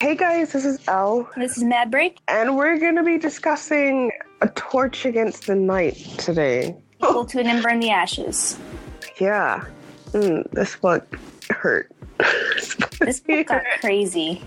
Hey 0.00 0.14
guys, 0.14 0.52
this 0.52 0.64
is 0.64 0.78
Elle, 0.86 1.28
This 1.36 1.56
is 1.56 1.64
Mad 1.64 1.90
Break. 1.90 2.18
and 2.28 2.56
we're 2.56 2.78
going 2.78 2.94
to 2.94 3.02
be 3.02 3.18
discussing 3.18 4.12
A 4.42 4.48
Torch 4.50 5.04
Against 5.04 5.48
the 5.48 5.56
Night 5.56 5.96
today. 6.18 6.76
Equal 7.02 7.24
to 7.26 7.40
an 7.40 7.48
ember 7.48 7.68
in 7.70 7.80
the 7.80 7.90
ashes. 7.90 8.56
Yeah, 9.20 9.64
mm, 10.12 10.48
this 10.52 10.76
book 10.76 11.18
hurt. 11.50 11.90
This 13.00 13.20
book 13.20 13.46
got 13.46 13.62
crazy. 13.80 14.42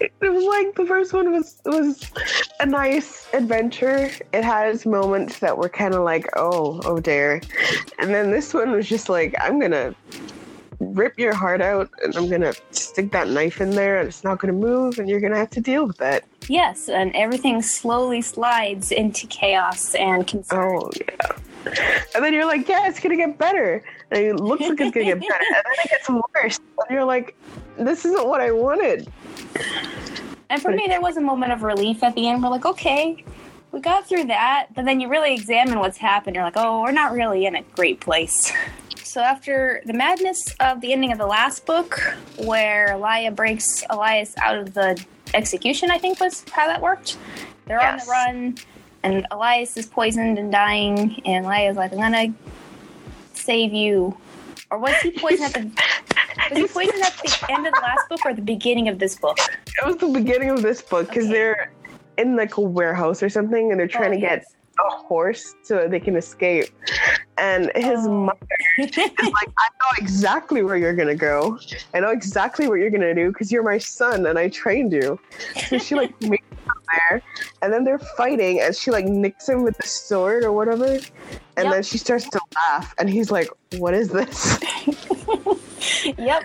It 0.00 0.12
was 0.20 0.44
like 0.44 0.74
the 0.74 0.86
first 0.86 1.12
one 1.12 1.30
was 1.32 1.58
was 1.66 2.10
a 2.60 2.66
nice 2.66 3.28
adventure. 3.34 4.10
It 4.32 4.44
had 4.44 4.74
its 4.74 4.86
moments 4.86 5.38
that 5.40 5.56
were 5.56 5.68
kind 5.68 5.94
of 5.94 6.04
like, 6.04 6.26
oh, 6.36 6.80
oh 6.86 7.00
dear, 7.00 7.42
and 7.98 8.14
then 8.14 8.30
this 8.30 8.54
one 8.54 8.72
was 8.72 8.88
just 8.88 9.08
like, 9.10 9.34
I'm 9.40 9.58
gonna 9.60 9.94
rip 10.80 11.18
your 11.18 11.34
heart 11.34 11.60
out, 11.60 11.90
and 12.02 12.16
I'm 12.16 12.28
gonna 12.28 12.52
stick 12.70 13.10
that 13.12 13.28
knife 13.28 13.60
in 13.60 13.70
there, 13.70 13.98
and 13.98 14.08
it's 14.08 14.24
not 14.24 14.38
gonna 14.38 14.52
move, 14.52 14.98
and 14.98 15.08
you're 15.08 15.20
gonna 15.20 15.36
have 15.36 15.50
to 15.50 15.60
deal 15.60 15.86
with 15.86 15.96
that. 15.98 16.24
Yes, 16.48 16.88
and 16.88 17.14
everything 17.14 17.62
slowly 17.62 18.22
slides 18.22 18.92
into 18.92 19.26
chaos 19.26 19.94
and 19.94 20.26
concern. 20.26 20.78
Oh 20.80 20.90
yeah. 20.96 21.36
And 22.14 22.24
then 22.24 22.32
you're 22.32 22.46
like, 22.46 22.68
yeah, 22.68 22.88
it's 22.88 23.00
gonna 23.00 23.16
get 23.16 23.36
better. 23.38 23.82
And 24.10 24.22
it 24.22 24.40
looks 24.40 24.62
like 24.62 24.80
it's 24.80 24.94
gonna 24.94 25.06
get 25.06 25.20
better. 25.20 25.34
And 25.34 25.64
then 25.64 25.84
it 25.84 25.90
gets 25.90 26.08
worse. 26.08 26.60
And 26.78 26.90
you're 26.90 27.04
like, 27.04 27.36
this 27.76 28.04
isn't 28.04 28.26
what 28.26 28.40
I 28.40 28.50
wanted. 28.50 29.10
And 30.50 30.62
for 30.62 30.70
me, 30.70 30.86
there 30.88 31.00
was 31.00 31.16
a 31.18 31.20
moment 31.20 31.52
of 31.52 31.62
relief 31.62 32.02
at 32.02 32.14
the 32.14 32.26
end. 32.28 32.42
We're 32.42 32.48
like, 32.48 32.64
okay, 32.64 33.22
we 33.72 33.80
got 33.80 34.08
through 34.08 34.24
that. 34.26 34.68
But 34.74 34.86
then 34.86 34.98
you 35.00 35.08
really 35.08 35.34
examine 35.34 35.78
what's 35.78 35.98
happened. 35.98 36.36
You're 36.36 36.44
like, 36.44 36.56
oh, 36.56 36.80
we're 36.82 36.92
not 36.92 37.12
really 37.12 37.44
in 37.44 37.56
a 37.56 37.62
great 37.62 38.00
place. 38.00 38.50
So 39.18 39.24
after 39.24 39.82
the 39.84 39.94
madness 39.94 40.54
of 40.60 40.80
the 40.80 40.92
ending 40.92 41.10
of 41.10 41.18
the 41.18 41.26
last 41.26 41.66
book, 41.66 41.98
where 42.36 42.90
Laia 42.90 43.34
breaks 43.34 43.82
Elias 43.90 44.32
out 44.38 44.56
of 44.56 44.74
the 44.74 45.04
execution, 45.34 45.90
I 45.90 45.98
think 45.98 46.20
was 46.20 46.44
how 46.52 46.68
that 46.68 46.80
worked. 46.80 47.18
They're 47.66 47.80
on 47.80 47.96
the 47.98 48.04
run, 48.08 48.54
and 49.02 49.26
Elias 49.32 49.76
is 49.76 49.86
poisoned 49.86 50.38
and 50.38 50.52
dying, 50.52 51.20
and 51.26 51.44
Laia's 51.44 51.76
like, 51.76 51.90
I'm 51.92 51.98
gonna 51.98 52.32
save 53.34 53.72
you. 53.74 54.16
Or 54.70 54.78
was 54.78 54.94
he 55.02 55.10
poisoned 55.10 55.52
at 55.52 55.52
the 55.64 55.70
was 56.50 56.58
he 56.60 56.68
poisoned 56.68 57.02
at 57.02 57.16
the 57.16 57.46
end 57.50 57.66
of 57.66 57.74
the 57.74 57.80
last 57.80 58.08
book 58.08 58.24
or 58.24 58.34
the 58.34 58.40
beginning 58.40 58.86
of 58.86 59.00
this 59.00 59.16
book? 59.16 59.36
It 59.40 59.84
was 59.84 59.96
the 59.96 60.10
beginning 60.10 60.50
of 60.50 60.62
this 60.62 60.80
book 60.80 61.08
because 61.08 61.24
Okay. 61.24 61.32
they're 61.32 61.72
in 62.18 62.36
like 62.36 62.56
a 62.56 62.60
warehouse 62.60 63.20
or 63.24 63.28
something 63.28 63.72
and 63.72 63.80
they're 63.80 63.88
trying 63.88 64.12
Oh, 64.12 64.14
to 64.14 64.20
get 64.20 64.38
yes. 64.42 64.54
A 64.86 64.90
horse 64.96 65.54
so 65.62 65.86
they 65.88 66.00
can 66.00 66.16
escape. 66.16 66.66
And 67.36 67.70
his 67.74 68.00
Oh. 68.06 68.10
mother 68.10 68.38
is 68.78 68.96
like, 68.96 69.48
I 69.58 69.68
know 69.80 69.90
exactly 69.98 70.62
where 70.62 70.76
you're 70.76 70.94
gonna 70.94 71.14
go. 71.14 71.58
I 71.94 72.00
know 72.00 72.10
exactly 72.10 72.68
what 72.68 72.76
you're 72.80 72.90
gonna 72.90 73.14
do 73.14 73.28
because 73.32 73.50
you're 73.52 73.62
my 73.62 73.78
son 73.78 74.26
and 74.26 74.38
I 74.38 74.48
trained 74.48 74.92
you. 74.92 75.18
So 75.68 75.78
she 75.78 75.94
like 75.94 76.12
makes 76.20 76.44
him 76.48 76.72
there, 77.10 77.22
and 77.62 77.72
then 77.72 77.84
they're 77.84 77.98
fighting, 78.16 78.60
and 78.60 78.74
she 78.74 78.90
like 78.90 79.04
nicks 79.04 79.48
him 79.48 79.62
with 79.62 79.76
the 79.78 79.86
sword 79.86 80.44
or 80.44 80.52
whatever, 80.52 80.84
and 81.56 81.64
Yep. 81.66 81.72
then 81.72 81.82
she 81.82 81.98
starts 81.98 82.28
to 82.30 82.40
laugh, 82.54 82.94
and 82.98 83.08
he's 83.10 83.30
like, 83.30 83.48
"What 83.78 83.94
is 83.94 84.08
this?" 84.10 84.58
Yep. 86.18 86.42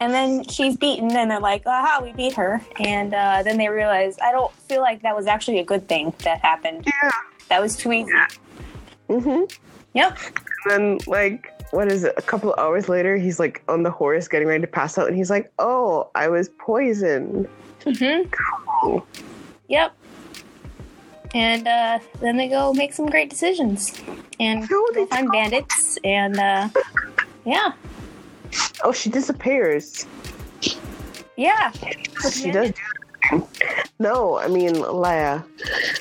And 0.00 0.12
then 0.12 0.44
she's 0.44 0.76
beaten, 0.76 1.16
and 1.16 1.30
they're 1.30 1.40
like, 1.40 1.62
aha, 1.66 2.00
we 2.02 2.12
beat 2.12 2.34
her. 2.34 2.60
And 2.80 3.14
uh, 3.14 3.42
then 3.42 3.56
they 3.56 3.68
realize, 3.68 4.18
I 4.22 4.30
don't 4.30 4.52
feel 4.52 4.82
like 4.82 5.00
that 5.02 5.16
was 5.16 5.26
actually 5.26 5.58
a 5.58 5.64
good 5.64 5.88
thing 5.88 6.12
that 6.24 6.40
happened. 6.40 6.84
Yeah. 6.86 7.10
That 7.48 7.60
was 7.62 7.76
too 7.76 7.92
easy. 7.92 8.12
hmm 9.08 9.42
Yep. 9.94 10.18
And 10.64 10.70
then 10.70 10.98
like. 11.06 11.52
What 11.72 11.90
is 11.90 12.04
it? 12.04 12.14
A 12.16 12.22
couple 12.22 12.52
of 12.52 12.58
hours 12.60 12.88
later, 12.88 13.16
he's 13.16 13.40
like 13.40 13.60
on 13.68 13.82
the 13.82 13.90
horse 13.90 14.28
getting 14.28 14.46
ready 14.46 14.60
to 14.60 14.68
pass 14.68 14.96
out, 14.98 15.08
and 15.08 15.16
he's 15.16 15.30
like, 15.30 15.50
"Oh, 15.58 16.08
I 16.14 16.28
was 16.28 16.48
poisoned." 16.60 17.48
hmm 17.82 18.22
Oh. 18.84 19.04
Yep. 19.66 19.92
And 21.34 21.66
uh, 21.66 21.98
then 22.20 22.36
they 22.36 22.46
go 22.48 22.72
make 22.72 22.92
some 22.94 23.06
great 23.06 23.28
decisions 23.30 24.00
and 24.38 24.68
No, 24.70 25.06
find 25.06 25.28
bandits. 25.32 25.98
And 26.04 26.38
uh, 26.38 26.68
yeah, 27.44 27.72
Oh, 28.84 28.92
she 28.92 29.10
disappears. 29.10 30.06
yeah. 31.36 31.72
She 32.32 32.52
does. 32.52 32.72
No, 33.98 34.38
I 34.38 34.46
mean 34.46 34.74
Laia. 34.74 35.44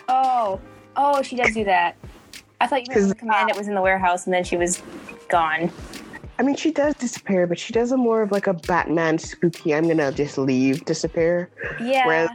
Oh, 0.07 0.61
oh, 0.95 1.21
she 1.21 1.35
does 1.35 1.53
do 1.53 1.63
that. 1.65 1.95
I 2.61 2.67
thought 2.67 2.87
you 2.87 2.93
meant 2.95 3.09
the 3.09 3.15
commandant 3.15 3.57
was 3.57 3.67
in 3.67 3.75
the 3.75 3.81
warehouse 3.81 4.25
and 4.25 4.33
then 4.33 4.43
she 4.43 4.57
was 4.57 4.81
gone. 5.29 5.71
I 6.37 6.43
mean, 6.43 6.55
she 6.55 6.71
does 6.71 6.95
disappear, 6.95 7.47
but 7.47 7.57
she 7.57 7.71
does 7.73 7.91
a 7.91 7.97
more 7.97 8.21
of 8.21 8.31
like 8.31 8.47
a 8.47 8.53
Batman 8.53 9.17
spooky. 9.17 9.73
I'm 9.73 9.87
gonna 9.87 10.11
just 10.11 10.37
leave 10.37 10.83
disappear. 10.85 11.49
Yeah. 11.81 12.05
Whereas 12.05 12.29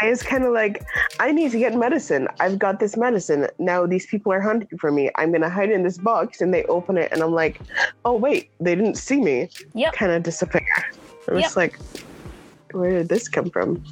Laia's 0.00 0.22
kind 0.22 0.44
of 0.44 0.52
like, 0.52 0.82
I 1.20 1.32
need 1.32 1.52
to 1.52 1.58
get 1.58 1.74
medicine. 1.74 2.26
I've 2.40 2.58
got 2.58 2.80
this 2.80 2.96
medicine. 2.96 3.48
Now 3.58 3.86
these 3.86 4.06
people 4.06 4.32
are 4.32 4.40
hunting 4.40 4.78
for 4.78 4.90
me. 4.90 5.10
I'm 5.16 5.30
gonna 5.30 5.50
hide 5.50 5.70
in 5.70 5.82
this 5.82 5.98
box, 5.98 6.40
and 6.40 6.52
they 6.54 6.64
open 6.64 6.96
it, 6.96 7.12
and 7.12 7.22
I'm 7.22 7.32
like, 7.32 7.60
oh 8.04 8.14
wait, 8.14 8.50
they 8.60 8.74
didn't 8.74 8.96
see 8.96 9.20
me. 9.20 9.50
Yep. 9.74 9.92
Kind 9.92 10.12
of 10.12 10.22
disappear. 10.22 10.66
I'm 11.28 11.34
Yep. 11.34 11.42
just 11.42 11.56
like, 11.56 11.78
where 12.72 12.90
did 12.90 13.08
this 13.10 13.28
come 13.28 13.50
from? 13.50 13.84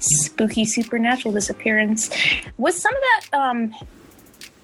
Spooky 0.00 0.64
supernatural 0.64 1.32
disappearance. 1.34 2.10
Was 2.56 2.80
some 2.80 2.94
of 2.94 3.00
that 3.02 3.38
um 3.38 3.74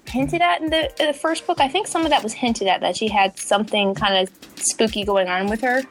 hinted 0.07 0.41
at 0.43 0.61
in 0.61 0.71
the, 0.71 0.91
in 1.01 1.09
the 1.09 1.15
first 1.15 1.47
book? 1.47 1.61
I 1.61 1.69
think 1.69 1.87
some 1.87 2.03
of 2.05 2.11
that 2.11 2.23
was 2.23 2.33
hinted 2.33 2.69
at 2.69 2.81
that 2.81 2.97
she 2.97 3.09
had 3.09 3.39
something 3.39 3.95
kind 3.95 4.17
of 4.17 4.31
spooky 4.57 5.05
going 5.05 5.29
on 5.29 5.49
with 5.49 5.61
her. 5.63 5.83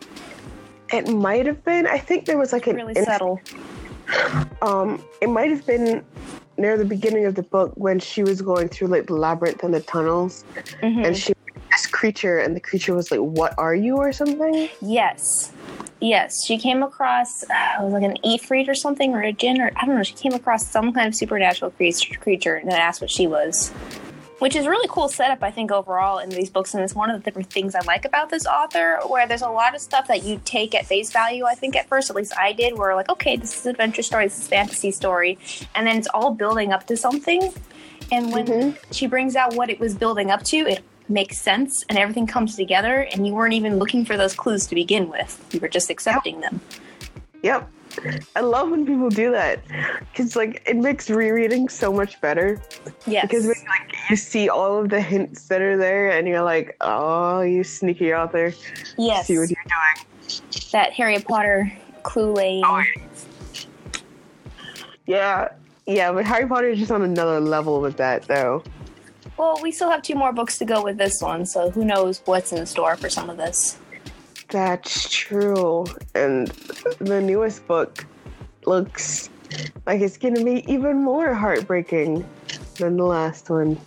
It 0.92 1.08
might 1.10 1.46
have 1.46 1.64
been. 1.64 1.88
I 1.88 1.98
think 1.98 2.26
there 2.26 2.38
was 2.38 2.54
like 2.54 2.68
an 2.68 2.76
Really 2.76 2.94
subtle. 2.94 3.42
Um, 4.62 5.04
it 5.22 5.28
might 5.30 5.50
have 5.50 5.66
been 5.66 6.04
near 6.58 6.78
the 6.78 6.86
beginning 6.86 7.26
of 7.26 7.36
the 7.36 7.42
book 7.44 7.72
when 7.76 8.00
she 8.00 8.22
was 8.22 8.42
going 8.42 8.70
through 8.70 8.88
like 8.90 9.08
the 9.08 9.16
labyrinth 9.16 9.64
and 9.64 9.74
the 9.74 9.80
tunnels, 9.82 10.44
Mhm. 10.82 11.08
and 11.08 11.18
she 11.18 11.34
this 11.76 11.88
creature, 11.88 12.40
and 12.40 12.56
the 12.56 12.60
creature 12.60 12.94
was 12.94 13.12
like, 13.12 13.20
"What 13.20 13.54
are 13.58 13.76
you?" 13.76 13.98
or 13.98 14.12
something. 14.12 14.70
Yes. 14.82 15.52
Yes, 16.00 16.44
she 16.46 16.58
came 16.58 16.84
across 16.84 17.44
uh, 17.44 17.80
it 17.80 17.84
was 17.84 17.94
like 17.94 18.04
an 18.04 18.18
Ifrit 18.26 18.68
or 18.68 18.76
something, 18.76 19.14
or 19.14 19.22
a 19.22 19.32
Jinn, 19.32 19.62
or 19.62 19.72
I 19.78 19.86
don't 19.86 19.96
know. 19.96 20.04
She 20.04 20.16
came 20.16 20.34
across 20.34 20.68
some 20.68 20.92
kind 20.92 21.08
of 21.08 21.16
supernatural 21.16 21.72
creature, 21.72 22.20
creature 22.20 22.56
and 22.56 22.70
then 22.70 22.78
asked 22.78 23.00
what 23.00 23.10
she 23.10 23.26
was, 23.26 23.70
which 24.40 24.54
is 24.54 24.68
really 24.68 24.88
cool 24.90 25.08
setup, 25.08 25.42
I 25.42 25.50
think, 25.50 25.72
overall 25.72 26.20
in 26.20 26.28
these 26.30 26.50
books. 26.50 26.74
And 26.74 26.84
it's 26.84 26.94
one 26.94 27.10
of 27.10 27.18
the 27.18 27.24
different 27.24 27.50
things 27.50 27.74
I 27.74 27.80
like 27.86 28.04
about 28.04 28.30
this 28.30 28.46
author, 28.46 29.00
where 29.08 29.26
there's 29.26 29.44
a 29.44 29.50
lot 29.50 29.76
of 29.76 29.80
stuff 29.80 30.10
that 30.10 30.24
you 30.24 30.42
take 30.44 30.76
at 30.76 30.86
face 30.86 31.10
value. 31.10 31.46
I 31.46 31.56
think 31.56 31.78
at 31.78 31.88
first, 31.88 32.10
at 32.10 32.18
least 32.18 32.34
I 32.38 32.52
did, 32.52 32.78
where 32.78 32.94
like, 32.96 33.08
okay, 33.10 33.38
this 33.38 33.58
is 33.58 33.66
an 33.66 33.72
adventure 33.72 34.04
story, 34.04 34.26
this 34.26 34.40
is 34.40 34.48
a 34.48 34.50
fantasy 34.50 34.92
story, 34.92 35.38
and 35.74 35.88
then 35.88 35.96
it's 35.98 36.10
all 36.10 36.32
building 36.34 36.74
up 36.74 36.86
to 36.88 36.98
something. 36.98 37.54
And 38.12 38.34
when 38.34 38.46
Mhm. 38.46 38.78
she 38.92 39.08
brings 39.08 39.38
out 39.38 39.56
what 39.56 39.70
it 39.70 39.80
was 39.80 39.96
building 39.96 40.32
up 40.32 40.44
to, 40.44 40.58
it 40.58 40.84
makes 41.10 41.38
sense 41.40 41.84
and 41.90 41.98
everything 41.98 42.26
comes 42.28 42.56
together 42.56 43.08
and 43.12 43.28
you 43.28 43.34
weren't 43.34 43.54
even 43.54 43.78
looking 43.78 44.06
for 44.06 44.18
those 44.18 44.34
clues 44.34 44.66
to 44.68 44.76
begin 44.76 45.10
with. 45.10 45.44
You 45.54 45.60
were 45.60 45.68
just 45.68 45.90
accepting 45.90 46.40
them. 46.42 46.62
Yep. 47.42 47.70
I 48.36 48.40
love 48.40 48.72
when 48.72 48.88
people 48.88 49.10
do 49.10 49.30
that 49.32 49.60
because 50.12 50.36
like 50.36 50.64
it 50.66 50.78
makes 50.78 51.10
rereading 51.12 51.70
so 51.70 51.94
much 51.94 52.20
better 52.22 52.60
Yes. 53.06 53.28
because 53.28 53.44
when, 53.46 53.56
like 53.70 53.96
you 54.10 54.16
see 54.16 54.50
all 54.50 54.80
of 54.80 54.90
the 54.90 55.00
hints 55.00 55.48
that 55.50 55.62
are 55.62 55.78
there 55.78 56.10
and 56.10 56.28
you're 56.28 56.42
like, 56.42 56.76
oh, 56.82 57.42
you 57.42 57.64
sneaky 57.64 58.14
author, 58.14 58.52
yes. 58.98 59.28
see 59.28 59.38
what 59.38 59.50
you're 59.50 59.64
doing. 59.66 60.42
that 60.72 60.94
Harry 60.94 61.20
Potter 61.20 61.72
clue 62.02 62.34
laying. 62.34 62.64
Oh, 62.66 62.82
Yeah, 65.06 65.50
yeah, 65.86 66.12
but 66.12 66.26
Harry 66.26 66.48
Potter 66.48 66.70
is 66.70 66.80
just 66.80 66.92
on 66.92 67.02
another 67.04 67.40
level 67.40 67.82
with 67.82 67.98
that 67.98 68.24
though. 68.24 68.64
Well, 69.38 69.60
we 69.62 69.72
still 69.72 69.90
have 69.90 70.02
two 70.02 70.16
more 70.16 70.32
books 70.32 70.58
to 70.60 70.66
go 70.66 70.84
with 70.84 70.98
this 70.98 71.22
one, 71.22 71.46
so 71.46 71.72
who 71.72 71.84
knows 71.84 72.22
what's 72.26 72.52
in 72.52 72.66
store 72.66 72.96
for 72.96 73.10
some 73.10 73.30
of 73.30 73.38
this. 73.38 73.78
That's 74.50 75.10
true. 75.10 75.86
And 76.14 76.48
the 77.00 77.20
newest 77.22 77.66
book 77.68 78.06
looks 78.66 79.30
like 79.86 80.02
it's 80.02 80.18
going 80.18 80.36
to 80.36 80.44
be 80.44 80.64
even 80.72 80.98
more 81.04 81.34
heartbreaking 81.34 82.28
than 82.78 82.98
the 82.98 83.06
last 83.06 83.50
one. 83.50 83.80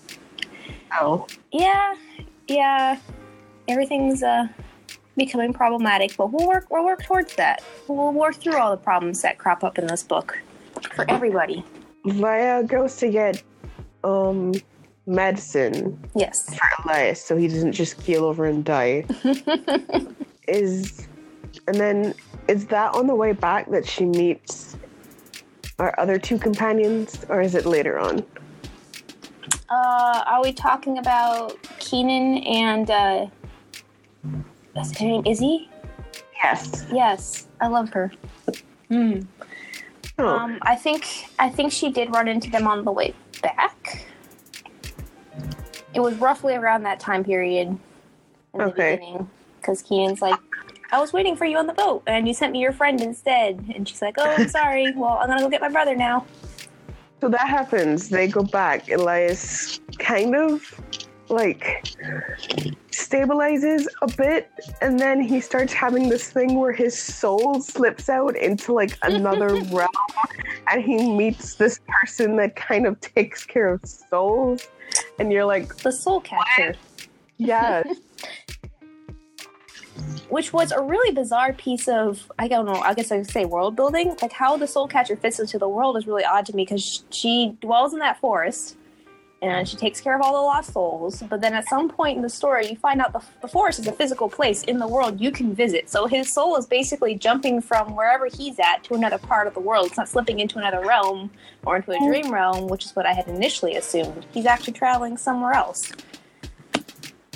Oh. 1.00 1.26
Yeah, 1.52 1.94
yeah. 2.48 2.98
Everything's 3.68 4.22
uh 4.22 4.46
becoming 5.16 5.52
problematic, 5.52 6.16
but 6.16 6.32
we'll 6.32 6.46
work 6.46 6.66
we'll 6.70 6.84
work 6.84 7.04
towards 7.04 7.34
that. 7.36 7.62
We'll 7.88 8.12
work 8.12 8.36
through 8.36 8.56
all 8.56 8.70
the 8.70 8.76
problems 8.76 9.22
that 9.22 9.38
crop 9.38 9.64
up 9.64 9.78
in 9.78 9.86
this 9.86 10.02
book 10.02 10.38
for 10.94 11.08
everybody. 11.10 11.64
Maya 12.04 12.62
goes 12.62 12.96
to 12.96 13.10
get 13.10 13.42
um 14.04 14.52
medicine 15.06 15.98
Yes. 16.14 16.54
for 16.54 16.68
Elias 16.90 17.24
so 17.24 17.36
he 17.36 17.48
doesn't 17.48 17.72
just 17.72 18.02
keel 18.02 18.24
over 18.24 18.44
and 18.44 18.64
die. 18.64 19.04
is 20.48 21.06
and 21.68 21.76
then 21.76 22.14
is 22.48 22.66
that 22.66 22.94
on 22.94 23.06
the 23.06 23.14
way 23.14 23.32
back 23.32 23.70
that 23.70 23.86
she 23.86 24.04
meets 24.04 24.76
our 25.78 25.94
other 25.98 26.18
two 26.18 26.38
companions 26.38 27.24
or 27.28 27.40
is 27.40 27.54
it 27.54 27.66
later 27.66 27.98
on? 27.98 28.24
Uh, 29.68 30.22
are 30.26 30.42
we 30.42 30.52
talking 30.52 30.98
about 30.98 31.56
Keenan 31.80 32.38
and 32.44 32.90
uh, 32.90 33.26
what's 34.74 34.96
her 34.98 35.04
name? 35.04 35.22
Izzy? 35.26 35.68
Yes. 36.42 36.86
Yes, 36.92 37.46
I 37.60 37.66
love 37.66 37.88
her. 37.90 38.12
Hmm. 38.88 39.20
Oh, 40.18 40.28
Um, 40.28 40.58
I 40.62 40.76
think 40.76 41.04
I 41.38 41.48
think 41.50 41.72
she 41.72 41.90
did 41.90 42.14
run 42.14 42.28
into 42.28 42.48
them 42.50 42.66
on 42.68 42.84
the 42.84 42.92
way 42.92 43.12
back. 43.42 44.04
It 45.96 46.00
was 46.00 46.14
roughly 46.16 46.54
around 46.54 46.82
that 46.82 47.00
time 47.00 47.24
period 47.24 47.68
in 47.68 47.78
the 48.54 48.64
Okay. 48.66 48.96
beginning. 48.96 49.30
Because 49.60 49.80
Keenan's 49.80 50.20
like, 50.20 50.38
I 50.92 51.00
was 51.00 51.12
waiting 51.14 51.34
for 51.36 51.46
you 51.46 51.56
on 51.56 51.66
the 51.66 51.72
boat, 51.72 52.02
and 52.06 52.28
you 52.28 52.34
sent 52.34 52.52
me 52.52 52.60
your 52.60 52.72
friend 52.72 53.00
instead. 53.02 53.64
And 53.74 53.88
she's 53.88 54.02
like, 54.02 54.16
Oh, 54.18 54.36
I'm 54.38 54.46
sorry. 54.48 54.92
Well, 54.96 55.18
I'm 55.20 55.28
gonna 55.28 55.40
go 55.40 55.48
get 55.48 55.62
my 55.62 55.70
brother 55.70 55.96
now. 55.96 56.26
so 57.20 57.28
that 57.30 57.48
happens. 57.48 58.10
They 58.10 58.28
go 58.28 58.42
back. 58.42 58.90
Elias 58.90 59.80
kind 59.98 60.36
of 60.36 60.60
like 61.30 61.82
stabilizes 62.92 63.86
a 64.02 64.06
bit, 64.06 64.50
and 64.82 65.00
then 65.00 65.20
he 65.20 65.40
starts 65.40 65.72
having 65.72 66.08
this 66.10 66.30
thing 66.30 66.60
where 66.60 66.72
his 66.72 66.96
soul 66.96 67.60
slips 67.60 68.08
out 68.10 68.36
into 68.36 68.72
like 68.72 68.98
another 69.02 69.54
realm, 69.72 69.88
and 70.70 70.82
he 70.82 70.98
meets 70.98 71.54
this 71.54 71.80
person 72.02 72.36
that 72.36 72.54
kind 72.54 72.86
of 72.86 73.00
takes 73.00 73.44
care 73.44 73.72
of 73.72 73.80
souls, 73.84 74.62
and 75.18 75.32
you're 75.32 75.44
like, 75.44 75.76
The 75.78 75.92
soul 75.92 76.20
catcher. 76.20 76.74
yes. 77.38 77.86
which 80.28 80.52
was 80.52 80.72
a 80.72 80.80
really 80.82 81.12
bizarre 81.14 81.52
piece 81.52 81.86
of 81.88 82.30
I 82.38 82.48
don't 82.48 82.66
know 82.66 82.74
I 82.74 82.94
guess 82.94 83.12
I 83.12 83.18
would 83.18 83.30
say 83.30 83.44
world 83.44 83.76
building 83.76 84.16
like 84.20 84.32
how 84.32 84.56
the 84.56 84.66
soul 84.66 84.88
catcher 84.88 85.14
fits 85.16 85.38
into 85.38 85.56
the 85.58 85.68
world 85.68 85.96
is 85.96 86.06
really 86.06 86.24
odd 86.24 86.44
to 86.46 86.56
me 86.56 86.64
because 86.64 87.04
she 87.10 87.56
dwells 87.60 87.92
in 87.92 88.00
that 88.00 88.18
forest 88.20 88.76
and 89.42 89.68
she 89.68 89.76
takes 89.76 90.00
care 90.00 90.16
of 90.16 90.22
all 90.22 90.32
the 90.32 90.40
lost 90.40 90.72
souls. 90.72 91.22
But 91.28 91.40
then 91.40 91.54
at 91.54 91.68
some 91.68 91.88
point 91.88 92.16
in 92.16 92.22
the 92.22 92.28
story 92.28 92.68
you 92.68 92.76
find 92.76 93.00
out 93.00 93.12
the, 93.12 93.22
the 93.42 93.48
forest 93.48 93.78
is 93.78 93.86
a 93.86 93.92
physical 93.92 94.28
place 94.28 94.62
in 94.64 94.78
the 94.78 94.88
world 94.88 95.20
you 95.20 95.30
can 95.30 95.54
visit. 95.54 95.90
So 95.90 96.06
his 96.06 96.32
soul 96.32 96.56
is 96.56 96.66
basically 96.66 97.14
jumping 97.14 97.60
from 97.60 97.94
wherever 97.94 98.26
he's 98.26 98.58
at 98.58 98.82
to 98.84 98.94
another 98.94 99.18
part 99.18 99.46
of 99.46 99.54
the 99.54 99.60
world. 99.60 99.86
It's 99.86 99.96
not 99.96 100.08
slipping 100.08 100.40
into 100.40 100.58
another 100.58 100.80
realm 100.80 101.30
or 101.64 101.76
into 101.76 101.92
a 101.92 101.98
dream 101.98 102.32
realm 102.32 102.66
which 102.68 102.84
is 102.84 102.96
what 102.96 103.06
I 103.06 103.12
had 103.12 103.28
initially 103.28 103.76
assumed. 103.76 104.26
He's 104.32 104.46
actually 104.46 104.72
traveling 104.72 105.16
somewhere 105.16 105.52
else. 105.52 105.92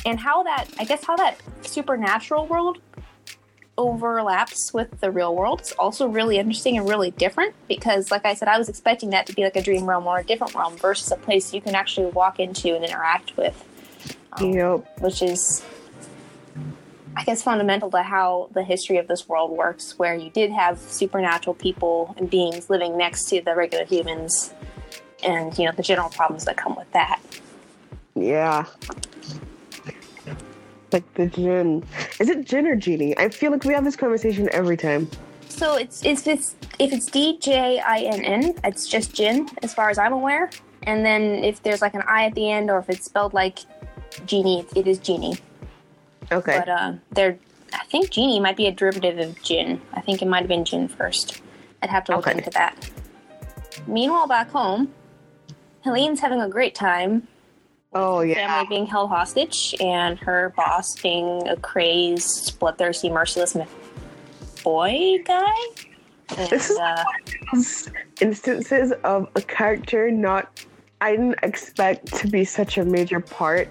And 0.06 0.18
how 0.18 0.42
that 0.44 0.66
i 0.78 0.84
guess 0.84 1.04
how 1.04 1.14
that 1.16 1.36
supernatural 1.60 2.46
world 2.46 2.78
overlaps 3.80 4.74
with 4.74 5.00
the 5.00 5.10
real 5.10 5.34
world 5.34 5.60
It's 5.60 5.72
also 5.72 6.06
really 6.06 6.36
interesting 6.36 6.76
and 6.76 6.86
really 6.86 7.10
different 7.12 7.54
because 7.66 8.10
like 8.10 8.26
i 8.26 8.34
said 8.34 8.46
i 8.46 8.58
was 8.58 8.68
expecting 8.68 9.10
that 9.10 9.26
to 9.26 9.32
be 9.32 9.42
like 9.42 9.56
a 9.56 9.62
dream 9.62 9.86
realm 9.86 10.06
or 10.06 10.18
a 10.18 10.24
different 10.24 10.54
realm 10.54 10.76
versus 10.76 11.10
a 11.10 11.16
place 11.16 11.54
you 11.54 11.62
can 11.62 11.74
actually 11.74 12.06
walk 12.08 12.38
into 12.38 12.74
and 12.74 12.84
interact 12.84 13.36
with 13.38 13.64
um, 14.34 14.52
Yep. 14.52 15.00
which 15.00 15.22
is 15.22 15.64
i 17.16 17.24
guess 17.24 17.42
fundamental 17.42 17.90
to 17.90 18.02
how 18.02 18.50
the 18.52 18.62
history 18.62 18.98
of 18.98 19.08
this 19.08 19.26
world 19.26 19.50
works 19.50 19.98
where 19.98 20.14
you 20.14 20.28
did 20.28 20.50
have 20.50 20.78
supernatural 20.78 21.54
people 21.54 22.14
and 22.18 22.28
beings 22.28 22.68
living 22.68 22.98
next 22.98 23.28
to 23.30 23.40
the 23.40 23.54
regular 23.54 23.86
humans 23.86 24.52
and 25.24 25.58
you 25.58 25.64
know 25.64 25.72
the 25.72 25.82
general 25.82 26.10
problems 26.10 26.44
that 26.44 26.56
come 26.56 26.76
with 26.76 26.90
that 26.92 27.18
Yeah. 28.14 28.66
Like 30.92 31.14
the 31.14 31.26
jinn. 31.26 31.84
Is 32.18 32.28
it 32.28 32.44
jinn 32.44 32.66
or 32.66 32.74
genie? 32.76 33.16
I 33.18 33.28
feel 33.28 33.52
like 33.52 33.64
we 33.64 33.74
have 33.74 33.84
this 33.84 33.96
conversation 33.96 34.48
every 34.52 34.76
time. 34.76 35.08
So 35.48 35.76
it's 35.76 36.04
if 36.04 36.26
it's 36.26 36.56
if 36.78 36.92
it's 36.92 37.06
D 37.06 37.38
J 37.38 37.80
I 37.80 38.00
N 38.00 38.20
N, 38.24 38.54
it's 38.64 38.88
just 38.88 39.14
jinn 39.14 39.48
as 39.62 39.72
far 39.74 39.90
as 39.90 39.98
I'm 39.98 40.12
aware. 40.12 40.50
And 40.84 41.04
then 41.04 41.44
if 41.44 41.62
there's 41.62 41.82
like 41.82 41.94
an 41.94 42.02
I 42.06 42.24
at 42.26 42.34
the 42.34 42.50
end, 42.50 42.70
or 42.70 42.78
if 42.78 42.88
it's 42.88 43.04
spelled 43.04 43.34
like 43.34 43.60
genie, 44.26 44.66
it 44.74 44.86
is 44.86 44.98
genie. 44.98 45.36
Okay. 46.32 46.58
But 46.58 46.68
uh, 46.68 46.92
they're 47.12 47.38
I 47.72 47.84
think 47.86 48.10
genie 48.10 48.40
might 48.40 48.56
be 48.56 48.66
a 48.66 48.72
derivative 48.72 49.18
of 49.18 49.40
jinn. 49.42 49.80
I 49.92 50.00
think 50.00 50.22
it 50.22 50.28
might 50.28 50.40
have 50.40 50.48
been 50.48 50.64
jinn 50.64 50.88
first. 50.88 51.40
I'd 51.82 51.90
have 51.90 52.04
to 52.04 52.16
look 52.16 52.26
Okay. 52.26 52.38
into 52.38 52.50
that. 52.50 52.90
Meanwhile, 53.86 54.26
back 54.26 54.50
home, 54.50 54.92
Helene's 55.84 56.20
having 56.20 56.40
a 56.40 56.48
great 56.48 56.74
time. 56.74 57.28
Oh 57.92 58.20
yeah. 58.20 58.34
Family 58.46 58.68
being 58.68 58.86
held 58.86 59.10
hostage, 59.10 59.74
and 59.80 60.18
her 60.18 60.52
boss 60.56 60.98
being 61.00 61.46
a 61.48 61.56
crazed, 61.56 62.58
bloodthirsty, 62.58 63.10
merciless 63.10 63.56
boy 64.62 65.18
guy. 65.24 65.54
And, 66.36 66.50
This 66.50 66.70
is- 66.70 66.78
uh, 66.78 67.04
instances 68.20 68.92
of 69.04 69.28
a 69.34 69.42
character 69.42 70.10
not 70.10 70.64
I 71.00 71.12
didn't 71.12 71.38
expect 71.42 72.12
to 72.18 72.28
be 72.28 72.44
such 72.44 72.76
a 72.76 72.84
major 72.84 73.20
part, 73.20 73.68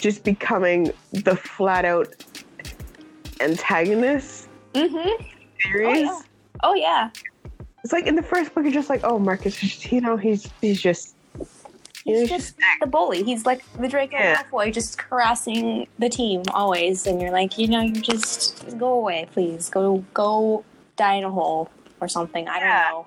just 0.00 0.22
becoming 0.22 0.92
the 1.10 1.34
flat 1.34 1.84
out 1.84 2.08
antagonist 3.40 4.48
mm-hmm. 4.74 5.24
series. 5.60 6.06
yeah. 6.06 6.20
Oh 6.62 6.74
yeah, 6.74 7.10
It's 7.84 7.92
like 7.92 8.06
in 8.06 8.16
the 8.16 8.22
first 8.22 8.54
book, 8.54 8.64
you're 8.64 8.72
just 8.72 8.90
like, 8.90 9.00
oh, 9.04 9.18
Marcus, 9.18 9.90
you 9.92 10.00
know, 10.00 10.16
he's 10.16 10.48
he's 10.60 10.80
just 10.80 11.16
he's 12.08 12.28
just 12.28 12.56
the 12.80 12.86
bully. 12.86 13.22
He's 13.22 13.44
like 13.46 13.62
the 13.74 13.88
Draco 13.88 14.16
Yeah. 14.16 14.42
Malfoy, 14.42 14.72
just 14.72 15.00
harassing 15.00 15.86
the 15.98 16.08
team 16.08 16.42
always. 16.54 17.06
And 17.06 17.20
you're 17.20 17.30
like, 17.30 17.58
you 17.58 17.68
know, 17.68 17.80
you 17.80 18.00
just 18.00 18.76
go 18.78 18.94
away, 18.94 19.28
please. 19.32 19.68
Go 19.70 20.04
go 20.14 20.64
die 20.96 21.14
in 21.14 21.24
a 21.24 21.30
hole 21.30 21.70
or 22.00 22.08
something. 22.08 22.48
I 22.48 22.58
don't 22.60 22.68
Yeah. 22.68 22.88
know. 22.90 23.06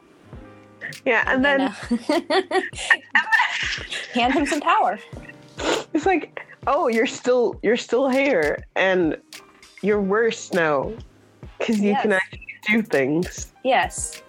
yeah, 1.06 1.24
and 1.28 1.44
then 1.46 1.62
uh, 1.62 1.72
hand 4.14 4.34
him 4.34 4.46
some 4.46 4.62
power. 4.62 5.00
it's 5.94 6.06
like, 6.06 6.42
oh, 6.68 6.88
you're 6.88 7.08
still 7.08 7.60
you're 7.64 7.78
still 7.78 8.10
here, 8.10 8.64
and 8.76 9.18
you're 9.82 10.02
worse 10.02 10.52
now 10.54 10.92
because 11.60 11.80
you 11.80 11.96
can 12.02 12.12
actually 12.14 12.48
do 12.68 12.82
things. 12.82 13.52
Yes. 13.64 14.22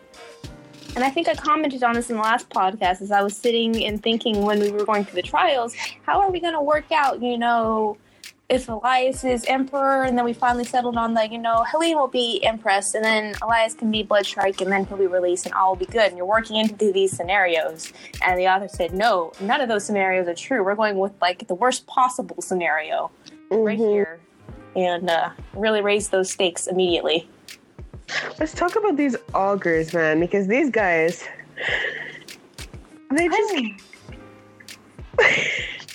And 0.94 1.02
I 1.04 1.08
think 1.10 1.26
I 1.28 1.34
commented 1.34 1.82
on 1.82 1.94
this 1.94 2.10
in 2.10 2.16
the 2.16 2.22
last 2.22 2.50
podcast 2.50 3.00
as 3.00 3.10
I 3.10 3.22
was 3.22 3.34
sitting 3.36 3.84
and 3.84 4.02
thinking 4.02 4.42
when 4.42 4.60
we 4.60 4.70
were 4.70 4.84
going 4.84 5.04
through 5.04 5.22
the 5.22 5.26
trials, 5.26 5.74
how 6.04 6.20
are 6.20 6.30
we 6.30 6.38
going 6.38 6.52
to 6.52 6.60
work 6.60 6.92
out, 6.92 7.22
you 7.22 7.38
know, 7.38 7.96
if 8.50 8.68
Elias 8.68 9.24
is 9.24 9.46
emperor 9.46 10.02
and 10.02 10.18
then 10.18 10.26
we 10.26 10.34
finally 10.34 10.64
settled 10.64 10.98
on 10.98 11.14
the, 11.14 11.26
you 11.30 11.38
know, 11.38 11.64
Helene 11.70 11.96
will 11.96 12.08
be 12.08 12.44
empress 12.44 12.94
and 12.94 13.02
then 13.02 13.34
Elias 13.40 13.72
can 13.72 13.90
be 13.90 14.02
Blood 14.02 14.26
Shrike 14.26 14.60
and 14.60 14.70
then 14.70 14.84
he'll 14.84 14.98
be 14.98 15.06
released 15.06 15.46
and 15.46 15.54
all 15.54 15.70
will 15.70 15.76
be 15.76 15.86
good. 15.86 16.08
And 16.08 16.18
you're 16.18 16.26
working 16.26 16.56
into 16.56 16.92
these 16.92 17.16
scenarios. 17.16 17.90
And 18.22 18.38
the 18.38 18.48
author 18.48 18.68
said, 18.68 18.92
no, 18.92 19.32
none 19.40 19.62
of 19.62 19.70
those 19.70 19.86
scenarios 19.86 20.28
are 20.28 20.34
true. 20.34 20.62
We're 20.62 20.74
going 20.74 20.98
with 20.98 21.12
like 21.22 21.48
the 21.48 21.54
worst 21.54 21.86
possible 21.86 22.42
scenario 22.42 23.10
right 23.50 23.78
Mhm. 23.78 23.88
here. 23.88 24.20
And 24.76 25.08
uh, 25.08 25.30
really 25.54 25.80
raise 25.80 26.10
those 26.10 26.30
stakes 26.30 26.66
immediately. 26.66 27.26
Let's 28.38 28.54
talk 28.54 28.76
about 28.76 28.96
these 28.96 29.16
augurs, 29.34 29.94
man, 29.94 30.20
because 30.20 30.46
these 30.46 30.70
guys, 30.70 31.24
they 33.10 33.28
just 33.28 33.54
I'm- 33.54 33.76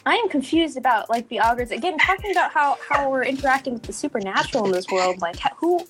I 0.06 0.16
am 0.16 0.30
confused 0.30 0.78
about 0.78 1.10
like 1.10 1.28
the 1.28 1.40
augurs 1.40 1.72
again. 1.72 1.98
Talking 1.98 2.32
about 2.32 2.52
how 2.52 2.78
how 2.88 3.10
we're 3.10 3.26
interacting 3.26 3.74
with 3.74 3.84
the 3.84 3.94
supernatural 3.94 4.66
in 4.66 4.72
this 4.72 4.88
world. 4.90 5.20
Like 5.22 5.36
who 5.58 5.86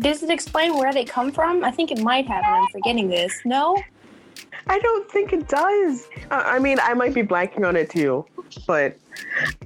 does 0.00 0.22
it 0.22 0.30
explain 0.30 0.76
where 0.76 0.92
they 0.92 1.04
come 1.04 1.30
from? 1.30 1.62
I 1.62 1.70
think 1.70 1.92
it 1.92 2.00
might 2.00 2.26
have, 2.26 2.42
and 2.44 2.54
I'm 2.54 2.66
forgetting 2.72 3.08
this. 3.08 3.32
No, 3.44 3.80
I 4.66 4.78
don't 4.78 5.10
think 5.10 5.32
it 5.32 5.48
does. 5.48 6.08
I 6.30 6.58
mean, 6.58 6.78
I 6.80 6.94
might 6.94 7.14
be 7.14 7.22
blanking 7.22 7.66
on 7.66 7.76
it 7.76 7.90
too, 7.90 8.26
but 8.66 8.96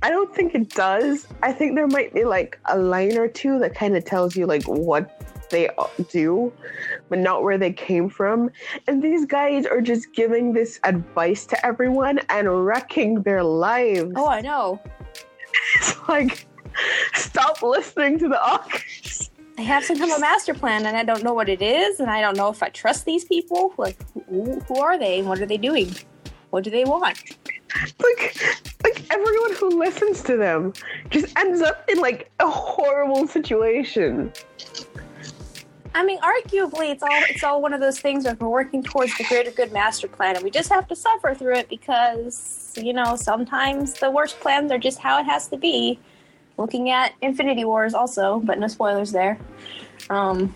I 0.03 0.11
don't 0.11 0.35
think 0.35 0.55
it 0.55 0.71
does. 0.71 1.27
I 1.43 1.53
think 1.53 1.75
there 1.75 1.87
might 1.87 2.13
be 2.13 2.25
like 2.25 2.59
a 2.67 2.79
line 2.79 3.17
or 3.17 3.29
two 3.29 3.59
that 3.61 3.75
kind 3.75 3.97
of 3.97 4.05
tells 4.05 4.37
you 4.37 4.47
like 4.47 4.65
what 4.65 5.21
they 5.51 5.69
do, 6.11 6.53
but 7.09 7.19
not 7.19 7.43
where 7.43 7.59
they 7.59 7.73
came 7.73 8.09
from. 8.09 8.51
And 8.87 9.03
these 9.03 9.25
guys 9.25 9.67
are 9.67 9.81
just 9.81 10.13
giving 10.13 10.53
this 10.53 10.81
advice 10.85 11.47
to 11.47 11.67
everyone 11.67 12.19
and 12.29 12.67
wrecking 12.67 13.23
their 13.23 13.45
lives. 13.45 14.13
oh 14.17 14.29
I 14.29 14.41
know. 14.41 14.81
It's 15.77 15.97
like, 16.09 16.47
stop 17.15 17.63
listening 17.63 18.19
to 18.19 18.29
the 18.29 18.41
augurs. 18.41 19.31
They 19.57 19.63
have 19.63 19.85
some 19.85 19.99
kind 19.99 20.11
of 20.11 20.21
master 20.21 20.53
plan, 20.53 20.85
and 20.85 20.97
I 20.97 21.05
don't 21.05 21.23
know 21.23 21.33
what 21.33 21.49
it 21.49 21.63
is, 21.63 22.01
and 22.01 22.11
I 22.11 22.21
don't 22.21 22.37
know 22.37 22.49
if 22.51 22.63
I 22.63 22.69
trust 22.69 23.05
these 23.05 23.25
people. 23.25 23.73
Like, 23.79 23.97
who, 24.13 24.61
who 24.61 24.81
are 24.81 24.99
they, 24.99 25.21
and 25.21 25.29
what 25.29 25.41
are 25.41 25.47
they 25.47 25.57
doing? 25.57 25.95
What 26.51 26.65
do 26.65 26.71
they 26.71 26.85
want? 26.85 27.23
like 28.03 28.37
everyone 29.11 29.55
who 29.55 29.79
listens 29.79 30.23
to 30.23 30.37
them 30.37 30.73
just 31.11 31.37
ends 31.39 31.61
up 31.61 31.89
in 31.89 31.99
like 31.99 32.31
a 32.41 32.49
horrible 32.49 33.27
situation 33.27 34.33
I 35.97 36.05
mean, 36.05 36.19
arguably, 36.19 36.91
it's 36.91 37.05
all 37.05 37.23
it's 37.31 37.45
all 37.45 37.63
one 37.63 37.73
of 37.73 37.81
those 37.81 38.01
things 38.01 38.25
where 38.25 38.35
we're 38.35 38.49
working 38.49 38.83
towards 38.83 39.17
the 39.17 39.25
greater 39.25 39.53
good 39.53 39.73
master 39.73 40.09
plan, 40.09 40.35
and 40.35 40.45
we 40.45 40.51
just 40.51 40.69
have 40.71 40.89
to 40.89 40.97
suffer 40.97 41.35
through 41.35 41.55
it 41.55 41.69
because 41.69 42.75
you 42.77 42.93
know 42.93 43.15
sometimes 43.15 43.95
the 43.95 44.11
worst 44.11 44.41
plans 44.41 44.73
are 44.73 44.79
just 44.79 44.99
how 44.99 45.21
it 45.21 45.25
has 45.25 45.47
to 45.49 45.57
be. 45.57 45.99
Looking 46.57 46.91
at 46.91 47.15
Infinity 47.23 47.65
Wars, 47.65 47.95
also, 47.95 48.41
but 48.41 48.59
no 48.59 48.67
spoilers 48.67 49.13
there. 49.13 49.39
Um, 50.11 50.55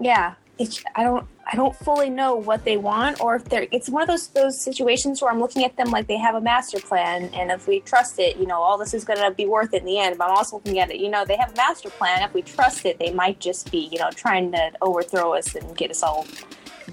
yeah, 0.00 0.34
it's 0.60 0.84
I 0.94 1.02
don't 1.02 1.26
I 1.50 1.56
don't 1.56 1.74
fully 1.74 2.10
know 2.10 2.36
what 2.36 2.64
they 2.64 2.76
want 2.76 3.20
or 3.20 3.34
if 3.34 3.44
they're 3.46 3.66
it's 3.72 3.88
one 3.88 4.02
of 4.02 4.08
those 4.08 4.28
those 4.28 4.60
situations 4.60 5.22
where 5.22 5.32
I'm 5.32 5.40
looking 5.40 5.64
at 5.64 5.76
them 5.76 5.90
like 5.90 6.06
they 6.06 6.18
have 6.18 6.34
a 6.34 6.40
master 6.40 6.78
plan 6.78 7.30
and 7.32 7.50
if 7.50 7.66
we 7.66 7.80
trust 7.80 8.18
it, 8.18 8.36
you 8.36 8.46
know, 8.46 8.60
all 8.60 8.76
this 8.76 8.92
is 8.92 9.04
gonna 9.04 9.30
be 9.30 9.46
worth 9.46 9.72
it 9.72 9.80
in 9.80 9.86
the 9.86 9.98
end. 9.98 10.18
But 10.18 10.28
I'm 10.28 10.36
also 10.36 10.56
looking 10.56 10.78
at 10.78 10.90
it, 10.90 11.00
you 11.00 11.08
know, 11.08 11.24
they 11.24 11.36
have 11.36 11.52
a 11.52 11.56
master 11.56 11.88
plan. 11.88 12.22
If 12.22 12.34
we 12.34 12.42
trust 12.42 12.84
it, 12.84 12.98
they 12.98 13.10
might 13.12 13.40
just 13.40 13.72
be, 13.72 13.88
you 13.90 13.98
know, 13.98 14.10
trying 14.10 14.52
to 14.52 14.70
overthrow 14.82 15.32
us 15.32 15.54
and 15.54 15.76
get 15.76 15.90
us 15.90 16.02
all 16.02 16.26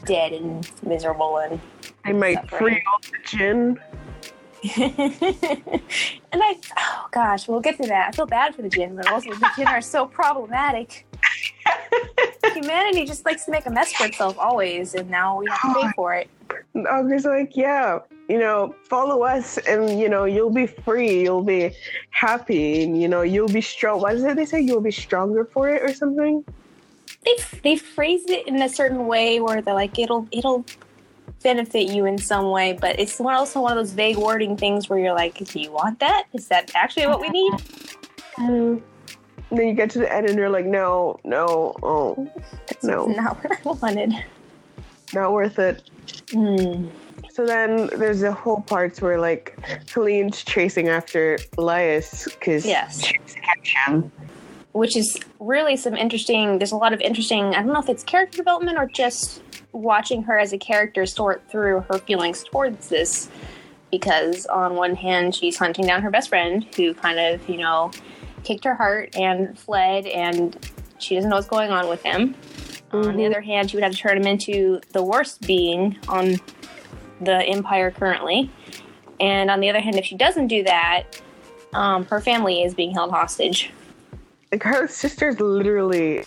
dead 0.05 0.31
and 0.31 0.69
miserable 0.81 1.37
and 1.39 1.59
I 2.05 2.13
might 2.13 2.49
free 2.49 2.81
all 2.87 2.99
the 3.01 3.17
jinn. 3.25 3.79
and 4.77 6.41
I, 6.41 6.55
oh 6.77 7.07
gosh, 7.11 7.47
we'll 7.47 7.59
get 7.59 7.77
to 7.77 7.87
that. 7.87 8.09
I 8.09 8.11
feel 8.11 8.25
bad 8.25 8.55
for 8.55 8.63
the 8.63 8.69
Jinn, 8.69 8.95
but 8.95 9.07
also 9.11 9.29
the 9.29 9.49
Jinn 9.55 9.67
are 9.67 9.81
so 9.81 10.05
problematic. 10.07 11.05
Humanity 12.53 13.05
just 13.05 13.25
likes 13.25 13.45
to 13.45 13.51
make 13.51 13.65
a 13.65 13.69
mess 13.69 13.93
for 13.93 14.05
itself 14.05 14.37
always, 14.39 14.95
and 14.95 15.09
now 15.09 15.39
we 15.39 15.47
have 15.49 15.61
to 15.61 15.81
pay 15.81 15.91
for 15.95 16.13
it. 16.13 16.29
And 16.73 16.87
Augurs 16.87 17.25
like, 17.25 17.55
yeah, 17.55 17.99
you 18.29 18.39
know, 18.39 18.75
follow 18.83 19.23
us 19.23 19.57
and, 19.59 19.99
you 19.99 20.09
know, 20.09 20.25
you'll 20.25 20.51
be 20.51 20.67
free. 20.67 21.21
You'll 21.23 21.43
be 21.43 21.71
happy 22.09 22.83
and, 22.83 23.01
you 23.01 23.07
know, 23.07 23.21
you'll 23.21 23.47
be 23.47 23.61
strong. 23.61 24.01
What 24.01 24.15
is 24.15 24.23
it 24.23 24.35
they 24.35 24.45
say? 24.45 24.61
You'll 24.61 24.81
be 24.81 24.91
stronger 24.91 25.45
for 25.45 25.69
it 25.69 25.81
or 25.81 25.93
something? 25.93 26.43
They 27.25 27.35
they 27.63 27.75
phrase 27.75 28.25
it 28.29 28.47
in 28.47 28.61
a 28.61 28.69
certain 28.69 29.07
way 29.07 29.39
where 29.39 29.61
they're 29.61 29.73
like, 29.73 29.97
it'll 29.99 30.27
it'll 30.31 30.65
benefit 31.43 31.89
you 31.89 32.05
in 32.05 32.17
some 32.17 32.51
way, 32.51 32.77
but 32.79 32.99
it's 32.99 33.19
also 33.19 33.61
one 33.61 33.71
of 33.71 33.77
those 33.77 33.93
vague 33.93 34.17
wording 34.17 34.55
things 34.57 34.89
where 34.89 34.99
you're 34.99 35.15
like, 35.15 35.37
do 35.37 35.59
you 35.59 35.71
want 35.71 35.99
that? 35.99 36.25
Is 36.33 36.47
that 36.47 36.71
actually 36.75 37.07
what 37.07 37.21
we 37.21 37.29
need? 37.29 37.53
Mm. 38.37 38.81
Then 39.51 39.67
you 39.67 39.73
get 39.73 39.89
to 39.91 39.99
the 39.99 40.13
end 40.13 40.27
and 40.27 40.37
you're 40.37 40.49
like, 40.49 40.65
no, 40.65 41.19
no, 41.23 41.73
oh, 41.81 42.29
No. 42.83 43.05
not 43.07 43.37
what 43.43 43.51
I 43.53 43.71
wanted. 43.71 44.13
not 45.13 45.31
worth 45.31 45.57
it. 45.59 45.89
Hmm. 46.31 46.87
So 47.31 47.45
then 47.45 47.87
there's 47.97 48.23
a 48.23 48.31
whole 48.31 48.61
parts 48.61 49.01
where 49.01 49.19
like 49.19 49.57
Helene's 49.93 50.43
chasing 50.43 50.89
after 50.89 51.37
Elias 51.57 52.25
because 52.25 52.65
Yes. 52.65 53.05
she 53.05 53.17
wants 53.19 53.33
to 53.35 53.39
catch 53.41 53.75
him. 53.87 54.11
which 54.73 54.97
is 54.97 55.17
really 55.39 55.77
some 55.77 55.95
interesting 55.95 56.57
there's 56.59 56.71
a 56.71 56.75
lot 56.75 56.93
of 56.93 57.01
interesting 57.01 57.45
i 57.55 57.61
don't 57.63 57.67
know 57.73 57.79
if 57.79 57.89
it's 57.89 58.03
character 58.03 58.37
development 58.37 58.77
or 58.77 58.85
just 58.87 59.41
watching 59.71 60.21
her 60.23 60.37
as 60.37 60.51
a 60.53 60.57
character 60.57 61.05
sort 61.05 61.41
through 61.49 61.79
her 61.89 61.97
feelings 61.99 62.43
towards 62.43 62.89
this 62.89 63.29
because 63.91 64.45
on 64.47 64.75
one 64.75 64.95
hand 64.95 65.33
she's 65.33 65.57
hunting 65.57 65.85
down 65.87 66.01
her 66.01 66.11
best 66.11 66.29
friend 66.29 66.65
who 66.75 66.93
kind 66.93 67.17
of 67.19 67.47
you 67.49 67.57
know 67.57 67.89
kicked 68.47 68.63
her 68.63 68.75
heart 68.75 69.15
and 69.15 69.59
fled 69.59 70.05
and 70.05 70.57
she 70.99 71.15
doesn't 71.15 71.29
know 71.29 71.35
what's 71.35 71.47
going 71.47 71.69
on 71.69 71.89
with 71.89 72.01
him. 72.01 72.33
On 72.93 73.17
the 73.17 73.23
Mhm. 73.23 73.29
other 73.29 73.41
hand 73.41 73.69
she 73.69 73.75
would 73.75 73.83
have 73.83 73.91
to 73.91 73.97
turn 73.97 74.15
him 74.17 74.25
into 74.25 74.79
the 74.93 75.03
worst 75.03 75.41
being 75.41 75.97
on 76.07 76.39
the 77.19 77.43
empire 77.43 77.91
currently. 77.91 78.49
And 79.19 79.51
on 79.51 79.59
the 79.59 79.69
other 79.69 79.81
hand 79.81 79.97
if 79.97 80.05
she 80.05 80.15
doesn't 80.15 80.47
do 80.47 80.63
that 80.63 81.03
um, 81.73 82.05
her 82.05 82.21
family 82.21 82.63
is 82.63 82.73
being 82.73 82.91
held 82.93 83.11
hostage. 83.11 83.71
Like 84.51 84.63
her 84.63 84.87
sister's 84.87 85.39
literally 85.41 86.23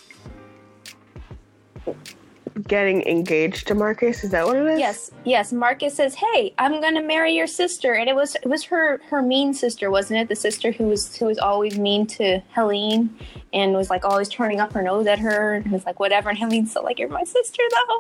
getting 2.71 3.03
engaged 3.03 3.67
to 3.67 3.75
Marcus. 3.75 4.23
Is 4.23 4.31
that 4.31 4.47
what 4.47 4.55
it 4.57 4.65
is? 4.65 4.79
Yes, 4.79 5.11
yes. 5.25 5.53
Marcus 5.53 5.93
says, 5.93 6.15
"Hey, 6.15 6.55
I'm 6.57 6.81
gonna 6.81 7.03
marry 7.03 7.33
your 7.33 7.49
sister," 7.49 7.95
and 7.95 8.09
it 8.09 8.15
was 8.15 8.37
it 8.37 8.47
was 8.47 8.63
her 8.67 9.01
her 9.11 9.21
mean 9.23 9.53
sister, 9.53 9.91
wasn't 9.91 10.21
it? 10.21 10.29
The 10.29 10.37
sister 10.37 10.71
who 10.71 10.85
was 10.85 11.15
who 11.17 11.27
was 11.27 11.39
always 11.39 11.79
mean 11.81 12.07
to 12.19 12.41
Helene 12.55 13.11
and 13.53 13.75
was 13.75 13.91
like 13.91 14.05
always 14.05 14.29
turning 14.29 14.61
up 14.61 14.73
her 14.73 14.83
nose 14.83 15.09
at 15.09 15.19
her 15.19 15.55
and 15.55 15.73
was 15.73 15.85
like 15.85 15.99
whatever. 15.99 16.29
And 16.31 16.39
Helene's 16.39 16.71
still 16.71 16.85
like, 16.85 17.01
"You're 17.01 17.09
my 17.09 17.25
sister, 17.25 17.63
though. 17.73 17.99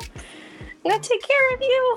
I'm 0.62 0.90
gonna 0.92 1.02
take 1.02 1.22
care 1.26 1.54
of 1.56 1.60
you." 1.60 1.96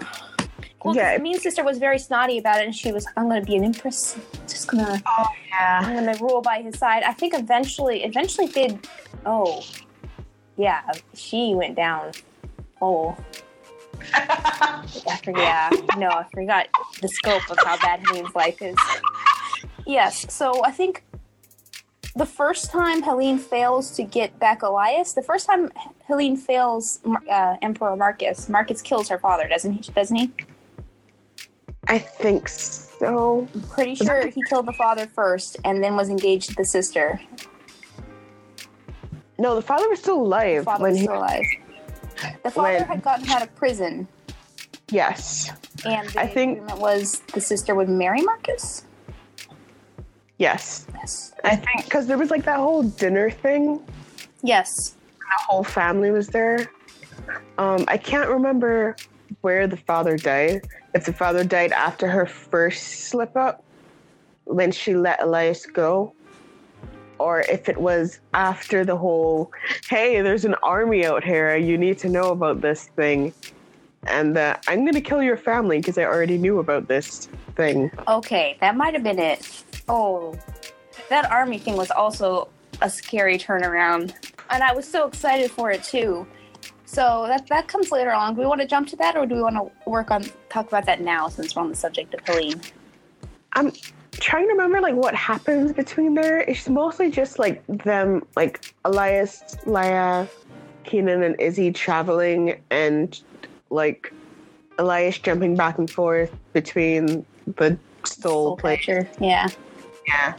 Well, 0.83 0.95
Yeah. 0.95 1.15
the 1.15 1.23
mean 1.23 1.39
sister 1.39 1.63
was 1.63 1.77
very 1.77 1.99
snotty 1.99 2.39
about 2.39 2.59
it, 2.59 2.65
and 2.65 2.75
she 2.75 2.91
was, 2.91 3.05
"I'm 3.15 3.29
gonna 3.29 3.41
be 3.41 3.55
an 3.55 3.63
empress. 3.63 4.17
Just 4.47 4.67
gonna 4.67 4.99
Oh 5.05 5.27
yeah. 5.47 5.79
I'm 5.83 5.93
gonna 5.95 6.17
rule 6.19 6.41
by 6.41 6.63
his 6.63 6.77
side." 6.79 7.03
I 7.03 7.13
think 7.13 7.33
eventually, 7.37 8.03
eventually 8.03 8.47
did. 8.47 8.79
Oh, 9.27 9.63
yeah, 10.57 10.81
she 11.13 11.53
went 11.55 11.75
down. 11.75 12.11
Oh. 12.83 13.15
I 14.13 15.19
forget. 15.23 15.37
Yeah, 15.37 15.69
no, 15.97 16.09
I 16.09 16.25
forgot 16.33 16.67
the 17.01 17.07
scope 17.07 17.49
of 17.49 17.57
how 17.59 17.77
bad 17.77 18.01
Helene's 18.01 18.35
life 18.35 18.61
is. 18.61 18.75
Yes, 19.87 20.25
so 20.33 20.61
I 20.65 20.71
think 20.71 21.03
the 22.17 22.25
first 22.25 22.69
time 22.71 23.01
Helene 23.01 23.37
fails 23.39 23.91
to 23.91 24.03
get 24.03 24.37
back 24.37 24.63
Elias, 24.63 25.13
the 25.13 25.21
first 25.21 25.45
time 25.47 25.71
Helene 26.07 26.35
fails 26.35 26.99
uh, 27.31 27.55
Emperor 27.61 27.95
Marcus, 27.95 28.49
Marcus 28.49 28.81
kills 28.81 29.07
her 29.07 29.17
father, 29.17 29.47
doesn't 29.47 29.71
he? 29.71 29.91
Doesn't 29.93 30.17
he? 30.17 30.31
I 31.87 31.99
think 31.99 32.49
so. 32.49 33.47
I'm 33.53 33.61
pretty 33.61 33.95
sure 33.95 34.27
he 34.27 34.41
killed 34.49 34.65
the 34.65 34.73
father 34.73 35.07
first, 35.07 35.55
and 35.63 35.81
then 35.81 35.95
was 35.95 36.09
engaged 36.09 36.49
to 36.49 36.55
the 36.55 36.65
sister. 36.65 37.19
No, 39.39 39.55
the 39.55 39.61
father 39.61 39.87
was 39.89 39.99
still 39.99 40.21
alive 40.21 40.61
The 40.61 40.65
father 40.65 40.83
when 40.83 40.91
was 40.91 40.99
he. 40.99 41.05
still 41.05 41.17
alive. 41.17 41.45
The 42.43 42.51
father 42.51 42.73
when- 42.73 42.83
had 42.85 43.01
gotten 43.03 43.29
out 43.29 43.41
of 43.41 43.53
prison, 43.55 44.07
Yes. 44.89 45.51
and 45.85 46.07
the 46.09 46.19
I 46.21 46.27
think- 46.27 46.57
agreement 46.59 46.79
was 46.79 47.21
the 47.33 47.41
sister 47.41 47.75
would 47.75 47.89
marry 47.89 48.21
Marcus. 48.21 48.83
Yes. 50.37 50.85
Yes. 50.95 51.33
I 51.43 51.55
think 51.55 51.85
because 51.85 52.07
there 52.07 52.17
was 52.17 52.31
like 52.31 52.43
that 52.45 52.57
whole 52.57 52.83
dinner 52.83 53.29
thing. 53.29 53.81
Yes. 54.41 54.95
The 55.19 55.43
whole 55.47 55.63
family 55.63 56.11
was 56.11 56.27
there. 56.27 56.69
Um, 57.57 57.85
I 57.87 57.97
can't 57.97 58.29
remember 58.29 58.95
where 59.41 59.67
the 59.67 59.77
father 59.77 60.17
died. 60.17 60.67
If 60.93 61.05
the 61.05 61.13
father 61.13 61.43
died 61.43 61.71
after 61.71 62.07
her 62.07 62.25
first 62.25 63.05
slip 63.07 63.35
up, 63.37 63.63
when 64.45 64.71
she 64.71 64.95
let 64.95 65.21
Elias 65.23 65.65
go, 65.65 66.13
or 67.19 67.41
if 67.41 67.69
it 67.69 67.77
was 67.77 68.19
after 68.33 68.85
the 68.85 68.95
whole, 68.95 69.51
hey, 69.87 70.21
there's 70.21 70.45
an 70.45 70.55
army 70.63 71.05
out 71.05 71.23
here, 71.23 71.55
you 71.55 71.77
need 71.77 71.97
to 71.99 72.09
know 72.09 72.29
about 72.29 72.61
this 72.61 72.87
thing. 72.95 73.33
And 74.07 74.37
uh, 74.37 74.57
I'm 74.67 74.85
gonna 74.85 75.01
kill 75.01 75.23
your 75.23 75.37
family 75.37 75.77
because 75.79 75.97
I 75.97 76.03
already 76.03 76.37
knew 76.37 76.59
about 76.59 76.87
this 76.87 77.29
thing. 77.55 77.91
Okay, 78.07 78.57
that 78.59 78.75
might 78.75 78.93
have 78.93 79.03
been 79.03 79.19
it. 79.19 79.63
Oh, 79.87 80.37
that 81.09 81.29
army 81.31 81.57
thing 81.57 81.77
was 81.77 81.91
also 81.91 82.49
a 82.81 82.89
scary 82.89 83.37
turnaround, 83.37 84.13
and 84.49 84.63
I 84.63 84.73
was 84.73 84.87
so 84.87 85.07
excited 85.07 85.51
for 85.51 85.71
it 85.71 85.83
too. 85.83 86.27
So 86.85 87.25
that 87.27 87.47
that 87.47 87.67
comes 87.67 87.91
later 87.91 88.11
on. 88.11 88.35
Do 88.35 88.41
we 88.41 88.45
want 88.47 88.61
to 88.61 88.67
jump 88.67 88.87
to 88.89 88.95
that, 88.97 89.15
or 89.15 89.25
do 89.25 89.35
we 89.35 89.41
want 89.41 89.55
to 89.55 89.89
work 89.89 90.11
on 90.11 90.25
talk 90.49 90.67
about 90.67 90.85
that 90.85 91.01
now 91.01 91.27
since 91.29 91.55
we're 91.55 91.61
on 91.61 91.69
the 91.69 91.75
subject 91.75 92.13
of 92.13 92.19
Helene? 92.25 92.61
I'm 93.53 93.71
trying 94.23 94.47
to 94.47 94.53
remember 94.53 94.79
like 94.79 94.95
what 94.95 95.13
happens 95.13 95.73
between 95.73 96.13
there. 96.13 96.39
It's 96.39 96.69
mostly 96.69 97.11
just 97.11 97.39
like 97.39 97.61
them, 97.67 98.25
like 98.37 98.73
Elias, 98.85 99.43
Laia, 99.65 100.27
Keenan, 100.85 101.23
and 101.23 101.39
Izzy 101.41 101.71
traveling, 101.73 102.61
and 102.69 103.19
like 103.69 104.13
Elias 104.79 105.17
jumping 105.19 105.55
back 105.55 105.77
and 105.77 105.89
forth 105.89 106.31
between 106.53 107.25
the 107.57 107.77
soul 108.05 108.55
place. 108.55 108.79
catcher. 108.85 109.09
Yeah. 109.19 109.49
Yeah. 110.07 110.33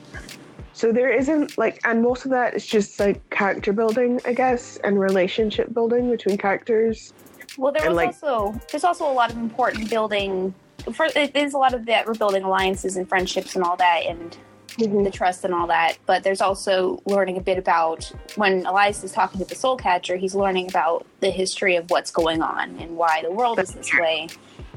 So 0.73 0.91
there 0.91 1.11
isn't 1.13 1.57
like, 1.59 1.79
and 1.85 2.03
most 2.03 2.25
of 2.25 2.31
that 2.31 2.55
is 2.55 2.67
just 2.67 2.99
like 2.99 3.19
character 3.31 3.73
building, 3.73 4.19
I 4.25 4.33
guess, 4.33 4.79
and 4.79 4.99
relationship 4.99 5.73
building 5.75 6.11
between 6.11 6.39
characters. 6.39 7.13
Well, 7.59 7.71
there 7.73 7.83
And, 7.85 7.95
was 7.95 7.97
like- 7.97 8.07
also 8.09 8.59
there's 8.71 8.83
also 8.85 9.09
a 9.11 9.13
lot 9.13 9.31
of 9.31 9.37
important 9.37 9.91
building. 9.91 10.55
For, 10.93 11.07
it 11.07 11.35
is 11.35 11.55
a 11.55 11.59
lot 11.59 11.73
of 11.73 11.87
that 11.87 12.07
we're 12.07 12.15
alliances 12.43 12.97
and 12.97 13.09
friendships 13.09 13.55
and 13.57 13.65
all 13.65 13.77
that, 13.77 14.03
and 14.07 14.37
the 14.77 15.11
trust 15.11 15.45
and 15.45 15.55
all 15.55 15.67
that. 15.69 15.97
But 16.07 16.25
there's 16.25 16.41
also 16.41 17.01
learning 17.07 17.37
a 17.37 17.41
bit 17.41 17.59
about 17.59 18.11
when 18.37 18.67
Elias 18.67 19.03
is 19.05 19.13
talking 19.13 19.41
to 19.41 19.47
the 19.47 19.55
soul 19.55 19.77
catcher, 19.77 20.17
he's 20.17 20.35
learning 20.35 20.69
about 20.69 21.07
the 21.21 21.31
history 21.31 21.77
of 21.77 21.91
what's 21.91 22.11
going 22.11 22.43
on 22.43 22.79
and 22.79 22.97
why 22.97 23.23
the 23.23 23.31
world 23.31 23.59
is 23.59 23.73
this 23.73 23.93
way, 23.95 24.29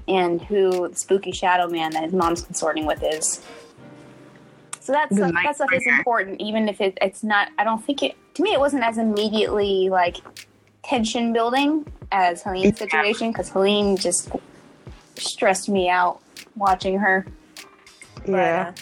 and 0.08 0.42
who 0.42 0.88
the 0.88 0.96
spooky 0.96 1.32
shadow 1.32 1.68
man 1.68 1.92
that 1.92 2.04
his 2.04 2.14
mom's 2.14 2.42
consorting 2.42 2.86
with 2.86 3.04
is. 3.04 3.42
So 4.80 4.94
that 4.94 5.14
stuff, 5.14 5.34
that 5.44 5.56
stuff 5.56 5.74
is 5.74 5.86
important, 5.86 6.40
even 6.40 6.70
if 6.70 6.80
it, 6.80 6.98
it's 7.02 7.24
not. 7.24 7.50
I 7.58 7.66
don't 7.66 7.84
think 7.84 8.04
it. 8.04 8.16
To 8.36 8.44
me, 8.44 8.54
it 8.54 8.60
wasn't 8.60 8.84
as 8.84 8.98
immediately 8.98 9.90
like 9.90 10.18
tension 10.84 11.34
building 11.34 11.86
as 12.12 12.42
Helene's 12.42 12.78
situation 12.78 13.32
because 13.32 13.50
Helene 13.50 13.98
just 13.98 14.32
stressed 15.22 15.70
me 15.70 15.90
out 15.90 16.22
watching 16.56 16.98
her. 17.00 17.26
But, 18.26 18.32
Yeah. 18.32 18.74
uh, 18.76 18.82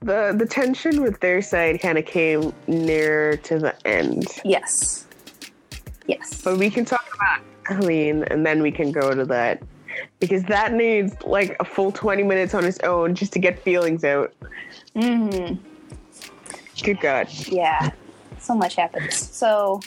The 0.00 0.34
the 0.36 0.46
tension 0.46 1.00
with 1.02 1.20
their 1.20 1.40
side 1.42 1.80
kind 1.80 1.96
of 1.96 2.04
came 2.04 2.52
near 2.66 3.36
to 3.38 3.58
the 3.58 3.74
end. 3.86 4.26
yes. 4.44 5.06
Yes. 6.06 6.42
But 6.42 6.58
we 6.58 6.68
can 6.70 6.84
talk 6.84 7.06
about 7.14 7.40
Helene 7.76 8.24
and 8.24 8.44
then 8.44 8.60
we 8.62 8.72
can 8.72 8.90
go 8.90 9.14
to 9.14 9.24
that. 9.26 9.62
Because 10.18 10.42
that 10.44 10.72
needs 10.72 11.14
like 11.24 11.54
a 11.60 11.64
full 11.64 11.92
20 11.92 12.24
minutes 12.24 12.54
on 12.54 12.64
its 12.64 12.80
own 12.80 13.14
just 13.14 13.32
to 13.34 13.38
get 13.38 13.60
feelings 13.62 14.02
out. 14.04 14.32
hmm 14.94 15.54
Good 16.82 17.00
God. 17.00 17.28
Yeah. 17.46 17.92
So 18.40 18.54
much 18.56 18.74
happens. 18.74 19.16
So 19.16 19.80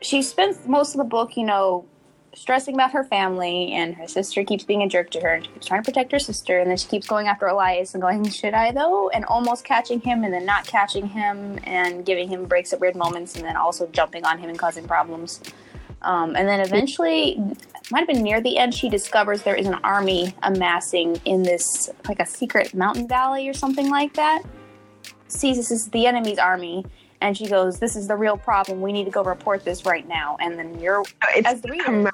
she 0.00 0.22
spends 0.22 0.66
most 0.66 0.94
of 0.94 0.98
the 0.98 1.04
book, 1.04 1.36
you 1.36 1.44
know, 1.44 1.84
stressing 2.34 2.74
about 2.74 2.92
her 2.92 3.04
family, 3.04 3.72
and 3.72 3.94
her 3.96 4.06
sister 4.06 4.44
keeps 4.44 4.64
being 4.64 4.82
a 4.82 4.88
jerk 4.88 5.10
to 5.10 5.20
her, 5.20 5.34
and 5.34 5.44
she 5.44 5.52
keeps 5.52 5.66
trying 5.66 5.82
to 5.82 5.90
protect 5.90 6.12
her 6.12 6.18
sister, 6.18 6.58
and 6.58 6.70
then 6.70 6.76
she 6.76 6.88
keeps 6.88 7.06
going 7.06 7.26
after 7.26 7.46
Elias 7.46 7.94
and 7.94 8.02
going, 8.02 8.28
"Should 8.30 8.54
I 8.54 8.72
though?" 8.72 9.10
and 9.10 9.24
almost 9.24 9.64
catching 9.64 10.00
him, 10.00 10.24
and 10.24 10.32
then 10.32 10.46
not 10.46 10.66
catching 10.66 11.06
him, 11.08 11.58
and 11.64 12.04
giving 12.04 12.28
him 12.28 12.46
breaks 12.46 12.72
at 12.72 12.80
weird 12.80 12.96
moments, 12.96 13.36
and 13.36 13.44
then 13.44 13.56
also 13.56 13.86
jumping 13.88 14.24
on 14.24 14.38
him 14.38 14.48
and 14.48 14.58
causing 14.58 14.86
problems. 14.86 15.40
Um, 16.02 16.34
and 16.34 16.48
then 16.48 16.60
eventually, 16.60 17.38
might 17.90 18.00
have 18.00 18.08
been 18.08 18.22
near 18.22 18.40
the 18.40 18.56
end, 18.56 18.74
she 18.74 18.88
discovers 18.88 19.42
there 19.42 19.54
is 19.54 19.66
an 19.66 19.74
army 19.84 20.34
amassing 20.42 21.20
in 21.24 21.42
this 21.42 21.90
like 22.08 22.20
a 22.20 22.26
secret 22.26 22.72
mountain 22.74 23.06
valley 23.06 23.48
or 23.48 23.52
something 23.52 23.90
like 23.90 24.14
that. 24.14 24.42
Sees 25.28 25.56
this 25.56 25.70
is 25.70 25.88
the 25.88 26.06
enemy's 26.06 26.38
army, 26.38 26.84
and 27.20 27.36
she 27.36 27.46
goes, 27.46 27.78
"This 27.78 27.96
is 27.96 28.08
the 28.08 28.16
real 28.16 28.36
problem. 28.36 28.80
We 28.80 28.92
need 28.92 29.04
to 29.04 29.10
go 29.10 29.22
report 29.22 29.64
this 29.64 29.84
right 29.86 30.06
now." 30.08 30.36
And 30.40 30.58
then 30.58 30.78
you're 30.80 31.02
It's 31.34 31.46
as 31.48 31.60
the 31.60 31.68
the 31.68 31.72
reader, 31.72 32.12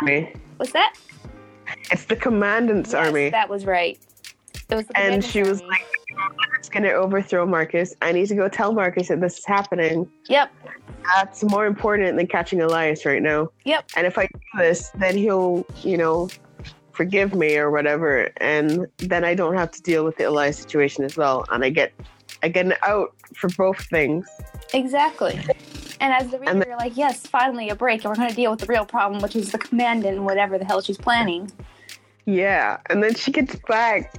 army. 0.00 0.32
what's 0.56 0.72
that? 0.72 0.94
It's 1.90 2.04
the 2.06 2.16
commandant's 2.16 2.92
Yes, 2.92 3.06
army. 3.06 3.30
That 3.30 3.48
was 3.48 3.64
right. 3.64 3.98
Was 4.70 4.84
and 4.94 5.24
she 5.24 5.42
was 5.42 5.60
army. 5.62 5.70
like, 5.72 5.86
it's 6.58 6.68
going 6.68 6.82
to 6.84 6.92
overthrow 6.92 7.44
Marcus. 7.46 7.94
I 8.02 8.12
need 8.12 8.26
to 8.28 8.34
go 8.36 8.48
tell 8.48 8.72
Marcus 8.72 9.08
that 9.08 9.20
this 9.20 9.38
is 9.38 9.44
happening. 9.44 10.08
"Yep, 10.28 10.50
That's 11.16 11.42
more 11.42 11.66
important 11.66 12.16
than 12.16 12.26
catching 12.26 12.60
Elias 12.60 13.04
right 13.06 13.22
now. 13.22 13.48
yep, 13.64 13.84
And 13.96 14.06
if 14.06 14.16
I 14.18 14.26
do 14.26 14.38
this, 14.58 14.90
then 14.96 15.16
he'll, 15.16 15.64
you 15.82 15.96
know, 15.96 16.28
forgive 16.92 17.34
me 17.34 17.56
or 17.56 17.70
whatever. 17.70 18.30
And 18.36 18.86
then 18.98 19.24
I 19.24 19.34
don't 19.34 19.54
have 19.56 19.70
to 19.72 19.82
deal 19.82 20.04
with 20.04 20.16
the 20.18 20.24
Elias 20.24 20.58
situation 20.58 21.04
as 21.04 21.16
well. 21.16 21.44
And 21.50 21.64
I 21.64 21.70
get, 21.70 21.92
I 22.42 22.48
get 22.48 22.66
an 22.66 22.74
out 22.82 23.14
for 23.34 23.48
both 23.50 23.80
things. 23.86 24.26
exactly." 24.72 25.38
And 26.02 26.14
as 26.14 26.30
the 26.30 26.38
reader, 26.38 26.64
you're 26.66 26.78
like, 26.78 26.96
"Yes, 26.96 27.26
finally 27.26 27.68
a 27.68 27.74
break, 27.74 28.04
and 28.04 28.10
we're 28.10 28.16
going 28.16 28.30
to 28.30 28.34
deal 28.34 28.50
with 28.50 28.60
the 28.60 28.66
real 28.66 28.86
problem, 28.86 29.20
which 29.20 29.36
is 29.36 29.52
the 29.52 29.58
commandant, 29.58 30.16
and 30.16 30.24
whatever 30.24 30.56
the 30.58 30.64
hell 30.64 30.80
she's 30.80 30.98
planning." 30.98 31.50
Yeah. 32.24 32.78
And 32.88 33.02
then 33.02 33.14
she 33.14 33.30
gets 33.30 33.56
back. 33.68 34.14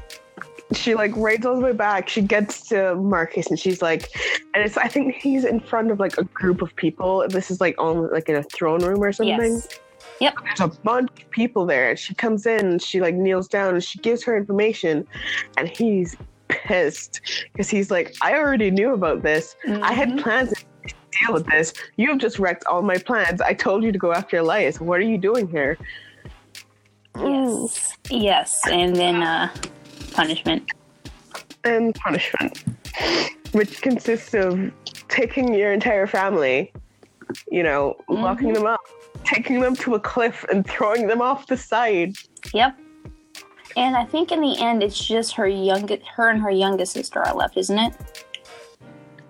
She 0.74 0.96
like 0.96 1.12
rides 1.16 1.46
all 1.46 1.56
the 1.56 1.62
way 1.62 1.74
back. 1.74 2.08
She 2.08 2.22
gets 2.22 2.68
to 2.70 2.96
Marcus 2.96 3.48
and 3.48 3.60
she's 3.60 3.82
like, 3.82 4.10
and 4.54 4.63
it's 4.63 4.78
I 4.78 4.88
think 4.88 5.16
he's 5.16 5.44
in 5.44 5.60
front 5.60 5.92
of 5.92 6.00
like 6.00 6.18
a 6.18 6.24
group 6.24 6.62
of 6.62 6.75
people. 6.75 7.25
This 7.28 7.51
is 7.51 7.60
like 7.60 7.75
on 7.78 8.10
like 8.12 8.30
in 8.30 8.36
a 8.36 8.44
throne 8.44 8.84
room 8.84 9.04
or 9.04 9.12
something. 9.12 9.54
Yes. 9.56 9.80
Yep. 10.20 10.36
There's 10.44 10.60
a 10.62 10.68
bunch 10.68 11.10
of 11.22 11.30
people 11.32 11.66
there. 11.66 11.90
And 11.90 12.00
she 12.00 12.13
comes 12.16 12.46
in 12.46 12.66
and 12.66 12.82
she 12.82 13.01
like 13.01 13.16
kneels 13.16 13.48
down 13.48 13.74
and 13.74 13.84
she 13.84 14.00
gives 14.00 14.24
her 14.24 14.38
information, 14.38 15.06
and 15.58 15.68
he's 15.68 16.16
pissed 16.51 17.22
because 17.51 17.70
he's 17.70 17.89
like, 17.89 18.15
I 18.22 18.34
already 18.38 18.70
knew 18.72 18.93
about 18.93 19.24
this. 19.24 19.55
I 19.81 19.93
had 19.93 20.10
Mhm. 20.10 20.22
plans 20.22 20.50
to 20.53 20.93
deal 21.20 21.34
with 21.34 21.46
this. 21.48 21.74
You 21.98 22.10
have 22.10 22.20
just 22.20 22.38
wrecked 22.39 22.65
all 22.65 22.81
my 22.81 22.98
plans. 22.98 23.41
I 23.41 23.53
told 23.53 23.84
you 23.84 23.91
to 23.91 23.98
go 24.00 24.12
after 24.13 24.38
Elias. 24.38 24.79
What 24.79 25.00
are 25.00 25.10
you 25.13 25.17
doing 25.17 25.48
here? 25.48 25.77
Yes. 27.20 27.98
Yes. 28.10 28.62
And 28.70 28.96
then 28.96 29.22
uh 29.24 29.50
punishment. 30.13 30.70
and 31.63 31.93
punishment, 31.96 32.63
which 33.51 33.81
consists 33.81 34.34
of 34.34 34.72
taking 35.10 35.53
your 35.53 35.72
entire 35.72 36.08
family, 36.08 36.74
you 37.51 37.62
know, 37.63 37.96
locking 38.10 38.50
Mhm. 38.50 38.55
them 38.55 38.65
up, 38.65 38.79
taking 39.24 39.60
them 39.62 39.75
to 39.75 39.93
a 39.96 40.00
cliff, 40.00 40.43
and 40.51 40.65
throwing 40.65 41.05
them 41.08 41.22
off 41.22 41.46
the 41.48 41.58
side. 41.58 42.15
Yep. 42.53 42.75
And 43.78 43.96
I 43.96 44.06
think 44.06 44.32
in 44.32 44.42
the 44.42 44.58
end 44.60 44.84
it's 44.84 45.04
just 45.06 45.34
her 45.36 45.48
youngest 45.48 46.04
her 46.16 46.30
and 46.30 46.42
her 46.42 46.51
youngest 46.51 46.94
sister 46.94 47.20
are 47.20 47.34
left, 47.36 47.58
isn't 47.58 47.78
it? 47.80 47.94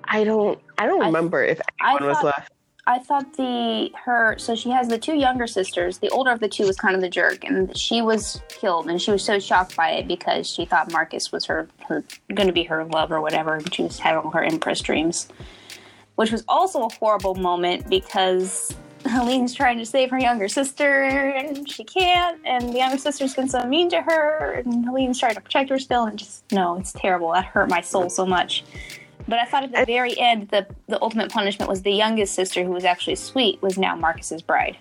I 0.05 0.24
don't, 0.24 0.60
I 0.77 0.86
don't 0.88 1.01
I- 1.03 1.05
remember 1.07 1.43
if 1.43 1.62
I 1.79 1.91
anyone 1.91 2.10
was 2.10 2.17
thought- 2.17 2.25
left. 2.25 2.51
I 2.88 2.98
thought 2.98 3.38
the 3.38 3.91
her 4.05 4.36
so 4.39 4.55
she 4.55 4.71
has 4.71 4.88
the 4.88 4.98
two 4.98 5.13
younger 5.15 5.45
sisters. 5.45 6.00
The 6.00 6.10
older 6.10 6.31
of 6.31 6.39
the 6.39 6.50
two 6.50 6.65
was 6.65 6.75
kind 6.75 6.95
of 6.95 7.01
the 7.01 7.10
jerk, 7.10 7.43
and 7.43 7.77
she 7.77 8.01
was 8.01 8.41
killed, 8.50 8.89
and 8.89 9.00
she 9.00 9.12
was 9.12 9.24
so 9.24 9.38
shocked 9.38 9.75
by 9.77 9.91
it 9.91 10.07
because 10.07 10.48
she 10.50 10.65
thought 10.65 10.91
Marcus 10.91 11.31
was 11.31 11.45
her, 11.45 11.67
her 11.88 12.03
going 12.33 12.48
to 12.48 12.53
be 12.53 12.63
her 12.63 12.83
love 12.86 13.12
or 13.12 13.21
whatever. 13.21 13.53
And 13.55 13.71
she 13.74 13.83
was 13.83 14.00
having 14.00 14.24
all 14.25 14.31
her 14.31 14.43
Empress 14.43 14.81
dreams, 14.81 15.29
which 16.15 16.31
was 16.31 16.43
also 16.48 16.88
a 16.88 16.89
horrible 16.95 17.36
moment 17.36 17.88
because 17.88 18.75
Helene's 19.05 19.53
trying 19.53 19.77
to 19.77 19.86
save 19.86 20.12
her 20.12 20.20
younger 20.20 20.48
sister, 20.48 21.03
and 21.03 21.70
she 21.70 21.84
can't, 21.84 22.39
and 22.46 22.70
the 22.70 22.77
younger 22.77 22.98
sister's 22.98 23.34
been 23.34 23.50
so 23.50 23.63
mean 23.65 23.90
to 23.90 24.01
her, 24.01 24.53
and 24.53 24.85
Helene's 24.85 25.20
trying 25.20 25.35
to 25.35 25.42
protect 25.42 25.70
her 25.70 25.79
still, 25.79 26.05
and 26.05 26.20
just 26.20 26.44
no, 26.51 26.77
it's 26.77 26.92
terrible. 26.94 27.31
That 27.31 27.46
hurt 27.46 27.70
my 27.70 27.81
soul 27.81 28.09
so 28.09 28.25
much. 28.25 28.64
But 29.27 29.40
I 29.40 29.46
thought 29.46 29.64
at 29.64 29.72
the 29.72 29.85
very 29.85 30.18
end, 30.20 30.50
the 30.50 30.68
the 30.87 31.01
ultimate 31.01 31.31
punishment 31.31 31.70
was 31.70 31.81
the 31.81 31.92
youngest 31.92 32.35
sister, 32.35 32.64
who 32.64 32.72
was 32.72 32.83
actually 32.83 33.16
sweet, 33.16 33.61
was 33.61 33.77
now 33.77 33.96
Marcus's 33.96 34.42
bride. 34.42 34.77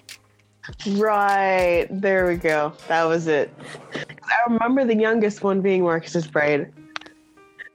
Right 0.89 1.87
there 1.91 2.27
we 2.27 2.37
go. 2.37 2.73
That 2.89 3.05
was 3.05 3.27
it. 3.27 3.53
I 3.95 4.53
remember 4.53 4.85
the 4.85 4.97
youngest 4.97 5.43
one 5.43 5.61
being 5.61 5.83
Marcus's 5.83 6.27
bride. 6.27 6.73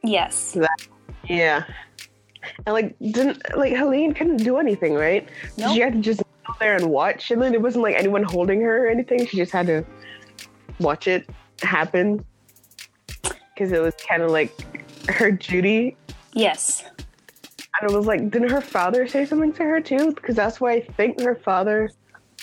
Yes. 0.04 0.58
Yeah. 1.28 1.64
And 2.66 2.74
like 2.74 2.96
didn't 3.00 3.42
like 3.58 3.74
Helene 3.74 4.14
couldn't 4.14 4.38
do 4.38 4.58
anything, 4.58 4.94
right? 4.94 5.28
Nope. 5.58 5.74
She 5.74 5.80
had 5.80 5.94
to 5.94 6.00
just 6.00 6.22
there 6.60 6.76
and 6.76 6.90
watch, 6.90 7.32
and 7.32 7.42
then 7.42 7.54
it 7.54 7.62
wasn't 7.62 7.84
like 7.84 7.96
anyone 7.96 8.24
holding 8.24 8.62
her 8.62 8.86
or 8.86 8.88
anything. 8.90 9.26
She 9.26 9.38
just 9.38 9.52
had 9.52 9.68
to 9.68 9.86
watch 10.80 11.08
it 11.08 11.30
happen 11.62 12.26
because 13.22 13.72
it 13.72 13.82
was 13.82 13.94
kind 14.08 14.22
of 14.22 14.32
like 14.32 14.52
her 15.10 15.32
duty. 15.32 15.96
Yes. 16.34 16.84
And 17.82 17.92
it 17.92 17.96
was 17.96 18.06
like, 18.06 18.30
didn't 18.30 18.52
her 18.52 18.62
father 18.62 19.08
say 19.08 19.26
something 19.26 19.54
to 19.54 19.64
her 19.64 19.82
too? 19.82 20.12
Because 20.14 20.36
that's 20.36 20.62
why 20.62 20.74
I 20.74 20.82
think 20.82 21.22
her 21.22 21.36
father 21.36 21.90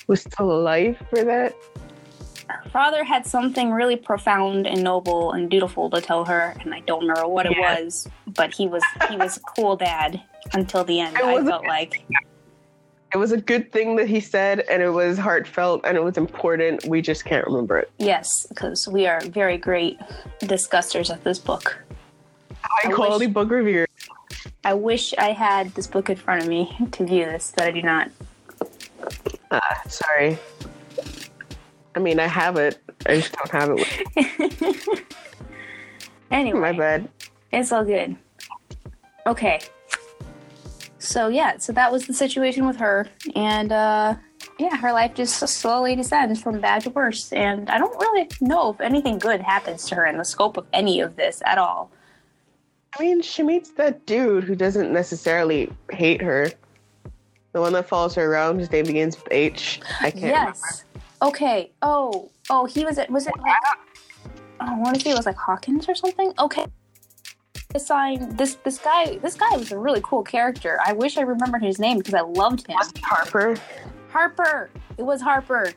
was 0.07 0.23
still 0.23 0.53
alive 0.53 0.97
for 1.11 1.25
that. 1.25 1.55
Her 2.49 2.71
father 2.71 3.03
had 3.05 3.27
something 3.27 3.71
really 3.71 3.97
profound 3.97 4.67
and 4.67 4.83
noble 4.83 5.33
and 5.33 5.51
dutiful 5.51 5.89
to 5.91 6.01
tell 6.01 6.25
her, 6.27 6.55
and 6.61 6.75
I 6.75 6.81
don't 6.81 7.01
remember 7.01 7.29
what 7.29 7.47
it 7.47 7.57
was, 7.57 8.09
but 8.27 8.53
he 8.53 8.67
was 8.67 8.83
he 9.09 9.17
was 9.17 9.39
a 9.39 9.41
cool 9.41 9.77
dad 9.77 10.21
until 10.53 10.85
the 10.85 11.01
end. 11.01 11.17
It 11.17 11.25
I 11.25 11.43
felt 11.45 11.67
like 11.67 12.05
It 13.13 13.19
was 13.19 13.33
a 13.33 13.37
good 13.37 13.71
thing 13.73 13.97
that 13.97 14.09
he 14.09 14.21
said, 14.21 14.61
and 14.71 14.83
it 14.83 14.89
was 14.89 15.19
heartfelt 15.19 15.83
and 15.85 15.97
it 15.99 16.03
was 16.03 16.17
important. 16.17 16.87
We 16.87 17.03
just 17.03 17.25
can't 17.25 17.47
remember 17.47 17.79
it. 17.79 17.91
yes, 17.99 18.47
because 18.49 18.89
we 18.89 19.07
are 19.07 19.21
very 19.21 19.59
great 19.59 19.99
discussers 20.41 21.11
of 21.11 21.23
this 21.23 21.39
book. 21.39 21.83
High 22.63 22.89
I 22.89 22.93
quality 22.93 23.27
wish- 23.27 23.35
book 23.35 23.51
reviewer. 23.51 23.87
I 24.65 24.75
wish 24.75 25.13
I 25.19 25.33
had 25.33 25.75
this 25.75 25.87
book 25.89 26.09
in 26.09 26.17
front 26.17 26.43
of 26.43 26.49
me 26.49 26.75
to 26.93 27.05
view 27.05 27.25
this, 27.27 27.53
but 27.57 27.67
I 27.67 27.71
do 27.73 27.83
not. 27.83 28.11
Uh, 29.51 29.61
sorry. 29.89 30.39
I 31.95 31.99
mean, 31.99 32.19
I 32.21 32.27
have 32.29 32.57
it. 32.57 32.79
I 33.07 33.17
just 33.17 33.33
don't 33.33 33.51
have 33.51 33.71
it. 33.71 34.57
With 34.57 34.89
Anyway, 36.31 36.59
My 36.61 36.73
bad. 36.73 37.09
It's 37.53 37.73
all 37.73 37.85
good. 37.85 38.17
Okay. 39.27 39.61
So 41.03 41.29
yeah, 41.29 41.59
so 41.59 41.73
that 41.73 41.91
was 41.91 42.07
the 42.07 42.15
situation 42.15 42.65
with 42.65 42.77
her, 42.77 43.09
and 43.35 43.73
uh, 43.73 44.15
yeah, 44.59 44.77
her 44.77 44.93
life 44.93 45.15
just 45.15 45.37
slowly 45.49 45.97
descends 45.97 46.41
from 46.41 46.61
bad 46.61 46.83
to 46.83 46.91
worse. 46.91 47.33
And 47.33 47.69
I 47.69 47.79
don't 47.79 47.99
really 48.01 48.29
know 48.41 48.71
if 48.71 48.81
anything 48.81 49.19
good 49.19 49.41
happens 49.41 49.85
to 49.87 49.97
her 49.97 50.07
in 50.07 50.17
the 50.17 50.25
scope 50.25 50.57
of 50.57 50.67
any 50.73 51.01
of 51.01 51.17
this 51.17 51.43
at 51.45 51.59
all. 51.59 51.91
I 52.97 53.03
mean, 53.03 53.21
she 53.21 53.43
meets 53.43 53.71
that 53.71 54.07
dude 54.07 54.45
who 54.45 54.55
doesn't 54.55 54.93
necessarily 54.93 55.73
hate 55.91 56.23
her. 56.23 56.49
The 57.53 57.61
one 57.61 57.73
that 57.73 57.89
follows 57.89 58.15
her 58.15 58.31
around, 58.31 58.61
his 58.61 58.71
name 58.71 58.87
begins 58.87 59.17
with 59.17 59.29
H. 59.33 59.81
I 60.01 60.11
can't 60.11 60.25
yes. 60.25 60.85
Okay. 61.21 61.73
Oh. 61.83 62.31
Oh, 62.49 62.65
he 62.67 62.85
was. 62.85 62.99
It 62.99 63.11
was 63.11 63.27
it 63.27 63.35
like. 63.39 63.55
Oh, 64.61 64.67
I 64.67 64.79
want 64.79 64.95
to 64.95 65.01
say 65.01 65.11
it 65.11 65.17
was 65.17 65.27
like 65.27 65.37
Hawkins 65.37 65.89
or 65.89 65.95
something. 65.95 66.33
Okay. 66.39 66.65
Assign 67.75 68.37
this 68.37 68.57
this 68.57 68.79
guy. 68.79 69.17
This 69.19 69.35
guy 69.35 69.57
was 69.57 69.73
a 69.73 69.79
really 69.79 70.01
cool 70.03 70.23
character. 70.23 70.79
I 70.85 70.93
wish 70.93 71.17
I 71.17 71.23
remembered 71.23 71.63
his 71.63 71.79
name 71.79 71.99
because 71.99 72.15
I 72.15 72.21
loved 72.21 72.67
him. 72.67 72.79
Harper. 73.03 73.57
Harper. 74.11 74.71
It 74.99 75.03
was 75.03 75.21
Harper. 75.21 75.73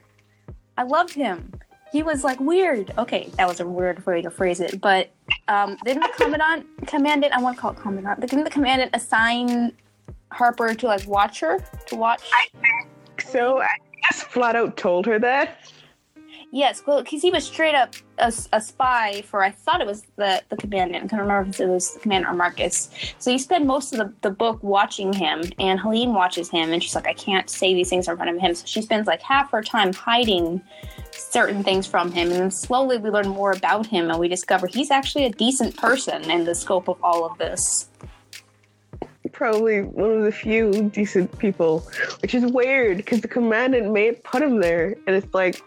I 0.78 0.84
loved 0.84 1.14
him. 1.14 1.52
He 1.92 2.04
was 2.04 2.26
like 2.26 2.40
weird. 2.42 2.94
Okay, 2.98 3.32
that 3.38 3.48
was 3.48 3.62
a 3.62 3.66
weird 3.66 4.06
way 4.06 4.22
to 4.22 4.30
phrase 4.30 4.60
it, 4.60 4.82
but 4.82 5.10
um, 5.48 5.78
didn't 5.86 6.02
the 6.02 6.24
commandant, 6.24 6.66
commandant, 6.88 7.34
I 7.34 7.42
want 7.42 7.56
to 7.56 7.62
call 7.62 7.72
it 7.72 7.78
commandant, 7.78 8.20
didn't 8.20 8.44
the 8.44 8.50
commandant 8.50 8.92
assign 8.94 9.72
Harper 10.32 10.74
to 10.74 10.88
like 10.88 11.08
watch 11.08 11.40
her 11.40 11.60
to 11.88 11.96
watch? 11.96 12.24
So 13.20 13.62
I 13.62 13.70
just 14.12 14.26
flat 14.26 14.58
out 14.58 14.76
told 14.76 15.06
her 15.06 15.20
that. 15.20 15.72
Yes, 16.56 16.82
well, 16.88 17.04
because 17.04 17.22
he 17.22 17.30
was 17.30 17.44
straight 17.44 17.76
up 17.76 17.94
a, 18.18 18.34
a 18.54 18.62
spy 18.62 19.22
for 19.28 19.44
I 19.44 19.52
thought 19.52 19.82
it 19.82 19.88
was 19.88 20.04
the 20.15 20.41
the 20.50 20.56
commandant. 20.56 21.04
I 21.04 21.08
can't 21.08 21.22
remember 21.22 21.50
if 21.50 21.60
it 21.60 21.68
was 21.68 21.94
the 21.94 22.00
commandant 22.00 22.34
or 22.34 22.38
Marcus. 22.38 22.89
So 23.20 23.30
you 23.30 23.38
spend 23.38 23.68
most 23.68 23.94
of 23.94 24.00
the, 24.00 24.13
the 24.22 24.32
book 24.32 24.63
watching 24.63 25.12
him, 25.12 25.44
and 25.60 25.80
Helene 25.80 26.13
watches 26.13 26.50
him, 26.50 26.72
and 26.72 26.82
she's 26.82 26.96
like, 26.96 27.08
I 27.08 27.13
can't 27.13 27.50
say 27.50 27.74
these 27.74 27.89
things 27.89 28.08
in 28.08 28.15
front 28.15 28.32
of 28.32 28.39
him. 28.41 28.56
So 28.56 28.65
she 28.65 28.82
spends 28.82 29.06
like 29.06 29.22
half 29.22 29.52
her 29.52 29.62
time 29.62 29.94
hiding 29.94 30.62
certain 31.12 31.62
things 31.63 31.86
from 31.86 32.12
him, 32.12 32.32
and 32.32 32.39
then 32.39 32.52
slowly 32.52 32.98
we 32.98 33.10
learn 33.10 33.28
more 33.28 33.52
about 33.52 33.86
him, 33.86 34.10
and 34.10 34.18
we 34.18 34.30
discover 34.30 34.68
he's 34.68 34.91
actually 34.91 35.26
a 35.26 35.32
decent 35.32 35.76
person 35.76 36.32
in 36.32 36.46
the 36.46 36.56
scope 36.56 36.88
of 36.88 36.98
all 37.04 37.26
of 37.26 37.38
this. 37.38 37.89
probably 39.34 39.82
one 39.82 40.12
of 40.12 40.24
the 40.24 40.32
few 40.32 40.89
decent 40.89 41.38
people, 41.38 41.82
which 42.22 42.34
is 42.34 42.46
weird 42.54 42.96
because 42.96 43.20
the 43.20 43.28
commandant 43.28 43.91
made 43.91 44.24
put 44.24 44.41
him 44.41 44.62
there, 44.62 44.96
and 45.06 45.15
it's 45.18 45.34
like, 45.34 45.62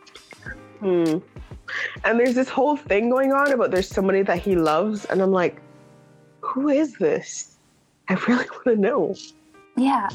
hmm. 0.81 1.19
And 2.05 2.19
there's 2.19 2.35
this 2.35 2.49
whole 2.49 2.77
thing 2.77 3.11
going 3.11 3.33
on 3.33 3.53
about 3.53 3.71
there's 3.71 3.89
somebody 3.89 4.23
that 4.23 4.39
he 4.39 4.57
loves, 4.57 5.05
and 5.07 5.21
I'm 5.21 5.33
like, 5.33 5.61
who 6.41 6.69
is 6.69 6.95
this? 6.95 7.59
I 8.09 8.15
really 8.27 8.47
want 8.51 8.65
to 8.65 8.77
know. 8.77 9.15
Yeah. 9.77 10.09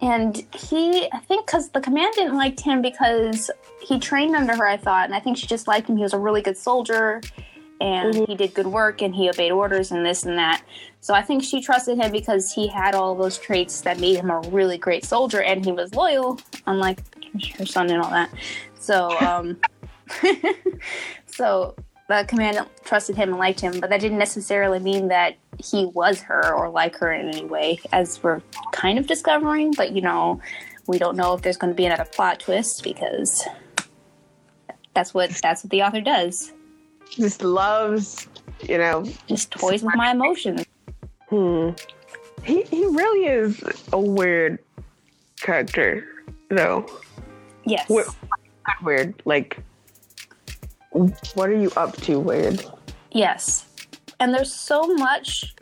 And 0.00 0.46
he, 0.54 1.08
I 1.12 1.18
think, 1.18 1.46
because 1.46 1.68
the 1.70 1.80
commandant 1.80 2.34
liked 2.34 2.60
him 2.60 2.80
because 2.80 3.50
he 3.82 3.98
trained 3.98 4.34
under 4.34 4.56
her, 4.56 4.66
I 4.66 4.78
thought, 4.78 5.04
and 5.04 5.14
I 5.14 5.20
think 5.20 5.36
she 5.36 5.46
just 5.46 5.68
liked 5.68 5.88
him. 5.90 5.96
He 5.96 6.02
was 6.02 6.14
a 6.14 6.18
really 6.18 6.40
good 6.40 6.56
soldier 6.56 7.20
and 7.82 8.14
Mhm. 8.14 8.26
he 8.26 8.34
did 8.34 8.54
good 8.54 8.66
work 8.66 9.02
and 9.02 9.14
he 9.14 9.28
obeyed 9.28 9.52
orders 9.52 9.90
and 9.90 10.04
this 10.04 10.24
and 10.24 10.38
that. 10.38 10.62
So 11.00 11.14
I 11.14 11.22
think 11.22 11.42
she 11.42 11.60
trusted 11.60 11.98
him 11.98 12.12
because 12.12 12.52
he 12.52 12.66
had 12.68 12.94
all 12.94 13.14
those 13.14 13.38
traits 13.38 13.80
that 13.82 13.98
made 13.98 14.16
him 14.16 14.30
a 14.30 14.40
really 14.50 14.78
great 14.78 15.04
soldier 15.04 15.42
and 15.42 15.64
he 15.64 15.72
was 15.72 15.94
loyal, 15.94 16.38
unlike 16.66 17.00
her 17.58 17.66
son 17.66 17.90
and 17.90 18.02
all 18.02 18.10
that. 18.10 18.30
So, 18.90 19.16
um, 19.20 19.56
so 21.26 21.76
the 22.08 22.24
commandant 22.26 22.68
trusted 22.84 23.14
him 23.14 23.28
and 23.28 23.38
liked 23.38 23.60
him, 23.60 23.78
but 23.78 23.88
that 23.88 24.00
didn't 24.00 24.18
necessarily 24.18 24.80
mean 24.80 25.06
that 25.08 25.36
he 25.58 25.86
was 25.86 26.20
her 26.22 26.52
or 26.52 26.68
like 26.68 26.96
her 26.96 27.12
in 27.12 27.28
any 27.28 27.44
way, 27.44 27.78
as 27.92 28.20
we're 28.20 28.42
kind 28.72 28.98
of 28.98 29.06
discovering. 29.06 29.72
But 29.76 29.92
you 29.92 30.02
know, 30.02 30.40
we 30.88 30.98
don't 30.98 31.16
know 31.16 31.34
if 31.34 31.42
there's 31.42 31.56
going 31.56 31.72
to 31.72 31.76
be 31.76 31.86
another 31.86 32.04
plot 32.04 32.40
twist 32.40 32.82
because 32.82 33.46
that's 34.92 35.14
what 35.14 35.30
that's 35.40 35.62
what 35.62 35.70
the 35.70 35.84
author 35.84 36.00
does. 36.00 36.52
Just 37.10 37.44
loves, 37.44 38.26
you 38.68 38.78
know. 38.78 39.04
Just 39.28 39.52
toys 39.52 39.84
with 39.84 39.94
my 39.94 40.10
emotions. 40.10 40.64
Hmm. 41.28 41.70
He 42.42 42.62
he 42.62 42.86
really 42.86 43.26
is 43.26 43.62
a 43.92 44.00
weird 44.00 44.58
character, 45.40 46.04
though. 46.48 46.86
Yes. 47.64 47.88
Weird. 47.88 48.08
Weird. 48.82 49.22
Like, 49.24 49.62
what 51.34 51.48
are 51.48 51.56
you 51.56 51.70
up 51.76 51.96
to? 52.02 52.18
Weird. 52.18 52.64
Yes. 53.12 53.66
And 54.18 54.34
there's 54.34 54.52
so 54.52 54.82
much 54.94 55.54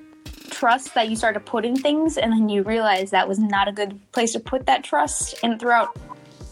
trust 0.50 0.94
that 0.94 1.08
you 1.08 1.16
start 1.16 1.34
to 1.34 1.40
put 1.40 1.64
in 1.64 1.76
things, 1.76 2.18
and 2.18 2.32
then 2.32 2.48
you 2.48 2.62
realize 2.62 3.10
that 3.10 3.28
was 3.28 3.38
not 3.38 3.68
a 3.68 3.72
good 3.72 4.00
place 4.12 4.32
to 4.32 4.40
put 4.40 4.66
that 4.66 4.82
trust. 4.82 5.34
And 5.42 5.60
throughout 5.60 5.96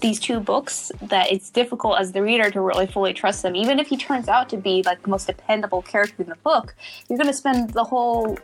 these 0.01 0.21
two 0.21 0.39
books, 0.39 0.93
that 1.03 1.33
it's 1.33 1.51
difficult 1.51 1.99
as 1.99 2.13
the 2.13 2.23
reader 2.23 2.51
to 2.51 2.61
really 2.61 2.87
fully 2.87 3.13
trust 3.13 3.43
them. 3.43 3.57
Even 3.57 3.79
if 3.79 3.89
he 3.89 3.97
turns 3.97 4.29
out 4.29 4.49
to 4.51 4.57
be 4.57 4.83
like 4.85 5.03
the 5.03 5.09
most 5.09 5.27
dependable 5.27 5.83
character 5.83 6.23
in 6.23 6.29
the 6.29 6.37
book, 6.37 6.75
you're 7.09 7.19
going 7.19 7.29
to 7.29 7.37
spend 7.37 7.71
the 7.71 7.85
whole 7.85 8.39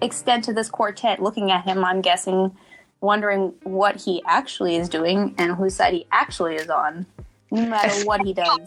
extent 0.00 0.48
of 0.48 0.54
this 0.54 0.70
quartet 0.70 1.20
looking 1.20 1.50
at 1.50 1.64
him, 1.64 1.84
I'm 1.84 2.00
guessing, 2.00 2.56
wondering 3.00 3.52
what 3.64 3.96
he 3.96 4.22
actually 4.26 4.76
is 4.76 4.88
doing 4.88 5.34
and 5.38 5.56
whose 5.56 5.74
side 5.74 5.92
he 5.92 6.06
actually 6.12 6.54
is 6.54 6.70
on, 6.70 7.06
no 7.50 7.66
matter 7.66 8.04
what 8.04 8.22
he 8.22 8.32
does. 8.32 8.58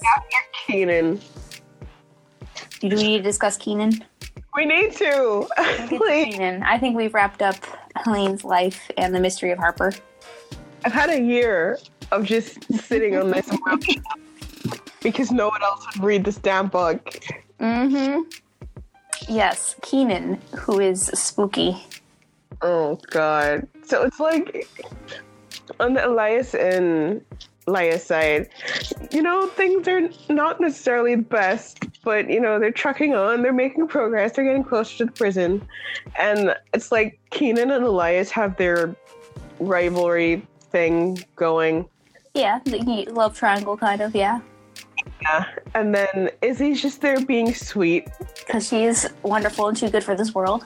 Keenan. 0.68 1.20
Do 2.80 2.90
we 2.90 2.96
need 2.96 3.18
to 3.18 3.24
discuss 3.24 3.58
Keenan? 3.58 4.04
We 4.56 4.66
need 4.66 4.94
to. 4.94 5.10
We'll 5.10 5.50
get 5.58 5.90
to 5.90 5.98
Please. 5.98 6.34
Keenan. 6.34 6.64
I 6.64 6.78
think 6.78 6.96
we've 6.96 7.14
wrapped 7.14 7.42
up 7.42 7.56
Helene's 7.96 8.44
life 8.44 8.90
and 8.98 9.14
the 9.14 9.20
mystery 9.20 9.52
of 9.52 9.60
Harper. 9.60 9.94
I've 10.86 10.94
had 10.94 11.10
a 11.10 11.22
year 11.22 11.78
of 12.12 12.26
just 12.26 12.64
sitting 12.74 13.16
on 13.18 13.32
this 13.32 13.50
because 15.02 15.32
no 15.32 15.50
one 15.50 15.62
else 15.62 15.86
would 15.96 16.04
read 16.04 16.24
this 16.24 16.38
damn 16.38 16.68
book. 16.68 17.20
Mm-hmm. 17.60 18.22
Yes, 19.28 19.76
Keenan, 19.82 20.42
who 20.58 20.80
is 20.80 21.08
spooky. 21.08 21.84
Oh 22.62 23.00
god. 23.12 23.68
So 23.84 24.04
it's 24.04 24.20
like 24.20 24.68
on 25.80 25.94
the 25.94 26.08
Elias 26.08 26.56
and 26.56 27.24
Laia 27.70 28.00
side, 28.00 28.50
you 29.12 29.22
know, 29.22 29.48
things 29.48 29.88
are 29.88 30.10
not 30.30 30.60
necessarily 30.60 31.16
the 31.16 31.22
best, 31.22 31.80
but 32.04 32.30
you 32.30 32.40
know, 32.40 32.60
they're 32.60 32.72
trucking 32.72 33.16
on, 33.16 33.42
they're 33.42 33.54
making 33.54 33.88
progress, 33.88 34.34
they're 34.34 34.46
getting 34.46 34.64
closer 34.64 34.98
to 35.00 35.06
the 35.06 35.12
prison. 35.12 35.68
And 36.18 36.56
it's 36.74 36.92
like 36.92 37.20
Keenan 37.32 37.72
and 37.72 37.84
Elias 37.84 38.32
have 38.32 38.58
their 38.58 38.96
rivalry 39.60 40.46
thing 40.72 41.20
going. 41.36 41.88
Yeah, 42.34 42.60
the 42.66 43.06
love 43.12 43.38
triangle 43.38 43.78
kind 43.78 44.02
of, 44.02 44.16
yeah. 44.16 44.40
Yeah. 45.22 45.46
And 45.74 45.94
then 45.94 46.30
Izzy's 46.42 46.82
just 46.82 47.02
there 47.02 47.24
being 47.26 47.54
sweet. 47.54 48.08
Because 48.46 48.68
she's 48.68 49.08
wonderful 49.24 49.68
and 49.68 49.78
too 49.78 49.90
good 49.90 50.04
for 50.04 50.16
this 50.16 50.34
world. 50.34 50.66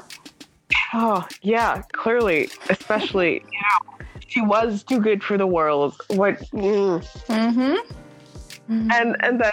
Oh, 0.93 1.25
yeah, 1.41 1.81
clearly. 1.91 2.49
Especially, 2.69 3.39
know, 3.39 3.92
she 4.33 4.41
was 4.41 4.83
too 4.83 4.99
good 4.99 5.23
for 5.23 5.37
the 5.37 5.45
world. 5.45 5.95
What 6.07 6.39
mm. 6.51 7.05
Mm-hmm. 7.27 8.91
and 8.91 9.15
and 9.19 9.39
then 9.39 9.51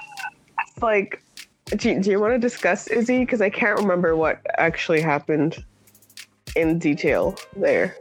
it's 0.67 0.83
like 0.83 1.23
do, 1.67 2.01
do 2.01 2.11
you 2.11 2.21
want 2.21 2.33
to 2.33 2.39
discuss 2.39 2.87
Izzy? 2.89 3.21
Because 3.21 3.41
I 3.41 3.51
can't 3.51 3.79
remember 3.79 4.17
what 4.17 4.41
actually 4.59 5.01
happened 5.01 5.65
in 6.57 6.79
detail 6.79 7.37
there. 7.57 7.97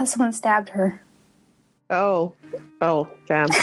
Oh, 0.00 0.04
someone 0.04 0.32
stabbed 0.32 0.68
her. 0.70 1.02
Oh, 1.90 2.34
oh, 2.80 3.08
damn. 3.26 3.48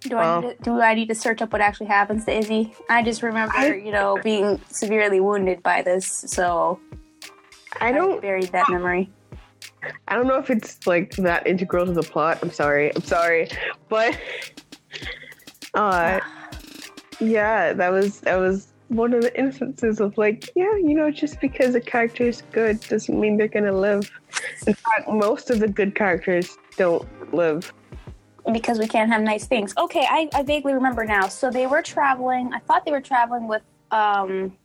Do 0.00 0.16
I, 0.16 0.40
to, 0.40 0.56
do 0.62 0.80
I 0.80 0.94
need 0.94 1.08
to 1.08 1.14
search 1.14 1.42
up 1.42 1.52
what 1.52 1.60
actually 1.60 1.88
happens 1.88 2.24
to 2.24 2.34
Izzy? 2.34 2.74
I 2.88 3.02
just 3.02 3.22
remember, 3.22 3.54
I- 3.54 3.74
you 3.74 3.92
know, 3.92 4.18
being 4.24 4.58
severely 4.70 5.20
wounded 5.20 5.62
by 5.62 5.82
this, 5.82 6.06
so 6.06 6.80
I 7.82 7.92
don't 7.92 8.22
buried 8.22 8.50
that 8.52 8.64
memory. 8.70 9.10
I 10.08 10.14
don't 10.14 10.26
know 10.26 10.38
if 10.38 10.50
it's 10.50 10.86
like 10.86 11.12
that 11.16 11.46
integral 11.46 11.86
to 11.86 11.92
the 11.92 12.02
plot. 12.02 12.38
I'm 12.42 12.50
sorry. 12.50 12.94
I'm 12.94 13.02
sorry. 13.02 13.48
But 13.88 14.18
uh 15.74 16.20
yeah, 17.20 17.72
that 17.72 17.90
was 17.90 18.20
that 18.20 18.36
was 18.36 18.68
one 18.88 19.14
of 19.14 19.22
the 19.22 19.38
instances 19.38 20.00
of 20.00 20.18
like, 20.18 20.50
yeah, 20.56 20.74
you 20.76 20.94
know, 20.94 21.10
just 21.10 21.40
because 21.40 21.74
a 21.76 21.80
character 21.80 22.24
is 22.24 22.42
good 22.50 22.80
doesn't 22.80 23.18
mean 23.18 23.36
they're 23.36 23.46
gonna 23.48 23.72
live. 23.72 24.10
In 24.66 24.74
fact, 24.74 25.08
most 25.08 25.50
of 25.50 25.60
the 25.60 25.68
good 25.68 25.94
characters 25.94 26.56
don't 26.76 27.06
live. 27.32 27.72
because 28.52 28.78
we 28.78 28.88
can't 28.88 29.10
have 29.12 29.22
nice 29.22 29.46
things. 29.46 29.74
Okay, 29.76 30.06
I, 30.08 30.28
I 30.34 30.42
vaguely 30.42 30.72
remember 30.74 31.04
now. 31.04 31.28
So 31.28 31.50
they 31.50 31.66
were 31.66 31.82
traveling. 31.82 32.52
I 32.52 32.58
thought 32.60 32.84
they 32.84 32.90
were 32.90 33.00
traveling 33.00 33.46
with 33.46 33.62
um, 33.92 34.56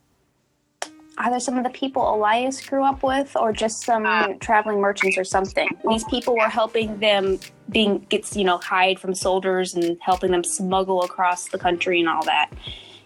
either 1.17 1.39
some 1.39 1.57
of 1.57 1.63
the 1.63 1.69
people 1.69 2.13
Elias 2.13 2.65
grew 2.65 2.83
up 2.83 3.03
with, 3.03 3.35
or 3.35 3.53
just 3.53 3.83
some 3.83 4.03
traveling 4.39 4.79
merchants 4.79 5.17
or 5.17 5.23
something. 5.23 5.69
These 5.87 6.03
people 6.05 6.35
were 6.35 6.49
helping 6.49 6.99
them 6.99 7.39
being 7.69 7.99
gets 8.09 8.35
you 8.35 8.43
know 8.43 8.57
hide 8.57 8.99
from 8.99 9.15
soldiers 9.15 9.73
and 9.73 9.97
helping 10.01 10.31
them 10.31 10.43
smuggle 10.43 11.03
across 11.03 11.49
the 11.49 11.57
country 11.57 11.99
and 11.99 12.09
all 12.09 12.23
that. 12.25 12.49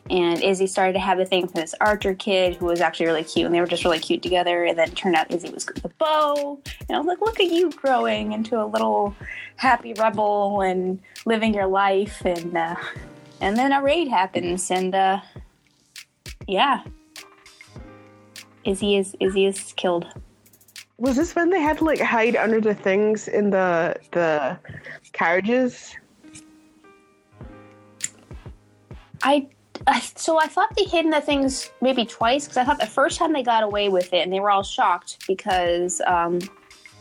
And 0.10 0.42
Izzy 0.42 0.66
started 0.66 0.94
to 0.94 1.00
have 1.00 1.20
a 1.20 1.26
thing 1.26 1.48
for 1.48 1.54
this 1.54 1.76
archer 1.80 2.16
kid 2.16 2.56
who 2.56 2.66
was 2.66 2.82
actually 2.82 3.06
really 3.06 3.24
cute, 3.24 3.46
and 3.46 3.54
they 3.54 3.60
were 3.60 3.68
just 3.68 3.84
really 3.84 4.00
cute 4.00 4.24
together. 4.24 4.66
And 4.66 4.78
then 4.78 4.90
it 4.90 4.96
turned 4.96 5.16
out 5.16 5.32
Izzy 5.32 5.52
was 5.52 5.66
good 5.66 5.82
with 5.84 5.92
a 5.92 5.96
bow, 5.96 6.60
and 6.88 6.96
I 6.96 6.98
was 6.98 7.06
like, 7.06 7.22
"Look 7.22 7.40
at 7.40 7.52
you 7.52 7.72
growing 7.72 8.32
into 8.32 8.62
a 8.62 8.66
little 8.66 9.16
happy 9.58 9.94
rebel 9.94 10.62
and 10.62 11.00
living 11.26 11.54
your 11.54 11.68
life." 11.68 12.24
And 12.26 12.58
uh, 12.58 12.76
and 13.40 13.56
then 13.56 13.72
a 13.72 13.84
raid 13.84 14.08
happens, 14.08 14.72
and 14.72 14.96
uh, 14.96 15.22
yeah, 16.48 16.82
Izzy 18.70 18.98
is 18.98 19.16
Izzy 19.20 19.46
is 19.46 19.74
killed. 19.78 20.06
Was 20.98 21.16
this 21.16 21.34
when 21.34 21.50
they 21.50 21.60
had 21.60 21.80
to 21.80 21.86
like 21.86 22.00
hide 22.00 22.36
under 22.36 22.62
the 22.62 22.76
things 22.76 23.28
in 23.28 23.50
the 23.50 23.96
the 24.12 24.60
carriages? 25.12 25.96
I, 29.24 29.48
I 29.88 30.00
so 30.00 30.40
I 30.40 30.46
thought 30.46 30.76
they 30.76 30.84
hid 30.84 31.06
in 31.06 31.12
the 31.12 31.20
things 31.20 31.72
maybe 31.82 32.06
twice 32.06 32.46
because 32.46 32.58
I 32.58 32.64
thought 32.64 32.80
the 32.80 32.86
first 32.86 33.18
time 33.18 33.34
they 33.34 33.42
got 33.42 33.64
away 33.64 33.90
with 33.90 34.14
it 34.14 34.20
and 34.20 34.32
they 34.32 34.40
were 34.40 34.52
all 34.52 34.64
shocked 34.64 35.26
because 35.28 36.00
um, 36.06 36.40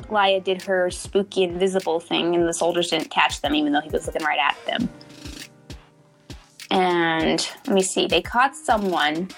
Laia 0.08 0.42
did 0.42 0.62
her 0.62 0.90
spooky 0.90 1.42
invisible 1.42 2.00
thing 2.00 2.34
and 2.34 2.48
the 2.48 2.54
soldiers 2.54 2.88
didn't 2.88 3.10
catch 3.10 3.42
them 3.42 3.54
even 3.54 3.72
though 3.72 3.82
he 3.82 3.90
was 3.90 4.06
looking 4.06 4.24
right 4.24 4.38
at 4.40 4.56
them. 4.64 4.88
And 6.70 7.46
let 7.66 7.74
me 7.74 7.82
see, 7.82 8.06
they 8.06 8.22
caught 8.22 8.56
someone. 8.56 9.28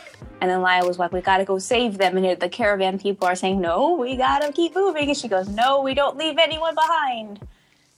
And 0.40 0.50
then 0.50 0.61
Laia 0.61 0.87
was 0.87 0.98
like, 0.98 1.12
"We 1.12 1.20
gotta 1.20 1.44
go 1.44 1.59
save 1.59 1.98
them." 1.98 2.16
And 2.16 2.40
the 2.40 2.48
caravan 2.48 2.98
people 2.98 3.26
are 3.26 3.35
saying, 3.35 3.61
"No, 3.61 3.94
we 3.96 4.16
gotta 4.16 4.53
keep 4.53 4.74
moving." 4.74 5.09
And 5.09 5.16
she 5.16 5.29
goes, 5.29 5.48
"No, 5.48 5.83
we 5.83 5.94
don't 5.94 6.16
leave 6.16 6.38
anyone 6.38 6.74
behind." 6.74 7.46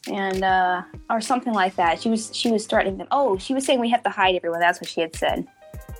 and 0.08 0.42
uh, 0.42 0.82
or 1.10 1.20
something 1.20 1.52
like 1.52 1.76
that. 1.76 2.00
She 2.00 2.08
was 2.08 2.34
she 2.34 2.50
was 2.50 2.66
threatening 2.66 2.98
them. 2.98 3.08
Oh, 3.10 3.38
she 3.38 3.54
was 3.54 3.64
saying 3.64 3.80
we 3.80 3.90
have 3.90 4.02
to 4.02 4.10
hide 4.10 4.34
everyone. 4.34 4.60
That's 4.60 4.80
what 4.80 4.88
she 4.88 5.00
had 5.00 5.14
said. 5.14 5.46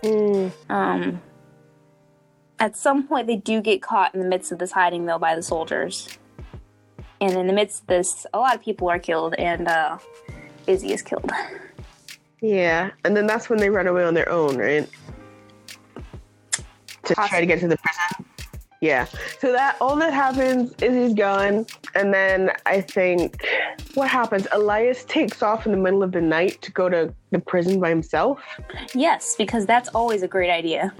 Hmm. 0.02 0.48
Um, 0.68 1.22
at 2.58 2.76
some 2.76 3.06
point, 3.06 3.26
they 3.26 3.36
do 3.36 3.60
get 3.60 3.82
caught 3.82 4.14
in 4.14 4.20
the 4.20 4.26
midst 4.26 4.52
of 4.52 4.58
this 4.58 4.72
hiding, 4.72 5.06
though, 5.06 5.18
by 5.18 5.34
the 5.34 5.42
soldiers. 5.42 6.08
And 7.20 7.32
in 7.32 7.46
the 7.46 7.52
midst 7.52 7.82
of 7.82 7.86
this, 7.86 8.26
a 8.34 8.38
lot 8.38 8.54
of 8.54 8.62
people 8.62 8.88
are 8.88 8.98
killed, 8.98 9.34
and 9.34 9.68
uh, 9.68 9.98
Izzy 10.66 10.92
is 10.92 11.02
killed. 11.02 11.30
Yeah, 12.44 12.90
and 13.04 13.16
then 13.16 13.28
that's 13.28 13.48
when 13.48 13.60
they 13.60 13.70
run 13.70 13.86
away 13.86 14.02
on 14.02 14.14
their 14.14 14.28
own, 14.28 14.56
right? 14.56 14.90
To 17.04 17.14
try 17.14 17.40
to 17.40 17.46
get 17.46 17.60
to 17.60 17.68
the 17.68 17.76
prison. 17.78 18.26
Yeah. 18.82 19.06
So 19.38 19.52
that 19.52 19.76
all 19.80 19.94
that 19.96 20.12
happens 20.12 20.74
is 20.82 20.92
he's 20.92 21.14
gone, 21.14 21.66
and 21.94 22.12
then 22.12 22.50
I 22.66 22.80
think 22.80 23.46
what 23.94 24.08
happens? 24.08 24.48
Elias 24.50 25.04
takes 25.04 25.40
off 25.40 25.66
in 25.66 25.72
the 25.72 25.78
middle 25.78 26.02
of 26.02 26.10
the 26.10 26.20
night 26.20 26.60
to 26.62 26.72
go 26.72 26.88
to 26.88 27.14
the 27.30 27.38
prison 27.38 27.78
by 27.78 27.90
himself. 27.90 28.42
Yes, 28.92 29.36
because 29.38 29.66
that's 29.66 29.88
always 29.90 30.24
a 30.24 30.28
great 30.28 30.50
idea. 30.50 30.92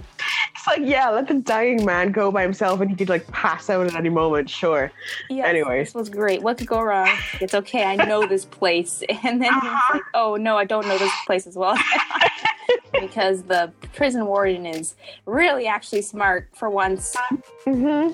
It's 0.54 0.66
like, 0.68 0.82
yeah, 0.84 1.10
let 1.10 1.26
the 1.26 1.34
dying 1.34 1.84
man 1.84 2.12
go 2.12 2.30
by 2.30 2.42
himself, 2.42 2.80
and 2.80 2.88
he 2.88 2.94
could 2.94 3.08
like 3.08 3.26
pass 3.32 3.68
out 3.68 3.84
at 3.84 3.96
any 3.96 4.10
moment. 4.10 4.48
Sure. 4.48 4.92
Yeah. 5.28 5.48
Anyways. 5.48 5.88
this 5.88 5.94
was 5.96 6.08
great. 6.08 6.40
What 6.40 6.58
could 6.58 6.68
go 6.68 6.80
wrong? 6.80 7.10
It's 7.40 7.52
okay. 7.52 7.82
I 7.82 7.96
know 7.96 8.26
this 8.28 8.44
place, 8.44 9.02
and 9.08 9.42
then 9.42 9.52
he's 9.52 9.62
uh-huh. 9.64 9.94
like, 9.94 10.04
"Oh 10.14 10.36
no, 10.36 10.56
I 10.56 10.64
don't 10.64 10.86
know 10.86 10.98
this 10.98 11.12
place 11.26 11.48
as 11.48 11.56
well." 11.56 11.76
because 13.00 13.42
the 13.42 13.72
prison 13.94 14.26
warden 14.26 14.66
is 14.66 14.94
really 15.26 15.66
actually 15.66 16.02
smart 16.02 16.48
for 16.54 16.70
once. 16.70 17.16
hmm 17.64 18.10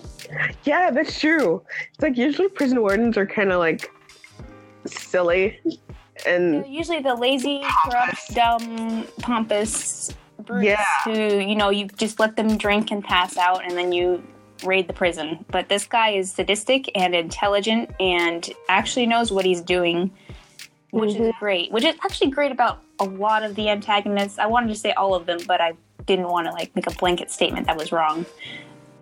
Yeah, 0.64 0.90
that's 0.90 1.18
true. 1.20 1.62
It's 1.92 2.02
like 2.02 2.16
usually 2.16 2.48
prison 2.48 2.80
wardens 2.80 3.16
are 3.16 3.26
kind 3.26 3.52
of 3.52 3.58
like 3.58 3.90
silly, 4.86 5.60
and 6.26 6.66
Usually 6.66 7.00
the 7.00 7.14
lazy, 7.14 7.62
corrupt, 7.84 8.34
dumb, 8.34 9.06
pompous 9.20 10.14
brutes 10.44 10.66
Yeah. 10.66 10.84
who, 11.04 11.38
you 11.38 11.54
know, 11.54 11.70
you 11.70 11.86
just 11.88 12.18
let 12.20 12.36
them 12.36 12.56
drink 12.56 12.90
and 12.90 13.04
pass 13.04 13.36
out 13.36 13.64
and 13.64 13.76
then 13.76 13.92
you 13.92 14.22
raid 14.64 14.88
the 14.88 14.92
prison. 14.92 15.44
But 15.50 15.68
this 15.68 15.86
guy 15.86 16.10
is 16.10 16.32
sadistic 16.32 16.90
and 16.96 17.14
intelligent 17.14 17.90
and 18.00 18.48
actually 18.68 19.06
knows 19.06 19.30
what 19.30 19.44
he's 19.44 19.60
doing, 19.60 20.10
which 20.90 21.14
is 21.16 21.32
great. 21.38 21.70
Which 21.70 21.84
is 21.84 21.96
actually 22.04 22.30
great 22.30 22.52
about 22.52 22.82
a 22.98 23.04
lot 23.04 23.42
of 23.42 23.54
the 23.54 23.68
antagonists. 23.68 24.38
I 24.38 24.46
wanted 24.46 24.68
to 24.68 24.74
say 24.74 24.92
all 24.92 25.14
of 25.14 25.26
them, 25.26 25.38
but 25.46 25.60
I 25.60 25.74
didn't 26.06 26.28
want 26.28 26.46
to 26.46 26.52
like 26.52 26.74
make 26.74 26.86
a 26.86 26.94
blanket 26.94 27.30
statement 27.30 27.66
that 27.66 27.76
was 27.76 27.92
wrong. 27.92 28.24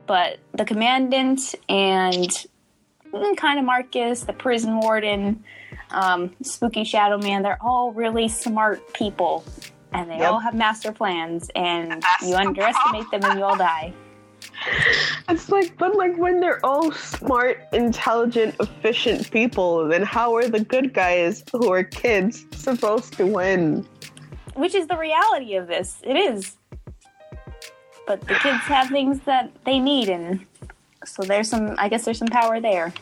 But 0.06 0.38
the 0.52 0.64
commandant 0.64 1.54
and 1.68 2.28
kind 3.36 3.58
of 3.58 3.64
Marcus, 3.64 4.24
the 4.24 4.32
prison 4.32 4.80
warden, 4.80 5.44
um, 5.90 6.34
Spooky 6.42 6.84
Shadow 6.84 7.18
Man, 7.18 7.42
they're 7.42 7.58
all 7.60 7.92
really 7.92 8.28
smart 8.28 8.92
people. 8.92 9.44
And 9.92 10.10
they 10.10 10.18
Yep. 10.18 10.30
all 10.30 10.40
have 10.40 10.54
master 10.54 10.92
plans, 10.92 11.48
and 11.56 12.04
you 12.22 12.34
underestimate 12.34 13.10
them 13.10 13.24
and 13.24 13.38
you 13.38 13.44
all 13.44 13.56
die. 13.56 13.94
It's 15.28 15.48
like, 15.48 15.76
but 15.78 15.96
like 15.96 16.16
when 16.16 16.40
they're 16.40 16.64
all 16.64 16.92
smart, 16.92 17.62
intelligent, 17.72 18.54
efficient 18.60 19.30
people, 19.30 19.86
then 19.88 20.02
how 20.02 20.34
are 20.34 20.48
the 20.48 20.60
good 20.60 20.92
guys 20.92 21.44
who 21.52 21.72
are 21.72 21.84
kids 21.84 22.46
supposed 22.52 23.14
to 23.14 23.26
win? 23.26 23.86
Which 24.54 24.74
is 24.74 24.86
the 24.86 24.96
reality 24.96 25.54
of 25.56 25.66
this. 25.66 25.98
It 26.02 26.16
is. 26.16 26.56
But 28.06 28.20
the 28.20 28.34
kids 28.34 28.62
have 28.64 28.88
things 28.88 29.20
that 29.20 29.50
they 29.64 29.78
need, 29.78 30.08
and 30.08 30.46
so 31.04 31.22
there's 31.22 31.48
some, 31.48 31.74
I 31.76 31.88
guess 31.88 32.04
there's 32.04 32.18
some 32.18 32.28
power 32.28 32.60
there. 32.60 32.94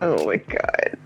Oh 0.00 0.24
my 0.24 0.36
god. 0.36 0.98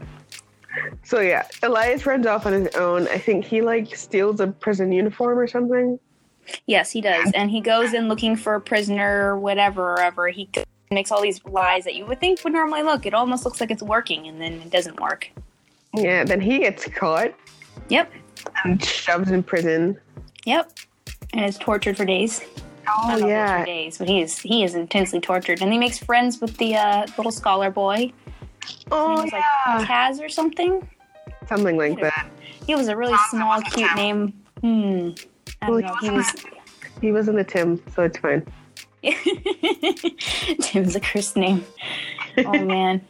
So 1.03 1.21
yeah, 1.21 1.47
Elias 1.63 2.05
runs 2.05 2.27
off 2.27 2.47
on 2.47 2.53
his 2.53 2.75
own. 2.77 3.09
I 3.09 3.19
think 3.19 3.45
he 3.45 3.63
like 3.63 3.97
steals 3.97 4.41
a 4.41 4.49
prison 4.49 4.93
uniform 4.93 5.39
or 5.39 5.47
something. 5.47 5.99
Yes, 6.67 6.91
he 6.91 7.01
does. 7.01 7.31
And 7.35 7.51
he 7.51 7.61
goes 7.61 7.95
in 7.95 8.09
looking 8.09 8.37
for 8.37 8.55
a 8.55 8.61
prisoner 8.61 9.31
or 9.31 9.39
whatever, 9.39 9.95
or 9.95 10.01
ever. 10.01 10.29
He 10.29 10.49
makes 10.91 11.11
all 11.11 11.23
these 11.23 11.45
lies 11.45 11.85
that 11.85 11.95
you 11.95 12.07
would 12.07 12.21
think 12.21 12.43
would 12.45 12.53
normally 12.53 12.83
look. 12.83 13.07
It 13.07 13.15
almost 13.15 13.45
looks 13.45 13.61
like 13.61 13.71
it's 13.71 13.83
working, 13.83 14.29
and 14.29 14.41
then 14.41 14.55
it 14.55 14.71
doesn't 14.71 15.01
work. 15.01 15.31
Yeah, 15.95 16.25
then 16.25 16.41
he 16.41 16.59
gets 16.59 16.87
caught 16.87 17.35
Yep. 17.89 18.13
and 18.65 18.85
shoved 18.85 19.31
in 19.31 19.43
prison. 19.43 19.99
Yep. 20.45 20.73
And 21.33 21.45
is 21.45 21.59
tortured 21.59 21.97
for 21.97 22.05
days. 22.05 22.41
Oh 22.89 23.09
don't 23.09 23.09
know 23.09 23.15
if 23.15 23.23
it's 23.23 23.29
yeah. 23.29 23.61
for 23.61 23.67
days, 23.67 23.99
but 23.99 24.09
he 24.09 24.23
is 24.23 24.39
he 24.39 24.63
is 24.63 24.75
intensely 24.75 25.21
tortured, 25.21 25.61
and 25.61 25.73
he 25.73 25.79
makes 25.79 25.99
friends 25.99 26.41
with 26.41 26.57
the 26.59 26.77
uh, 26.77 27.07
little 27.17 27.33
scholar 27.33 27.71
boy. 27.71 28.13
Oh 28.91 29.23
was 29.23 29.33
like 29.33 29.33
yeah. 29.33 29.85
Kaz 29.87 30.21
or 30.21 30.29
something. 30.29 30.89
Something 31.49 31.77
like 31.77 32.01
that. 32.01 32.29
He 32.67 32.75
was 32.75 32.89
a 32.89 32.97
really 32.97 33.17
small, 33.31 33.61
cute 33.63 33.95
name. 33.95 34.33
Hmm. 34.61 35.11
Well, 35.63 35.79
he 36.01 36.07
He 36.09 36.11
was. 36.11 36.33
He 37.01 37.13
wasn't 37.13 37.39
a 37.39 37.45
Tim, 37.45 37.83
so 37.95 38.03
it's 38.05 38.19
fine. 38.19 38.47
Tim's 40.61 40.97
a 40.97 41.01
cursed 41.01 41.37
name. 41.37 41.65
Oh 42.39 42.53
man. 42.65 43.01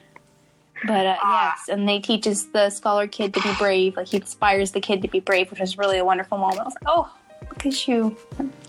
But 0.86 1.06
uh, 1.06 1.16
yes, 1.24 1.68
and 1.68 1.88
they 1.88 2.00
teaches 2.00 2.48
the 2.50 2.68
scholar 2.70 3.06
kid 3.06 3.32
to 3.34 3.40
be 3.40 3.52
brave. 3.58 3.96
Like 3.96 4.08
he 4.08 4.18
inspires 4.18 4.72
the 4.72 4.80
kid 4.80 5.02
to 5.02 5.08
be 5.08 5.20
brave, 5.20 5.50
which 5.50 5.60
was 5.60 5.78
really 5.78 5.98
a 5.98 6.04
wonderful 6.04 6.36
moment. 6.36 6.60
I 6.60 6.64
was 6.64 6.74
like, 6.74 6.82
oh, 6.86 7.12
look 7.48 7.64
at 7.66 7.88
you. 7.88 8.16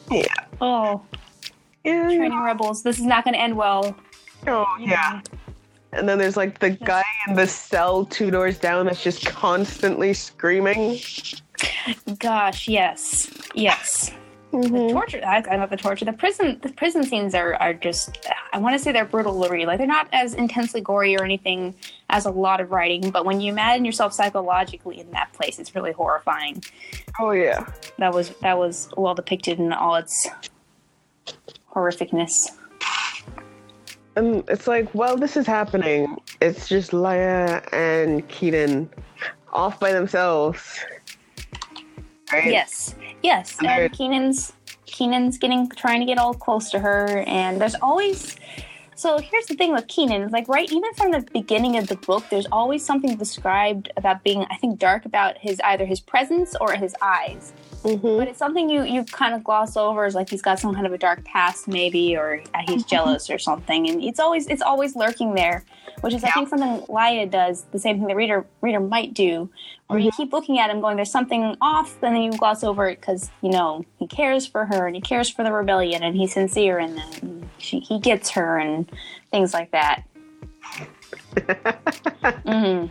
Yeah. 0.09 0.23
Oh, 0.61 1.01
Yeah. 1.83 2.03
training 2.05 2.39
rebels. 2.43 2.83
This 2.83 2.97
is 2.97 3.05
not 3.05 3.23
going 3.25 3.33
to 3.33 3.39
end 3.39 3.57
well. 3.57 3.95
Oh 4.47 4.65
yeah. 4.79 5.21
And 5.91 6.07
then 6.07 6.17
there's 6.17 6.37
like 6.37 6.59
the 6.59 6.69
guy 6.71 7.03
in 7.27 7.35
the 7.35 7.47
cell 7.47 8.05
two 8.05 8.29
doors 8.31 8.57
down 8.57 8.85
that's 8.85 9.03
just 9.03 9.25
constantly 9.25 10.13
screaming. 10.13 10.99
Gosh, 12.19 12.67
yes, 12.67 13.29
yes. 13.53 14.11
Mhm. 14.53 14.91
Torture. 14.91 15.21
I, 15.25 15.43
I 15.51 15.57
love 15.57 15.69
the 15.69 15.77
torture. 15.77 16.05
The 16.05 16.13
prison. 16.13 16.57
The 16.61 16.69
prison 16.69 17.03
scenes 17.03 17.35
are 17.35 17.55
are 17.55 17.73
just. 17.73 18.17
I 18.53 18.59
want 18.59 18.75
to 18.77 18.79
say 18.79 18.93
they're 18.93 19.05
brutal. 19.05 19.33
Like 19.35 19.77
they're 19.77 19.85
not 19.85 20.07
as 20.13 20.33
intensely 20.33 20.79
gory 20.79 21.15
or 21.17 21.23
anything 21.23 21.75
as 22.09 22.25
a 22.25 22.31
lot 22.31 22.61
of 22.61 22.71
writing. 22.71 23.11
But 23.11 23.25
when 23.25 23.41
you 23.41 23.51
imagine 23.51 23.83
yourself 23.83 24.13
psychologically 24.13 24.99
in 25.01 25.11
that 25.11 25.33
place, 25.33 25.59
it's 25.59 25.75
really 25.75 25.91
horrifying. 25.91 26.63
Oh 27.19 27.31
yeah. 27.31 27.65
That 27.97 28.13
was 28.13 28.29
that 28.41 28.57
was 28.57 28.89
well 28.95 29.15
depicted 29.15 29.59
in 29.59 29.73
all 29.73 29.95
its 29.95 30.27
horrificness. 31.73 32.51
And 34.15 34.43
it's 34.49 34.65
like, 34.65 34.93
well, 34.95 35.17
this 35.17 35.37
is 35.37 35.45
happening. 35.45 36.17
It's 36.41 36.67
just 36.67 36.91
Laia 36.91 37.61
and 37.71 38.27
Keenan 38.29 38.89
off 39.53 39.79
by 39.79 39.91
themselves. 39.91 40.79
Right? 42.31 42.51
Yes, 42.51 42.95
yes. 43.23 43.55
And 43.63 43.91
Keenan's 43.91 44.53
Keenan's 44.85 45.37
getting 45.37 45.69
trying 45.69 45.99
to 45.99 46.05
get 46.05 46.17
all 46.17 46.33
close 46.33 46.69
to 46.71 46.79
her, 46.79 47.23
and 47.27 47.61
there's 47.61 47.75
always. 47.75 48.37
So 48.95 49.19
here's 49.19 49.45
the 49.45 49.53
thing 49.53 49.73
with 49.73 49.87
Keenan, 49.87 50.23
is 50.23 50.31
like 50.31 50.47
right 50.47 50.71
even 50.71 50.91
from 50.95 51.11
the 51.11 51.21
beginning 51.31 51.77
of 51.77 51.87
the 51.87 51.97
book, 51.97 52.23
there's 52.31 52.47
always 52.51 52.83
something 52.83 53.15
described 53.15 53.91
about 53.95 54.23
being, 54.23 54.45
I 54.49 54.55
think, 54.55 54.79
dark 54.79 55.05
about 55.05 55.37
his 55.37 55.59
either 55.63 55.85
his 55.85 55.99
presence 55.99 56.55
or 56.59 56.73
his 56.73 56.95
eyes. 57.01 57.53
Mhm. 57.87 58.17
But 58.17 58.27
it's 58.27 58.37
something 58.37 58.69
you 58.69 58.83
you 58.83 59.05
kind 59.05 59.33
of 59.33 59.43
gloss 59.43 59.77
over, 59.77 60.05
is 60.05 60.13
like 60.13 60.29
he's 60.29 60.41
got 60.41 60.59
some 60.59 60.73
kind 60.73 60.85
of 60.85 60.91
a 60.91 60.97
dark 60.97 61.23
past, 61.23 61.69
maybe, 61.69 62.17
or 62.17 62.41
uh, 62.53 62.61
he's 62.67 62.83
jealous 62.83 63.29
or 63.29 63.39
something, 63.39 63.87
and 63.87 64.03
it's 64.03 64.19
always 64.19 64.47
it's 64.47 64.61
always 64.61 64.95
lurking 64.95 65.35
there, 65.35 65.63
which 66.01 66.13
is 66.13 66.23
I 66.23 66.31
think 66.31 66.49
something 66.49 66.81
Laia 66.87 67.29
does, 67.31 67.63
the 67.71 67.79
same 67.79 67.99
thing 67.99 68.07
the 68.07 68.15
reader 68.15 68.45
reader 68.61 68.81
might 68.81 69.13
do, 69.13 69.49
where 69.87 69.99
you 69.99 70.11
keep 70.11 70.33
looking 70.33 70.59
at 70.59 70.69
him, 70.69 70.81
going, 70.81 70.97
"There's 70.97 71.11
something 71.11 71.55
off," 71.61 71.95
and 72.03 72.13
then 72.13 72.23
you 72.23 72.31
gloss 72.31 72.61
over 72.63 72.89
it 72.89 72.99
because 72.99 73.31
you 73.41 73.51
know 73.51 73.85
he 73.99 74.07
cares 74.07 74.45
for 74.45 74.65
her 74.65 74.85
and 74.85 74.95
he 74.95 75.01
cares 75.01 75.29
for 75.29 75.45
the 75.45 75.51
rebellion 75.53 76.03
and 76.03 76.15
he's 76.15 76.33
sincere 76.33 76.79
and 76.79 77.47
she, 77.57 77.79
he 77.79 77.99
gets 77.99 78.29
her 78.31 78.57
and 78.57 78.91
things 79.31 79.53
like 79.53 79.71
that. 79.71 80.03
hmm 82.45 82.87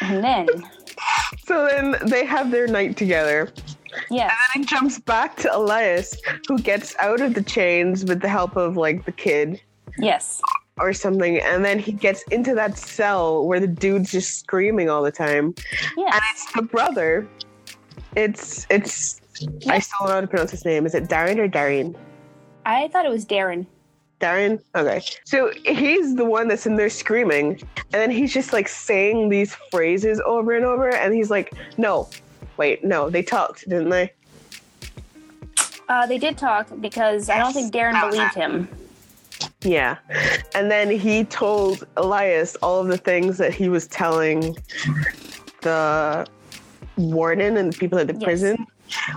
And 0.00 0.24
then, 0.24 0.48
So 1.46 1.66
then 1.66 1.96
they 2.06 2.24
have 2.24 2.50
their 2.50 2.66
night 2.66 2.96
together. 2.96 3.52
Yes, 4.10 4.30
And 4.30 4.62
then 4.62 4.62
it 4.62 4.68
jumps 4.68 4.98
back 4.98 5.36
to 5.38 5.56
Elias, 5.56 6.16
who 6.48 6.58
gets 6.58 6.94
out 6.98 7.20
of 7.20 7.34
the 7.34 7.42
chains 7.42 8.04
with 8.04 8.20
the 8.20 8.28
help 8.28 8.56
of 8.56 8.76
like 8.76 9.04
the 9.04 9.12
kid 9.12 9.60
yes, 9.98 10.40
or 10.78 10.92
something, 10.92 11.38
and 11.38 11.64
then 11.64 11.78
he 11.78 11.92
gets 11.92 12.22
into 12.30 12.54
that 12.54 12.78
cell 12.78 13.46
where 13.46 13.60
the 13.60 13.66
dude's 13.66 14.10
just 14.10 14.38
screaming 14.40 14.88
all 14.88 15.02
the 15.02 15.12
time. 15.12 15.54
yes. 15.96 16.14
And 16.14 16.22
it's 16.32 16.52
the 16.52 16.62
brother. 16.62 17.28
It's 18.16 18.66
it's 18.70 19.20
I 19.68 19.78
still 19.78 19.98
don't 20.00 20.08
know 20.08 20.14
how 20.14 20.20
to 20.20 20.26
pronounce 20.26 20.50
his 20.50 20.64
name. 20.64 20.86
Is 20.86 20.94
it 20.94 21.08
Darin 21.08 21.38
or 21.40 21.48
Darian? 21.48 21.96
I 22.64 22.88
thought 22.88 23.04
it 23.04 23.10
was 23.10 23.24
Darin. 23.24 23.66
Darin? 24.22 24.60
Okay. 24.76 25.02
So 25.24 25.52
he's 25.64 26.14
the 26.14 26.24
one 26.24 26.46
that's 26.46 26.64
in 26.64 26.76
there 26.76 26.90
screaming. 26.90 27.60
And 27.76 28.00
then 28.00 28.10
he's 28.10 28.32
just 28.32 28.52
like 28.52 28.68
saying 28.68 29.30
these 29.30 29.54
phrases 29.72 30.22
over 30.24 30.52
and 30.52 30.64
over. 30.64 30.94
And 30.94 31.12
he's 31.12 31.28
like, 31.28 31.52
no, 31.76 32.08
wait, 32.56 32.84
no, 32.84 33.10
they 33.10 33.22
talked, 33.22 33.68
didn't 33.68 33.90
they? 33.90 34.12
Uh, 35.88 36.06
they 36.06 36.18
did 36.18 36.38
talk 36.38 36.68
because 36.80 37.28
I 37.28 37.38
don't 37.38 37.52
think 37.52 37.72
Darin 37.72 37.92
That 37.94 38.06
was 38.06 38.14
believed 38.14 38.34
him. 38.34 38.68
Yeah. 39.62 39.98
And 40.54 40.70
then 40.70 40.90
he 40.90 41.24
told 41.24 41.86
Elias 41.96 42.56
all 42.62 42.80
of 42.80 42.88
the 42.88 42.96
things 42.96 43.38
that 43.38 43.52
he 43.52 43.68
was 43.68 43.86
telling 43.88 44.56
the 45.62 46.26
warden 46.96 47.56
and 47.56 47.72
the 47.72 47.78
people 47.78 47.98
at 47.98 48.06
the 48.06 48.14
Yes. 48.14 48.22
prison, 48.22 48.66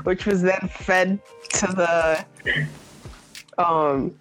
which 0.03 0.25
was 0.25 0.41
then 0.41 0.69
fed 0.73 1.19
to 1.53 1.67
the 1.67 2.25
um 3.57 4.13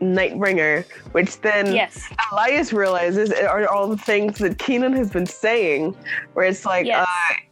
Nightbringer, 0.00 0.84
which 1.12 1.40
then 1.40 1.72
Yes. 1.74 1.98
Elias 2.32 2.72
realizes 2.72 3.32
are 3.32 3.66
all 3.68 3.88
the 3.88 3.96
things 3.96 4.38
that 4.38 4.58
Keenan 4.58 4.92
has 4.92 5.10
been 5.10 5.26
saying, 5.26 5.96
where 6.34 6.44
it's 6.46 6.66
like 6.66 6.84
Yes. 6.86 7.06
uh, 7.08 7.34
sh- 7.34 7.45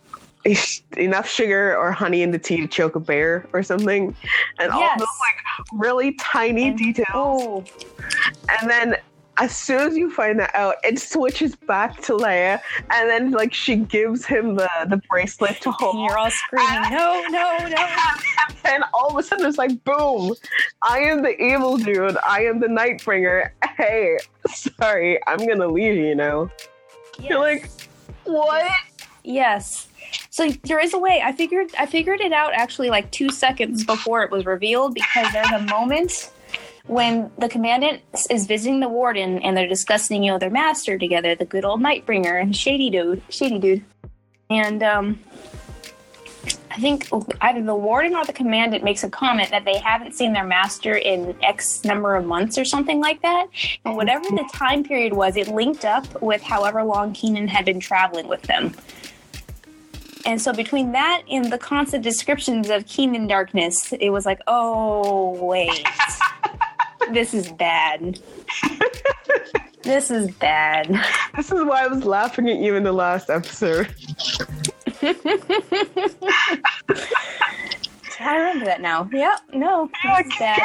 enough 0.96 1.28
sugar 1.28 1.76
or 1.76 1.90
honey 1.92 2.22
in 2.22 2.30
the 2.30 2.38
tea 2.38 2.58
to 2.60 2.66
choke 2.66 2.96
a 2.96 3.00
bear 3.00 3.46
or 3.52 3.62
something, 3.62 4.14
and 4.58 4.70
all 4.72 4.80
those 4.98 5.00
like 5.20 5.66
really 5.72 6.12
tiny 6.14 6.68
And- 6.68 6.78
details. 6.78 7.06
Oh, 7.14 7.64
and 8.60 8.68
then 8.70 8.96
as 9.38 9.56
soon 9.56 9.80
as 9.88 9.96
you 9.96 10.12
find 10.12 10.38
that 10.38 10.54
out, 10.54 10.76
it 10.84 10.96
switches 11.00 11.56
back 11.56 12.00
to 12.02 12.12
Laia, 12.12 12.60
and 12.90 13.10
then 13.10 13.30
like 13.32 13.52
she 13.52 13.76
gives 13.76 14.24
him 14.24 14.54
the 14.54 14.68
the 14.88 15.00
bracelet 15.10 15.60
to 15.62 15.70
And 15.70 15.76
hold. 15.80 15.96
you're 16.08 16.18
all 16.18 16.30
screaming, 16.30 16.82
no, 16.90 17.24
no, 17.30 17.66
no. 17.68 17.86
And 18.66 18.82
all 18.94 19.08
of 19.10 19.16
a 19.16 19.22
sudden, 19.22 19.44
it's 19.46 19.58
like, 19.58 19.82
boom! 19.84 20.34
I 20.82 20.98
am 21.00 21.20
the 21.22 21.36
evil 21.42 21.76
dude. 21.76 22.16
I 22.26 22.44
am 22.44 22.60
the 22.60 22.66
Nightbringer. 22.66 23.50
Hey, 23.76 24.16
sorry, 24.48 25.18
I'm 25.26 25.46
gonna 25.46 25.66
leave 25.68 25.96
you 25.96 26.14
now. 26.14 26.50
You're 27.20 27.40
like, 27.40 27.68
what? 28.24 28.70
Yes. 29.22 29.88
So 30.30 30.50
there 30.64 30.80
is 30.80 30.94
a 30.94 30.98
way. 30.98 31.22
I 31.24 31.32
figured 31.32 31.70
I 31.78 31.86
figured 31.86 32.20
it 32.20 32.32
out 32.32 32.52
actually 32.54 32.90
like 32.90 33.10
two 33.10 33.30
seconds 33.30 33.84
before 33.84 34.22
it 34.22 34.30
was 34.30 34.46
revealed 34.46 34.94
because 34.94 35.32
there's 35.32 35.50
a 35.50 35.62
moment 35.62 36.30
when 36.86 37.30
the 37.38 37.48
commandant 37.48 38.02
is 38.30 38.46
visiting 38.46 38.80
the 38.80 38.88
warden 38.88 39.38
and 39.38 39.56
they're 39.56 39.68
discussing, 39.68 40.22
you 40.22 40.30
know, 40.30 40.38
their 40.38 40.50
master 40.50 40.98
together, 40.98 41.34
the 41.34 41.46
good 41.46 41.64
old 41.64 41.80
Nightbringer 41.80 42.40
and 42.40 42.54
Shady 42.54 42.90
Dude, 42.90 43.22
Shady 43.30 43.58
Dude, 43.58 43.84
and 44.50 44.82
um, 44.82 45.18
I 46.70 46.76
think 46.78 47.08
either 47.40 47.62
the 47.62 47.74
warden 47.74 48.16
or 48.16 48.24
the 48.24 48.32
commandant 48.32 48.82
makes 48.82 49.04
a 49.04 49.08
comment 49.08 49.50
that 49.50 49.64
they 49.64 49.78
haven't 49.78 50.12
seen 50.12 50.32
their 50.32 50.44
master 50.44 50.96
in 50.96 51.36
X 51.42 51.84
number 51.84 52.16
of 52.16 52.26
months 52.26 52.58
or 52.58 52.64
something 52.64 53.00
like 53.00 53.22
that. 53.22 53.46
And 53.84 53.94
whatever 53.94 54.24
the 54.24 54.48
time 54.52 54.82
period 54.82 55.12
was, 55.12 55.36
it 55.36 55.48
linked 55.48 55.84
up 55.84 56.20
with 56.20 56.42
however 56.42 56.82
long 56.82 57.12
Keenan 57.12 57.46
had 57.46 57.64
been 57.64 57.78
traveling 57.78 58.26
with 58.26 58.42
them. 58.42 58.74
And 60.26 60.40
so 60.40 60.52
between 60.52 60.92
that 60.92 61.22
and 61.30 61.52
the 61.52 61.58
constant 61.58 62.02
descriptions 62.02 62.70
of 62.70 62.86
Keenan 62.86 63.26
darkness, 63.26 63.92
it 63.92 64.10
was 64.10 64.24
like, 64.24 64.40
oh 64.46 65.44
wait, 65.44 65.86
this 67.12 67.34
is 67.34 67.52
bad. 67.52 68.18
this 69.82 70.10
is 70.10 70.30
bad. 70.36 70.88
This 71.36 71.52
is 71.52 71.64
why 71.64 71.84
I 71.84 71.86
was 71.88 72.04
laughing 72.04 72.48
at 72.48 72.58
you 72.58 72.76
in 72.76 72.84
the 72.84 72.92
last 72.92 73.28
episode. 73.28 73.94
I 78.20 78.36
remember 78.36 78.64
that 78.64 78.80
now. 78.80 79.08
Yep, 79.12 79.40
no, 79.52 79.90
this 80.02 80.26
is 80.26 80.38
bad. 80.38 80.62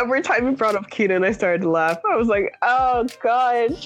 Every 0.00 0.22
time 0.22 0.46
you 0.46 0.52
brought 0.52 0.74
up 0.74 0.90
Keenan, 0.90 1.24
I 1.24 1.32
started 1.32 1.62
to 1.62 1.70
laugh. 1.70 2.00
I 2.10 2.16
was 2.16 2.28
like, 2.28 2.56
oh 2.62 3.06
god. 3.22 3.76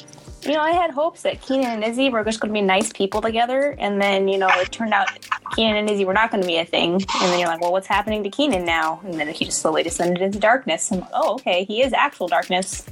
You 0.42 0.52
know, 0.54 0.60
I 0.60 0.70
had 0.70 0.90
hopes 0.92 1.22
that 1.22 1.42
Keenan 1.42 1.82
and 1.82 1.84
Izzi 1.84 2.10
were 2.12 2.24
just 2.24 2.40
going 2.40 2.54
to 2.54 2.58
be 2.58 2.64
nice 2.64 2.92
people 2.92 3.20
together, 3.20 3.74
and 3.78 4.00
then 4.00 4.28
you 4.28 4.38
know 4.38 4.48
it 4.50 4.70
turned 4.70 4.94
out 4.94 5.08
Keenan 5.56 5.76
and 5.76 5.88
Izzi 5.88 6.06
were 6.06 6.14
not 6.14 6.30
going 6.30 6.40
to 6.42 6.46
be 6.46 6.58
a 6.58 6.64
thing. 6.64 6.92
And 6.94 7.02
then 7.32 7.38
you're 7.40 7.48
like, 7.48 7.60
well, 7.60 7.72
what's 7.72 7.88
happening 7.88 8.22
to 8.22 8.30
Keenan 8.30 8.64
now? 8.64 9.00
And 9.04 9.14
then 9.14 9.28
he 9.28 9.44
just 9.44 9.58
slowly 9.60 9.82
descended 9.82 10.22
into 10.22 10.38
darkness. 10.38 10.92
I'm 10.92 11.00
like, 11.00 11.10
oh, 11.12 11.34
okay, 11.34 11.64
he 11.64 11.82
is 11.82 11.92
actual 11.92 12.28
darkness. 12.28 12.86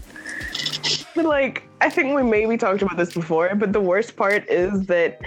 But 1.14 1.24
like, 1.24 1.62
I 1.80 1.88
think 1.88 2.14
we 2.14 2.22
maybe 2.22 2.56
talked 2.56 2.82
about 2.82 2.96
this 2.96 3.14
before, 3.14 3.54
but 3.54 3.72
the 3.72 3.80
worst 3.80 4.16
part 4.16 4.46
is 4.48 4.86
that 4.86 5.20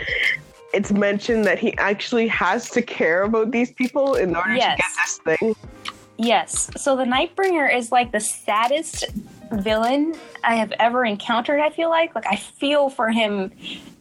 it's 0.73 0.91
mentioned 0.91 1.45
that 1.45 1.57
he 1.57 1.75
actually 1.77 2.27
has 2.27 2.69
to 2.71 2.81
care 2.81 3.23
about 3.23 3.51
these 3.51 3.71
people 3.71 4.15
in 4.15 4.35
order 4.35 4.53
Yes. 4.55 4.75
to 4.77 4.81
get 4.83 4.91
this 4.97 5.39
thing. 5.39 5.55
Yes. 6.19 6.69
So 6.75 6.97
the 6.97 7.05
Nightbringer 7.05 7.73
is 7.73 7.93
like 7.93 8.11
the 8.11 8.19
saddest 8.19 9.05
villain 9.53 10.15
I 10.43 10.55
have 10.55 10.73
ever 10.73 11.05
encountered, 11.05 11.61
I 11.61 11.69
feel 11.69 11.89
like. 11.89 12.13
Like 12.13 12.27
I 12.27 12.35
feel 12.35 12.89
for 12.89 13.09
him 13.09 13.51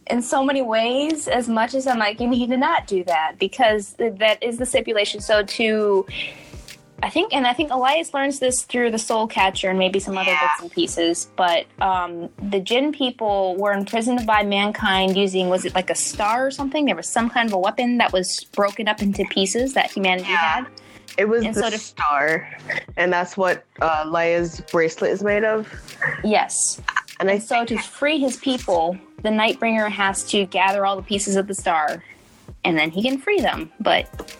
in 0.07 0.21
so 0.21 0.43
many 0.43 0.61
ways 0.61 1.29
as 1.29 1.47
much 1.47 1.73
as 1.73 1.87
I'm 1.87 1.97
like, 1.97 2.19
you 2.19 2.29
he 2.31 2.45
did 2.45 2.59
not 2.59 2.87
do 2.87 3.05
that 3.05 3.39
because 3.39 3.93
that 3.97 4.43
is 4.43 4.57
the 4.57 4.65
stipulation. 4.65 5.21
So 5.21 5.43
to 5.43 6.05
I 7.01 7.09
think 7.09 7.33
and 7.33 7.47
I 7.47 7.53
think 7.53 7.71
Elias 7.71 8.13
learns 8.13 8.39
this 8.39 8.63
through 8.63 8.91
the 8.91 8.99
soul 8.99 9.25
catcher 9.25 9.69
and 9.69 9.79
maybe 9.79 9.99
some 10.01 10.17
other 10.17 10.31
bits 10.31 10.61
and 10.61 10.69
pieces, 10.69 11.29
but 11.37 11.67
um 11.81 12.29
the 12.41 12.59
Jinn 12.59 12.91
people 12.91 13.55
were 13.55 13.71
imprisoned 13.71 14.27
by 14.27 14.43
mankind 14.43 15.15
using 15.15 15.47
was 15.47 15.63
it 15.63 15.73
like 15.73 15.89
a 15.89 15.95
star 15.95 16.47
or 16.47 16.51
something? 16.51 16.85
There 16.85 16.97
was 16.97 17.07
some 17.07 17.29
kind 17.29 17.47
of 17.47 17.53
a 17.53 17.59
weapon 17.59 17.97
that 17.99 18.11
was 18.11 18.43
broken 18.53 18.89
up 18.89 19.01
into 19.01 19.23
pieces 19.29 19.73
that 19.75 19.89
humanity 19.91 20.31
Yeah. 20.31 20.37
had. 20.37 20.67
It 21.17 21.27
was 21.27 21.43
And 21.45 21.53
the 21.55 21.61
so 21.61 21.69
to- 21.69 21.77
star, 21.77 22.49
and 22.97 23.11
that's 23.11 23.35
what 23.35 23.65
uh, 23.81 24.05
Laia's 24.07 24.61
bracelet 24.71 25.11
is 25.11 25.23
made 25.23 25.43
of. 25.43 25.67
Yes. 26.23 26.81
And 27.19 27.29
I 27.29 27.33
And 27.33 27.43
so 27.43 27.65
to 27.65 27.77
free 27.77 28.19
his 28.19 28.37
people, 28.37 28.97
the 29.23 29.29
Nightbringer 29.29 29.89
has 29.91 30.23
to 30.31 30.45
gather 30.45 30.85
all 30.85 30.95
the 30.95 31.01
pieces 31.01 31.35
of 31.35 31.47
the 31.47 31.53
star, 31.55 32.03
and 32.63 32.77
then 32.77 32.89
he 32.91 33.01
can 33.03 33.19
free 33.19 33.41
them. 33.41 33.71
But 33.79 34.37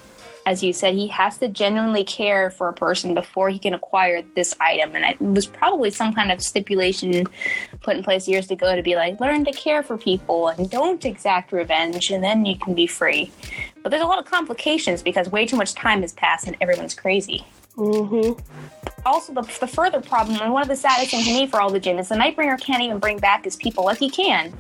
as 0.49 0.63
you 0.63 0.73
said, 0.73 0.95
he 0.95 1.07
has 1.09 1.37
to 1.37 1.47
genuinely 1.47 2.03
care 2.03 2.49
for 2.49 2.69
a 2.69 2.73
person 2.73 3.13
before 3.13 3.51
he 3.51 3.59
can 3.59 3.75
acquire 3.75 4.23
this 4.35 4.55
item. 4.59 4.95
And 4.95 5.05
it 5.05 5.21
was 5.21 5.45
probably 5.45 5.91
some 5.91 6.11
kind 6.11 6.31
of 6.31 6.41
stipulation 6.41 7.27
put 7.81 7.95
in 7.95 8.03
place 8.03 8.27
years 8.27 8.49
ago 8.49 8.75
to 8.75 8.81
be 8.81 8.95
like, 8.95 9.19
learn 9.19 9.45
to 9.45 9.51
care 9.51 9.83
for 9.83 9.95
people 9.95 10.47
and 10.47 10.67
don't 10.67 11.05
exact 11.05 11.51
revenge, 11.51 12.09
and 12.09 12.23
then 12.23 12.47
you 12.47 12.57
can 12.57 12.73
be 12.73 12.87
free. 12.87 13.31
But 13.83 13.89
there's 13.91 14.01
a 14.01 14.07
lot 14.07 14.17
of 14.17 14.25
complications 14.25 15.03
because 15.03 15.29
way 15.29 15.45
too 15.45 15.55
much 15.55 15.75
time 15.75 16.01
has 16.01 16.13
passed 16.13 16.47
and 16.47 16.57
everyone's 16.59 16.95
crazy 16.95 17.45
hmm 17.75 18.31
also 19.05 19.31
the, 19.31 19.41
the 19.61 19.67
further 19.67 20.01
problem 20.01 20.37
and 20.41 20.51
one 20.51 20.61
of 20.61 20.67
the 20.67 20.75
saddest 20.75 21.11
things 21.11 21.25
to 21.25 21.33
me 21.33 21.47
for 21.47 21.61
all 21.61 21.69
the 21.69 21.79
jinn 21.79 21.97
is 21.97 22.09
the 22.09 22.15
nightbringer 22.15 22.59
can't 22.59 22.83
even 22.83 22.99
bring 22.99 23.17
back 23.17 23.45
his 23.45 23.55
people 23.55 23.85
like 23.85 23.97
he 23.97 24.09
can 24.09 24.53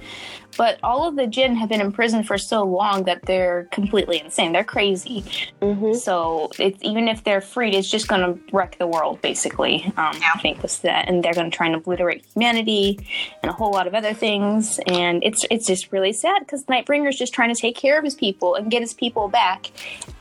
but 0.57 0.79
all 0.83 1.07
of 1.07 1.15
the 1.15 1.27
jinn 1.27 1.55
have 1.55 1.69
been 1.69 1.81
imprisoned 1.81 2.27
for 2.27 2.37
so 2.37 2.63
long 2.63 3.03
that 3.03 3.21
they're 3.23 3.67
completely 3.71 4.19
insane. 4.19 4.51
They're 4.51 4.63
crazy. 4.63 5.23
Hmm 5.61 5.93
so 5.93 6.49
it's 6.59 6.79
even 6.81 7.07
if 7.07 7.23
they're 7.23 7.41
freed 7.41 7.73
it's 7.73 7.89
just 7.89 8.07
going 8.07 8.21
to 8.21 8.39
wreck 8.53 8.77
the 8.77 8.87
world 8.87 9.21
basically. 9.21 9.85
Um, 9.97 10.19
i 10.23 10.39
think 10.41 10.61
was 10.61 10.79
that 10.79 11.07
and 11.07 11.23
they're 11.23 11.33
going 11.33 11.49
to 11.49 11.55
try 11.55 11.65
and 11.67 11.75
obliterate 11.75 12.25
humanity 12.33 12.99
and 13.41 13.49
a 13.49 13.53
whole 13.53 13.71
lot 13.71 13.87
of 13.87 13.93
other 13.93 14.13
things. 14.13 14.79
And 14.87 15.23
it's 15.23 15.45
it's 15.49 15.67
just 15.67 15.91
really 15.91 16.13
sad 16.13 16.39
because 16.39 16.65
nightbringer's 16.65 17.17
just 17.17 17.33
trying 17.33 17.53
to 17.53 17.59
take 17.59 17.75
care 17.75 17.97
of 17.97 18.03
his 18.03 18.15
people 18.15 18.55
and 18.55 18.71
get 18.71 18.81
his 18.81 18.93
people 18.93 19.27
back. 19.27 19.71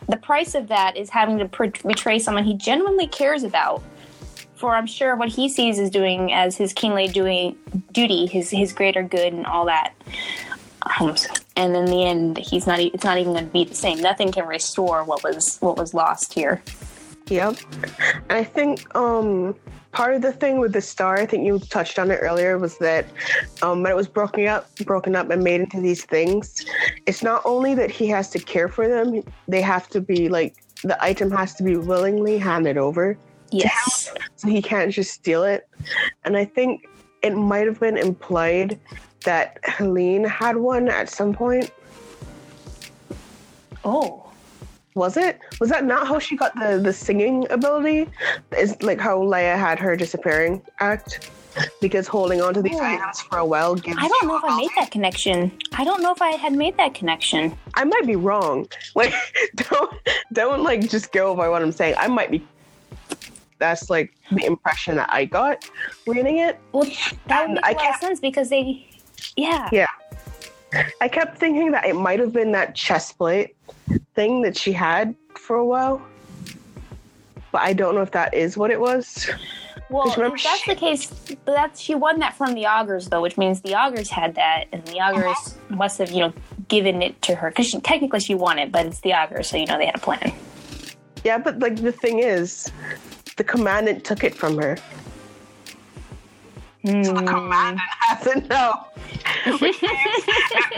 The 0.08 0.16
price 0.16 0.54
of 0.54 0.68
that 0.68 0.96
is 0.96 1.10
having 1.10 1.38
to 1.38 1.72
betray 1.84 2.18
someone 2.18 2.44
he 2.44 2.54
genuinely 2.54 3.06
cares 3.06 3.42
about 3.42 3.82
for 4.58 4.74
I'm 4.74 4.86
sure 4.86 5.16
what 5.16 5.28
he 5.28 5.48
sees 5.48 5.78
is 5.78 5.90
doing 5.90 6.32
as 6.32 6.56
his 6.56 6.72
kingly 6.72 7.08
doing 7.08 7.56
duty, 7.92 8.26
his 8.26 8.50
his 8.50 8.72
greater 8.72 9.02
good, 9.02 9.32
and 9.32 9.46
all 9.46 9.64
that. 9.66 9.94
Um, 11.00 11.16
and 11.56 11.76
in 11.76 11.86
the 11.86 12.04
end, 12.04 12.38
he's 12.38 12.66
not. 12.66 12.80
It's 12.80 13.04
not 13.04 13.18
even 13.18 13.32
going 13.32 13.46
to 13.46 13.52
be 13.52 13.64
the 13.64 13.74
same. 13.74 14.00
Nothing 14.00 14.32
can 14.32 14.46
restore 14.46 15.04
what 15.04 15.22
was 15.22 15.58
what 15.58 15.76
was 15.76 15.94
lost 15.94 16.32
here. 16.32 16.62
Yep. 17.28 17.56
I 18.30 18.42
think 18.42 18.94
um, 18.96 19.54
part 19.92 20.14
of 20.14 20.22
the 20.22 20.32
thing 20.32 20.58
with 20.58 20.72
the 20.72 20.80
star, 20.80 21.18
I 21.18 21.26
think 21.26 21.44
you 21.44 21.58
touched 21.58 21.98
on 21.98 22.10
it 22.10 22.16
earlier, 22.16 22.56
was 22.58 22.78
that 22.78 23.06
um, 23.60 23.82
when 23.82 23.92
it 23.92 23.96
was 23.96 24.08
broken 24.08 24.46
up, 24.46 24.74
broken 24.86 25.14
up 25.14 25.28
and 25.30 25.44
made 25.44 25.60
into 25.60 25.80
these 25.80 26.04
things, 26.04 26.64
it's 27.06 27.22
not 27.22 27.42
only 27.44 27.74
that 27.74 27.90
he 27.90 28.06
has 28.08 28.30
to 28.30 28.38
care 28.38 28.68
for 28.68 28.88
them; 28.88 29.22
they 29.46 29.60
have 29.60 29.88
to 29.90 30.00
be 30.00 30.28
like 30.28 30.56
the 30.82 31.02
item 31.02 31.30
has 31.30 31.54
to 31.56 31.62
be 31.62 31.76
willingly 31.76 32.38
handed 32.38 32.78
over, 32.78 33.18
Yes. 33.50 34.12
so 34.36 34.48
he 34.48 34.60
can't 34.62 34.92
just 34.92 35.12
steal 35.12 35.42
it. 35.44 35.68
And 36.24 36.36
I 36.36 36.44
think 36.44 36.86
it 37.22 37.34
might 37.34 37.66
have 37.66 37.80
been 37.80 37.96
implied 37.96 38.78
that 39.24 39.58
Helene 39.64 40.24
had 40.24 40.56
one 40.56 40.88
at 40.88 41.08
some 41.08 41.32
point. 41.34 41.70
Oh. 43.84 44.24
Was 44.94 45.16
it? 45.16 45.38
Was 45.60 45.70
that 45.70 45.84
not 45.84 46.08
how 46.08 46.18
she 46.18 46.36
got 46.36 46.54
the 46.58 46.78
the 46.82 46.92
singing 46.92 47.46
ability? 47.50 48.08
Is 48.56 48.80
like 48.82 49.00
how 49.00 49.18
Laia 49.18 49.56
had 49.56 49.78
her 49.78 49.94
disappearing 49.96 50.60
act? 50.80 51.30
Because 51.80 52.06
holding 52.06 52.40
on 52.40 52.54
to 52.54 52.62
these 52.62 52.76
Oh. 52.76 52.84
items 52.84 53.20
for 53.22 53.38
a 53.38 53.44
while 53.44 53.74
gives. 53.74 53.96
I 54.00 54.08
don't 54.08 54.26
know 54.28 54.36
if 54.36 54.44
I 54.44 54.56
made 54.56 54.70
that 54.76 54.90
connection. 54.90 55.52
I 55.76 55.84
don't 55.84 56.02
know 56.02 56.12
if 56.12 56.20
I 56.22 56.30
had 56.30 56.52
made 56.52 56.76
that 56.78 56.94
connection. 56.94 57.56
I 57.74 57.84
might 57.84 58.06
be 58.06 58.16
wrong. 58.16 58.66
Like, 58.94 59.14
don't 59.56 59.94
don't 60.32 60.62
like 60.64 60.88
just 60.88 61.12
go 61.12 61.34
by 61.36 61.48
what 61.48 61.62
I'm 61.62 61.72
saying. 61.72 61.94
I 61.98 62.08
might 62.08 62.30
be. 62.32 62.44
That's 63.58 63.90
like 63.90 64.14
the 64.30 64.44
impression 64.44 64.96
that 64.96 65.12
I 65.12 65.24
got 65.24 65.68
reading 66.06 66.38
it. 66.38 66.58
Well, 66.72 66.88
that 67.26 67.48
would 67.48 67.54
make 67.56 67.64
I 67.64 67.70
a 67.72 67.74
lot 67.74 67.94
of 67.94 68.00
sense 68.00 68.20
because 68.20 68.48
they, 68.50 68.86
yeah. 69.36 69.68
Yeah. 69.72 69.88
I 71.00 71.08
kept 71.08 71.38
thinking 71.38 71.70
that 71.72 71.86
it 71.86 71.94
might 71.96 72.20
have 72.20 72.32
been 72.32 72.52
that 72.52 72.74
chest 72.74 73.16
plate 73.16 73.56
thing 74.14 74.42
that 74.42 74.56
she 74.56 74.72
had 74.72 75.14
for 75.34 75.56
a 75.56 75.64
while. 75.64 76.02
But 77.50 77.62
I 77.62 77.72
don't 77.72 77.94
know 77.94 78.02
if 78.02 78.10
that 78.10 78.34
is 78.34 78.56
what 78.58 78.70
it 78.70 78.78
was. 78.78 79.28
Well, 79.90 80.08
if 80.08 80.42
that's 80.42 80.60
she- 80.60 80.70
the 80.70 80.76
case, 80.78 81.10
but 81.46 81.52
that's 81.54 81.80
she 81.80 81.94
won 81.94 82.18
that 82.18 82.34
from 82.34 82.52
the 82.52 82.66
augurs 82.66 83.08
though, 83.08 83.22
which 83.22 83.38
means 83.38 83.62
the 83.62 83.74
augurs 83.74 84.10
had 84.10 84.34
that, 84.34 84.66
and 84.70 84.84
the 84.86 85.00
augurs 85.00 85.56
must 85.70 85.96
have 85.98 86.10
you 86.10 86.20
know 86.20 86.32
given 86.68 87.00
it 87.00 87.20
to 87.22 87.34
her 87.34 87.48
because 87.50 87.74
technically 87.82 88.20
she 88.20 88.34
won 88.34 88.58
it, 88.58 88.70
but 88.70 88.84
it's 88.84 89.00
the 89.00 89.14
augurs, 89.14 89.48
so 89.48 89.56
you 89.56 89.64
know 89.64 89.78
they 89.78 89.86
had 89.86 89.96
a 89.96 90.00
plan. 90.00 90.32
Yeah, 91.24 91.38
but 91.38 91.58
like 91.58 91.76
the 91.76 91.92
thing 91.92 92.18
is, 92.18 92.70
the 93.38 93.44
commandant 93.44 94.04
took 94.04 94.24
it 94.24 94.34
from 94.34 94.58
her. 94.58 94.76
Hmm. 96.82 97.02
Commandant 97.02 97.80
hasn't 97.80 98.48
know. 98.48 98.84
Which 99.60 99.82
means, 99.82 100.28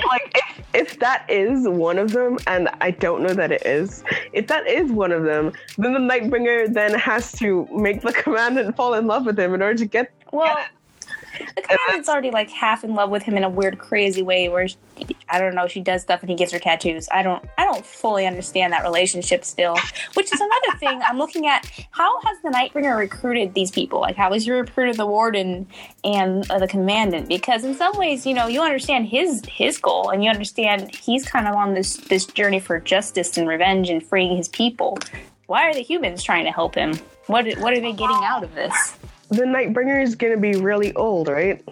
like 0.07 0.31
if, 0.35 0.65
if 0.75 0.99
that 1.01 1.29
is 1.29 1.67
one 1.67 1.99
of 1.99 2.13
them, 2.13 2.39
and 2.47 2.69
I 2.81 2.93
don't 2.93 3.23
know 3.23 3.35
that 3.35 3.51
it 3.51 3.67
is, 3.67 4.05
if 4.33 4.47
that 4.47 4.67
is 4.67 4.93
one 4.93 5.11
of 5.11 5.25
them, 5.25 5.53
then 5.79 5.93
the 5.93 5.99
Nightbringer 5.99 6.73
then 6.73 6.95
has 6.95 7.33
to 7.33 7.67
make 7.73 8.03
the 8.03 8.13
commandant 8.13 8.77
fall 8.77 8.95
in 8.95 9.07
love 9.07 9.27
with 9.27 9.39
him 9.39 9.55
in 9.55 9.63
order 9.63 9.79
to 9.79 9.87
get. 9.87 10.13
Well, 10.33 10.57
The 11.57 11.63
commandant's 11.63 12.09
already 12.09 12.31
like 12.31 12.51
half 12.51 12.85
in 12.85 12.95
love 12.95 13.11
with 13.11 13.23
him 13.23 13.37
in 13.37 13.45
a 13.45 13.49
weird, 13.49 13.79
crazy 13.79 14.23
way. 14.23 14.49
Where 14.49 14.69
she, 14.69 14.77
I 15.29 15.39
don't 15.39 15.55
know, 15.55 15.67
she 15.67 15.81
does 15.81 16.03
stuff 16.03 16.21
and 16.21 16.31
he 16.31 16.37
gives 16.37 16.53
her 16.53 16.59
tattoos. 16.59 17.09
I 17.11 17.23
don't, 17.23 17.45
I 17.59 17.65
don't 17.65 17.85
fully 17.85 18.27
understand 18.27 18.73
that 18.73 18.83
relationship 18.83 19.45
still. 19.45 19.77
Which 20.15 20.33
is 20.33 20.41
another 20.41 20.79
thing 20.79 21.01
I'm 21.03 21.19
looking 21.19 21.47
at. 21.47 21.71
How 21.91 22.21
has 22.23 22.39
the 22.43 22.51
Nightbringer 22.51 22.97
recruited 22.97 23.55
these 23.55 23.71
people? 23.71 24.01
Like, 24.01 24.17
how 24.17 24.33
has 24.33 24.45
he 24.45 24.53
recruited 24.53 24.97
the 24.97 25.07
warden 25.07 25.67
and 26.05 26.49
uh, 26.51 26.59
the 26.59 26.69
commandant? 26.69 27.29
Because 27.29 27.65
in 27.65 27.75
some 27.75 27.97
ways, 27.97 28.27
you 28.27 28.35
know, 28.35 28.47
you 28.47 28.63
understand 28.63 29.07
his 29.07 29.43
his 29.47 29.79
goal, 29.79 30.11
and 30.11 30.23
you 30.25 30.31
understand 30.31 30.95
he's 30.95 31.25
kind 31.25 31.47
of 31.47 31.55
on 31.55 31.75
this 31.75 31.97
this 31.97 32.27
journey 32.27 32.61
for 32.61 32.81
justice 32.81 33.37
and 33.37 33.49
revenge 33.49 33.89
and 33.89 34.03
freeing 34.03 34.37
his 34.37 34.49
people. 34.49 34.99
Why 35.47 35.69
are 35.69 35.75
the 35.75 35.83
humans 35.83 36.23
trying 36.23 36.45
to 36.45 36.53
help 36.53 36.75
him? 36.75 36.95
What 37.27 37.47
what 37.59 37.73
are 37.73 37.81
they 37.81 37.93
getting 37.93 38.21
out 38.23 38.45
of 38.45 38.55
this? 38.55 38.97
The 39.31 39.43
Nightbringer 39.43 40.03
is 40.03 40.15
gonna 40.17 40.37
be 40.37 40.57
really 40.57 40.93
old, 40.95 41.29
right? 41.29 41.63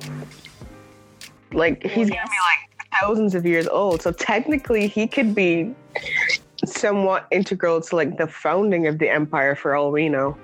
Like 1.53 1.83
he's 1.83 2.09
yes. 2.09 2.17
gonna 2.17 2.31
be 2.31 2.37
like 2.45 2.89
thousands 3.01 3.35
of 3.35 3.45
years 3.45 3.67
old. 3.67 4.03
So 4.03 4.13
technically, 4.13 4.87
he 4.87 5.07
could 5.07 5.35
be 5.35 5.75
somewhat 6.65 7.27
integral 7.31 7.81
to 7.81 7.97
like 7.97 8.17
the 8.17 8.27
founding 8.27 8.87
of 8.87 8.99
the 8.99 9.09
empire, 9.09 9.57
for 9.57 9.75
all 9.75 9.91
we 9.91 10.09
know. 10.09 10.37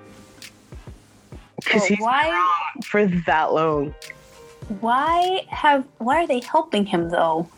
Because 1.56 1.86
he's 1.86 2.00
why- 2.00 2.72
for 2.84 3.06
that 3.06 3.52
long. 3.52 3.94
Why 4.80 5.44
have 5.48 5.84
why 5.98 6.24
are 6.24 6.26
they 6.26 6.40
helping 6.40 6.86
him 6.86 7.10
though? 7.10 7.48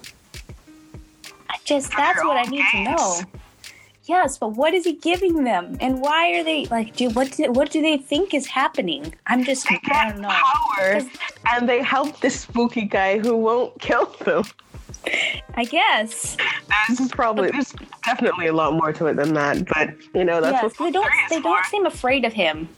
I 1.48 1.56
just 1.64 1.92
For 1.92 1.98
that's 1.98 2.22
what 2.24 2.36
I 2.36 2.42
need 2.50 2.64
to 2.72 2.82
know. 2.82 3.20
Yes, 4.06 4.38
but 4.38 4.50
what 4.50 4.72
is 4.72 4.84
he 4.84 4.92
giving 4.92 5.42
them, 5.44 5.76
and 5.80 6.00
why 6.00 6.32
are 6.38 6.44
they 6.44 6.66
like? 6.66 6.94
Do 6.94 7.10
what? 7.10 7.32
Do, 7.32 7.50
what 7.50 7.70
do 7.70 7.82
they 7.82 7.96
think 7.98 8.34
is 8.34 8.46
happening? 8.46 9.12
I'm 9.26 9.42
just 9.42 9.68
They 9.68 9.76
I 9.76 9.78
get 9.88 10.08
don't 10.12 10.20
know. 10.22 10.28
power, 10.28 11.00
and 11.50 11.68
they 11.68 11.82
help 11.82 12.20
this 12.20 12.40
spooky 12.40 12.82
guy 12.82 13.18
who 13.18 13.36
won't 13.36 13.78
kill 13.80 14.06
them. 14.24 14.44
I 15.54 15.64
guess 15.64 16.36
This 16.88 17.00
is 17.00 17.10
probably 17.12 17.50
there's 17.50 17.72
definitely 18.04 18.48
a 18.48 18.52
lot 18.52 18.72
more 18.72 18.92
to 18.92 19.06
it 19.06 19.14
than 19.14 19.34
that, 19.34 19.64
but 19.66 19.90
you 20.14 20.24
know 20.24 20.40
that's 20.40 20.62
yes, 20.62 20.78
what 20.78 20.86
they 20.86 20.92
don't 20.92 21.10
they 21.30 21.40
don't 21.40 21.64
seem 21.66 21.86
afraid 21.86 22.24
of 22.24 22.32
him. 22.32 22.68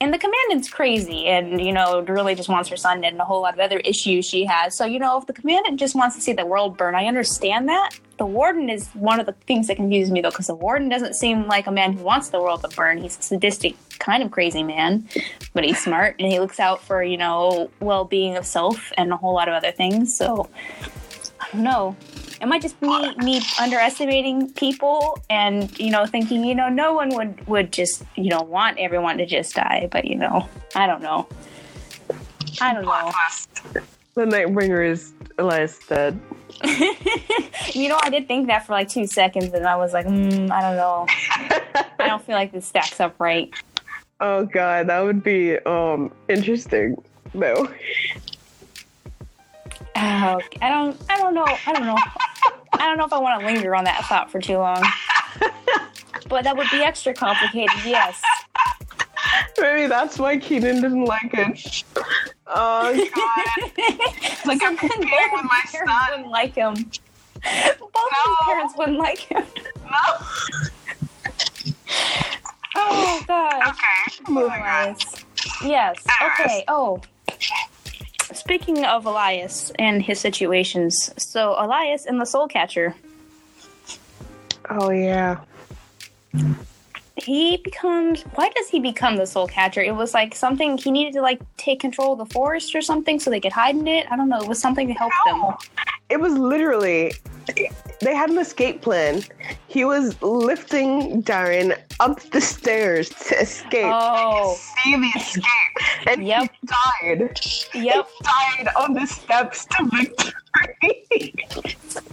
And 0.00 0.14
the 0.14 0.18
commandant's 0.18 0.70
crazy, 0.70 1.26
and 1.26 1.60
you 1.60 1.72
know, 1.72 2.02
really 2.02 2.36
just 2.36 2.48
wants 2.48 2.68
her 2.68 2.76
son 2.76 3.02
and 3.02 3.18
a 3.20 3.24
whole 3.24 3.42
lot 3.42 3.54
of 3.54 3.60
other 3.60 3.78
issues 3.78 4.24
she 4.24 4.44
has. 4.44 4.76
So 4.76 4.84
you 4.84 5.00
know, 5.00 5.18
if 5.18 5.26
the 5.26 5.32
commandant 5.32 5.80
just 5.80 5.96
wants 5.96 6.14
to 6.14 6.22
see 6.22 6.32
the 6.32 6.46
world 6.46 6.76
burn, 6.76 6.94
I 6.94 7.06
understand 7.06 7.68
that. 7.68 7.98
The 8.16 8.26
warden 8.26 8.70
is 8.70 8.88
one 8.88 9.18
of 9.18 9.26
the 9.26 9.32
things 9.32 9.66
that 9.66 9.76
confuses 9.76 10.12
me, 10.12 10.20
though, 10.20 10.30
because 10.30 10.46
the 10.46 10.54
warden 10.54 10.88
doesn't 10.88 11.14
seem 11.14 11.46
like 11.48 11.66
a 11.66 11.72
man 11.72 11.92
who 11.92 12.04
wants 12.04 12.28
the 12.28 12.40
world 12.40 12.62
to 12.62 12.68
burn. 12.68 12.98
He's 12.98 13.18
a 13.18 13.22
sadistic, 13.22 13.74
kind 13.98 14.22
of 14.22 14.30
crazy 14.30 14.62
man, 14.62 15.08
but 15.52 15.64
he's 15.64 15.82
smart 15.82 16.14
and 16.20 16.30
he 16.30 16.38
looks 16.38 16.60
out 16.60 16.80
for 16.80 17.02
you 17.02 17.16
know 17.16 17.68
well-being 17.80 18.36
of 18.36 18.46
self 18.46 18.92
and 18.96 19.12
a 19.12 19.16
whole 19.16 19.34
lot 19.34 19.48
of 19.48 19.54
other 19.54 19.72
things. 19.72 20.16
So 20.16 20.48
I 21.40 21.46
don't 21.52 21.64
know. 21.64 21.96
It 22.40 22.46
might 22.46 22.62
just 22.62 22.80
be 22.80 23.14
me 23.16 23.40
underestimating 23.60 24.52
people 24.52 25.18
and 25.28 25.76
you 25.78 25.90
know 25.90 26.06
thinking 26.06 26.44
you 26.44 26.54
know 26.54 26.68
no 26.68 26.94
one 26.94 27.08
would 27.10 27.46
would 27.48 27.72
just 27.72 28.04
you 28.16 28.30
know 28.30 28.42
want 28.42 28.78
everyone 28.78 29.18
to 29.18 29.26
just 29.26 29.54
die, 29.54 29.88
but 29.90 30.04
you 30.04 30.16
know 30.16 30.48
I 30.74 30.86
don't 30.86 31.02
know. 31.02 31.26
I 32.60 32.74
don't 32.74 32.84
know. 32.84 33.12
The 34.14 34.24
Nightbringer 34.24 34.88
is 34.88 35.12
Elias 35.38 35.78
dead. 35.86 36.18
you 37.72 37.88
know 37.88 37.98
I 38.02 38.10
did 38.10 38.28
think 38.28 38.46
that 38.48 38.66
for 38.66 38.72
like 38.72 38.88
two 38.88 39.06
seconds 39.06 39.52
and 39.52 39.66
I 39.66 39.76
was 39.76 39.92
like 39.92 40.06
mm, 40.06 40.50
I 40.50 40.60
don't 40.60 40.76
know. 40.76 41.06
I 41.98 42.06
don't 42.06 42.24
feel 42.24 42.36
like 42.36 42.52
this 42.52 42.66
stacks 42.66 43.00
up 43.00 43.16
right. 43.18 43.52
Oh 44.20 44.44
god, 44.44 44.88
that 44.88 45.00
would 45.00 45.22
be 45.24 45.58
um 45.60 46.12
interesting. 46.28 46.96
No. 47.34 47.68
Oh, 49.96 50.40
I 50.60 50.68
don't 50.68 50.96
I 51.08 51.16
don't 51.18 51.34
know 51.34 51.46
I 51.66 51.72
don't 51.72 51.86
know 51.86 51.96
I 52.72 52.86
don't 52.86 52.98
know 52.98 53.04
if 53.04 53.12
I 53.12 53.18
want 53.18 53.40
to 53.40 53.46
linger 53.46 53.74
on 53.74 53.84
that 53.84 54.04
thought 54.04 54.30
for 54.30 54.40
too 54.40 54.58
long. 54.58 54.84
But 56.28 56.44
that 56.44 56.56
would 56.56 56.68
be 56.70 56.82
extra 56.82 57.14
complicated. 57.14 57.74
Yes. 57.84 58.22
Maybe 59.58 59.86
that's 59.86 60.18
why 60.18 60.36
Keenan 60.36 60.82
didn't 60.82 61.04
like 61.04 61.30
it. 61.32 61.84
Oh 62.46 63.08
god. 63.14 63.70
like 64.46 64.62
I'm 64.62 64.76
competing 64.76 65.10
with 65.32 65.44
my 65.44 65.60
parents 65.70 65.92
son. 65.92 66.10
wouldn't 66.10 66.28
like 66.28 66.54
him. 66.54 66.74
Both 66.74 67.80
of 67.82 68.24
his 68.24 68.36
parents 68.44 68.74
wouldn't 68.76 68.98
like 68.98 69.18
him. 69.18 69.44
No. 69.84 69.98
Oh 72.76 73.24
god. 73.26 73.68
Okay. 73.68 74.32
Moving 74.32 74.62
on. 74.62 74.96
Yes. 75.64 76.04
Okay. 76.22 76.64
Oh. 76.68 77.00
Speaking 78.34 78.84
of 78.84 79.06
Elias 79.06 79.72
and 79.78 80.02
his 80.02 80.20
situations, 80.20 81.12
so 81.16 81.54
Elias 81.58 82.06
and 82.06 82.20
the 82.20 82.26
Soul 82.26 82.46
Catcher, 82.46 82.94
Oh 84.70 84.90
yeah. 84.90 85.38
he 87.16 87.56
becomes. 87.58 88.22
Why 88.34 88.50
does 88.50 88.68
he 88.68 88.80
become 88.80 89.16
the 89.16 89.26
Soul 89.26 89.46
Catcher? 89.48 89.80
It 89.82 89.94
was 89.94 90.12
like 90.14 90.34
something 90.34 90.76
he 90.76 90.90
needed 90.90 91.14
to 91.14 91.22
like 91.22 91.40
take 91.56 91.80
control 91.80 92.12
of 92.12 92.18
the 92.18 92.32
forest 92.34 92.74
or 92.74 92.82
something 92.82 93.18
so 93.18 93.30
they 93.30 93.40
could 93.40 93.52
hide 93.52 93.76
in 93.76 93.88
it. 93.88 94.06
I 94.10 94.16
don't 94.16 94.28
know. 94.28 94.38
It 94.40 94.48
was 94.48 94.60
something 94.60 94.86
to 94.88 94.94
help 94.94 95.12
them. 95.26 95.42
It 96.10 96.20
was 96.20 96.34
literally 96.34 97.12
they 98.00 98.14
had 98.14 98.30
an 98.30 98.38
escape 98.38 98.80
plan. 98.82 99.22
He 99.66 99.84
was 99.84 100.20
lifting 100.22 101.20
Darin 101.22 101.74
up 102.00 102.20
the 102.30 102.40
stairs 102.40 103.08
to 103.10 103.40
escape. 103.40 103.86
Oh. 103.92 104.56
See 104.84 104.94
the 104.96 105.06
escape. 105.18 105.44
And 106.06 106.26
Yep. 106.26 106.50
he 106.60 106.66
died. 106.66 107.40
Yep. 107.74 108.08
He 108.18 108.24
died 108.24 108.68
on 108.76 108.94
the 108.94 109.06
steps 109.06 109.66
to 109.66 109.84
victory. 109.92 111.34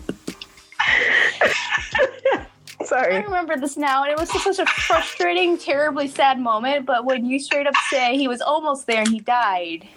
Sorry. 2.84 3.16
I 3.16 3.20
remember 3.22 3.58
this 3.58 3.78
now, 3.78 4.04
and 4.04 4.12
it 4.12 4.20
was 4.20 4.30
just 4.30 4.44
such 4.44 4.60
a 4.60 4.66
frustrating, 4.66 5.58
terribly 5.58 6.08
sad 6.08 6.40
moment. 6.40 6.86
But 6.86 7.06
when 7.06 7.26
you 7.26 7.40
straight 7.40 7.66
up 7.68 7.74
say 7.90 8.16
he 8.18 8.28
was 8.28 8.42
almost 8.42 8.86
there 8.86 9.00
and 9.00 9.08
he 9.08 9.20
died, 9.22 9.88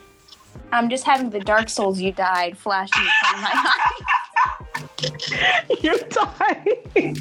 I'm 0.73 0.89
just 0.89 1.05
having 1.05 1.29
the 1.31 1.41
Dark 1.41 1.69
Souls 1.69 2.01
"you 2.01 2.13
died" 2.13 2.57
flashing 2.57 3.03
in 3.03 3.09
front 3.21 3.37
of 3.37 3.43
my 3.43 3.51
eyes. 3.55 4.05
You 5.83 5.99
died. 6.09 7.19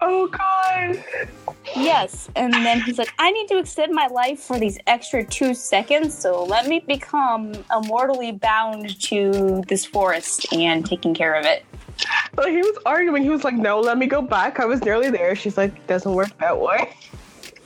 Oh 0.00 0.28
god. 0.28 1.04
Yes, 1.74 2.28
and 2.36 2.52
then 2.52 2.80
he's 2.80 2.98
like, 2.98 3.12
"I 3.18 3.30
need 3.30 3.48
to 3.48 3.58
extend 3.58 3.92
my 3.92 4.06
life 4.06 4.40
for 4.40 4.58
these 4.58 4.78
extra 4.86 5.24
two 5.24 5.52
seconds, 5.52 6.16
so 6.16 6.44
let 6.44 6.68
me 6.68 6.80
become 6.80 7.52
immortally 7.74 8.32
bound 8.32 9.00
to 9.02 9.62
this 9.68 9.84
forest 9.84 10.52
and 10.52 10.86
taking 10.86 11.12
care 11.12 11.34
of 11.34 11.44
it." 11.44 11.64
But 12.34 12.50
he 12.50 12.58
was 12.58 12.78
arguing. 12.86 13.22
He 13.24 13.30
was 13.30 13.44
like, 13.44 13.54
"No, 13.54 13.80
let 13.80 13.98
me 13.98 14.06
go 14.06 14.22
back. 14.22 14.60
I 14.60 14.64
was 14.64 14.82
nearly 14.82 15.10
there." 15.10 15.34
She's 15.34 15.56
like, 15.56 15.86
"Doesn't 15.86 16.12
work 16.12 16.36
that 16.38 16.58
way." 16.58 16.94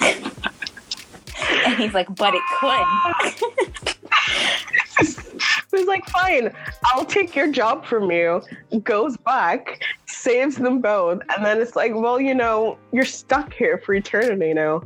And 1.67 1.77
he's 1.79 1.95
like, 1.95 2.15
"But 2.15 2.35
it 2.35 2.43
could." 2.59 2.85
He's 5.71 5.87
like, 5.87 6.05
"Fine, 6.09 6.53
I'll 6.87 7.05
take 7.05 7.37
your 7.37 7.51
job 7.51 7.85
from 7.85 8.11
you." 8.11 8.43
Goes 8.83 9.17
back, 9.17 9.83
saves 10.07 10.57
them 10.57 10.81
both, 10.81 11.23
and 11.35 11.45
then 11.45 11.61
it's 11.61 11.77
like, 11.77 11.93
"Well, 11.95 12.21
you 12.21 12.35
know, 12.35 12.79
you're 12.93 13.05
stuck 13.05 13.53
here 13.53 13.79
for 13.79 13.95
eternity 13.95 14.53
now." 14.53 14.83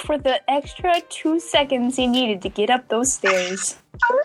for 0.00 0.18
the 0.18 0.40
extra 0.50 0.94
two 1.08 1.38
seconds 1.38 1.96
he 1.96 2.06
needed 2.06 2.42
to 2.42 2.48
get 2.48 2.70
up 2.70 2.88
those 2.88 3.12
stairs. 3.12 3.76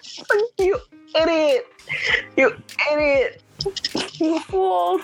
you 0.57 0.79
idiot! 1.19 1.67
You 2.35 2.55
idiot! 2.91 3.41
You 4.13 4.39
fool! 4.41 4.99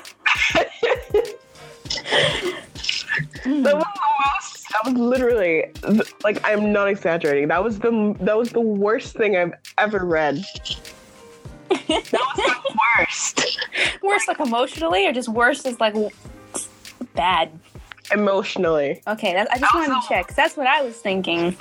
That 3.45 3.45
was 3.45 3.63
the 3.63 3.73
most. 3.75 4.65
That 4.71 4.81
was 4.85 4.93
literally 4.95 5.65
like 6.23 6.39
I'm 6.43 6.71
not 6.71 6.87
exaggerating. 6.87 7.47
That 7.49 7.63
was 7.63 7.79
the 7.79 8.15
that 8.21 8.37
was 8.37 8.49
the 8.49 8.59
worst 8.61 9.15
thing 9.15 9.37
I've 9.37 9.53
ever 9.77 10.05
read. 10.05 10.43
That 11.69 11.79
was 11.89 12.09
the 12.09 12.77
worst. 12.99 13.59
Worse, 14.01 14.27
like 14.27 14.39
emotionally, 14.39 15.05
or 15.07 15.13
just 15.13 15.29
worse 15.29 15.65
is 15.65 15.79
like 15.79 15.95
bad. 17.15 17.51
Emotionally, 18.11 19.01
Okay, 19.07 19.33
that, 19.33 19.47
I 19.51 19.57
just 19.57 19.73
wanted 19.73 19.99
to 20.01 20.07
check. 20.07 20.35
that's 20.35 20.57
what 20.57 20.67
I 20.67 20.81
was 20.81 20.97
thinking. 20.97 21.45
Was- 21.45 21.55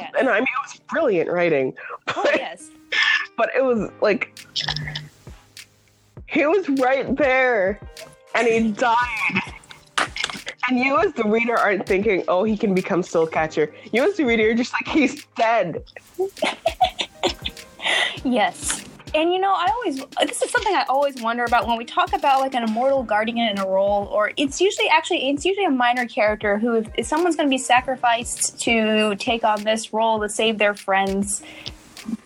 yes. 0.00 0.12
and 0.18 0.28
I 0.28 0.38
mean 0.38 0.44
it 0.44 0.62
was 0.64 0.80
brilliant 0.88 1.28
writing, 1.30 1.74
Oh 2.08 2.22
but, 2.24 2.36
yes. 2.36 2.70
but 3.36 3.50
it 3.56 3.62
was 3.64 3.90
like 4.00 4.38
he 6.28 6.46
was 6.46 6.68
right 6.80 7.14
there, 7.16 7.80
and 8.36 8.46
he 8.46 8.70
died. 8.70 8.96
And 10.70 10.78
you, 10.78 10.98
as 10.98 11.12
the 11.14 11.24
reader, 11.24 11.58
aren't 11.58 11.84
thinking, 11.84 12.22
"Oh, 12.28 12.44
he 12.44 12.56
can 12.56 12.74
become 12.74 13.02
Soul 13.02 13.26
Catcher." 13.26 13.74
You, 13.90 14.08
as 14.08 14.16
the 14.16 14.24
reader, 14.24 14.50
are 14.50 14.54
just 14.54 14.72
like, 14.72 14.86
"He's 14.86 15.24
dead." 15.36 15.82
Yes. 18.22 18.84
And 19.12 19.32
you 19.32 19.40
know, 19.40 19.52
I 19.52 19.68
always 19.74 20.04
this 20.20 20.42
is 20.42 20.50
something 20.50 20.72
I 20.72 20.84
always 20.88 21.20
wonder 21.20 21.44
about 21.44 21.66
when 21.66 21.76
we 21.76 21.84
talk 21.84 22.12
about 22.12 22.40
like 22.40 22.54
an 22.54 22.62
immortal 22.62 23.02
guardian 23.02 23.48
in 23.48 23.58
a 23.58 23.66
role, 23.66 24.04
or 24.12 24.32
it's 24.36 24.60
usually 24.60 24.88
actually 24.88 25.30
it's 25.30 25.44
usually 25.44 25.66
a 25.66 25.70
minor 25.70 26.06
character 26.06 26.58
who 26.58 26.76
if, 26.76 26.88
if 26.96 27.06
someone's 27.06 27.34
going 27.34 27.48
to 27.48 27.50
be 27.50 27.58
sacrificed 27.58 28.60
to 28.60 29.16
take 29.16 29.42
on 29.42 29.64
this 29.64 29.92
role 29.92 30.20
to 30.20 30.28
save 30.28 30.58
their 30.58 30.74
friends, 30.74 31.42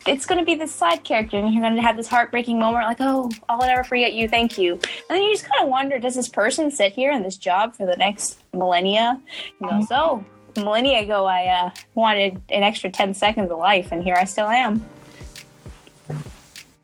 it's 0.07 0.27
going 0.27 0.39
to 0.39 0.45
be 0.45 0.55
this 0.55 0.75
side 0.75 1.05
character, 1.05 1.39
and 1.39 1.53
you're 1.53 1.63
going 1.63 1.77
to 1.77 1.83
have 1.83 1.97
this 1.97 2.09
heartbreaking 2.09 2.59
moment, 2.59 2.87
like, 2.87 3.01
oh, 3.01 3.31
I'll 3.49 3.59
never 3.59 3.85
forget 3.85 4.13
you, 4.13 4.29
thank 4.29 4.59
you. 4.59 4.75
And 4.75 4.83
then 5.09 5.23
you 5.23 5.33
just 5.33 5.45
kind 5.45 5.63
of 5.63 5.69
wonder, 5.69 5.99
does 5.99 6.15
this 6.15 6.29
person 6.29 6.71
sit 6.71 6.93
here 6.93 7.11
in 7.13 7.23
this 7.23 7.37
job 7.37 7.75
for 7.75 7.87
the 7.87 7.97
next 7.97 8.39
millennia? 8.53 9.21
And 9.61 9.71
goes, 9.71 9.89
oh, 9.91 10.25
millennia 10.57 11.01
ago, 11.01 11.25
I 11.25 11.47
uh, 11.47 11.71
wanted 11.95 12.41
an 12.51 12.63
extra 12.63 12.91
ten 12.91 13.15
seconds 13.15 13.51
of 13.51 13.59
life, 13.59 13.93
and 13.93 14.03
here 14.03 14.17
I 14.19 14.25
still 14.25 14.49
am. 14.49 14.85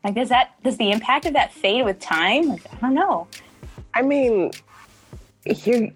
Like, 0.03 0.15
does 0.15 0.29
that 0.29 0.55
does 0.63 0.77
the 0.77 0.91
impact 0.91 1.25
of 1.25 1.33
that 1.33 1.53
fade 1.53 1.85
with 1.85 1.99
time? 1.99 2.47
Like, 2.47 2.65
I 2.73 2.77
don't 2.77 2.95
know. 2.95 3.27
I 3.93 4.01
mean, 4.01 4.51
here. 5.45 5.91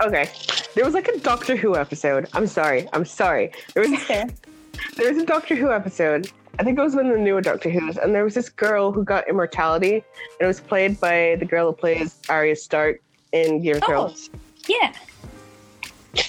Okay, 0.00 0.28
there 0.74 0.84
was 0.84 0.94
like 0.94 1.08
a 1.08 1.18
Doctor 1.20 1.56
Who 1.56 1.76
episode. 1.76 2.28
I'm 2.34 2.46
sorry. 2.46 2.88
I'm 2.92 3.04
sorry. 3.04 3.52
There 3.74 3.88
was 3.88 3.98
Fair. 4.92 5.04
there 5.06 5.14
was 5.14 5.22
a 5.22 5.26
Doctor 5.26 5.54
Who 5.54 5.72
episode. 5.72 6.30
I 6.58 6.64
think 6.64 6.78
it 6.78 6.82
was 6.82 6.94
one 6.94 7.06
of 7.06 7.12
the 7.12 7.18
newer 7.20 7.40
Doctor 7.40 7.70
Who's, 7.70 7.96
and 7.96 8.14
there 8.14 8.24
was 8.24 8.34
this 8.34 8.48
girl 8.50 8.92
who 8.92 9.04
got 9.04 9.28
immortality, 9.28 9.94
and 9.94 10.02
it 10.40 10.46
was 10.46 10.60
played 10.60 11.00
by 11.00 11.36
the 11.38 11.46
girl 11.46 11.68
who 11.70 11.72
plays 11.76 12.18
Arya 12.28 12.56
Stark 12.56 13.00
in 13.32 13.62
Game 13.62 13.76
of 13.76 13.82
Oh. 13.84 13.86
Thrones. 13.86 14.30
Yeah. 14.68 14.92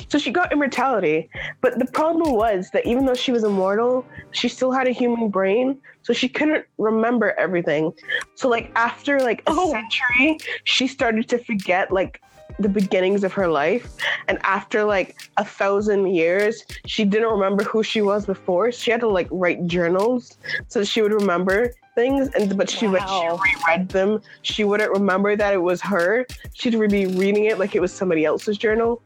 So 0.07 0.17
she 0.17 0.31
got 0.31 0.53
immortality, 0.53 1.29
but 1.59 1.77
the 1.77 1.85
problem 1.85 2.33
was 2.33 2.69
that 2.71 2.85
even 2.85 3.05
though 3.05 3.13
she 3.15 3.33
was 3.33 3.43
immortal, 3.43 4.05
she 4.31 4.47
still 4.47 4.71
had 4.71 4.87
a 4.87 4.91
human 4.91 5.27
brain, 5.27 5.77
so 6.03 6.13
she 6.13 6.29
couldn't 6.29 6.65
remember 6.77 7.33
everything. 7.37 7.91
So 8.35 8.47
like 8.47 8.71
after 8.77 9.19
like 9.19 9.39
a 9.41 9.43
Oh. 9.49 9.71
century, 9.71 10.37
she 10.63 10.87
started 10.87 11.27
to 11.29 11.37
forget 11.37 11.91
like 11.91 12.21
the 12.59 12.69
beginnings 12.69 13.23
of 13.23 13.33
her 13.33 13.47
life, 13.47 13.91
and 14.27 14.37
after 14.43 14.83
like 14.83 15.15
a 15.37 15.45
thousand 15.45 16.07
years, 16.13 16.63
she 16.85 17.03
didn't 17.05 17.29
remember 17.29 17.63
who 17.63 17.83
she 17.83 18.01
was 18.01 18.25
before. 18.25 18.71
She 18.71 18.91
had 18.91 19.01
to 19.01 19.07
like 19.07 19.27
write 19.31 19.65
journals 19.67 20.37
so 20.67 20.83
she 20.83 21.01
would 21.01 21.13
remember 21.13 21.73
things 21.95 22.29
and 22.35 22.57
but 22.57 22.69
she 22.69 22.87
when 22.87 23.01
Wow. 23.01 23.39
she 23.39 23.71
reread 23.77 23.89
them 23.89 24.19
she 24.41 24.63
wouldn't 24.63 24.91
remember 24.91 25.35
that 25.35 25.53
it 25.53 25.61
was 25.61 25.79
her 25.81 26.25
she'd 26.53 26.79
be 26.89 27.05
reading 27.05 27.45
it 27.45 27.59
like 27.59 27.75
it 27.75 27.81
was 27.81 27.93
somebody 27.93 28.25
else's 28.25 28.57
journal 28.57 29.01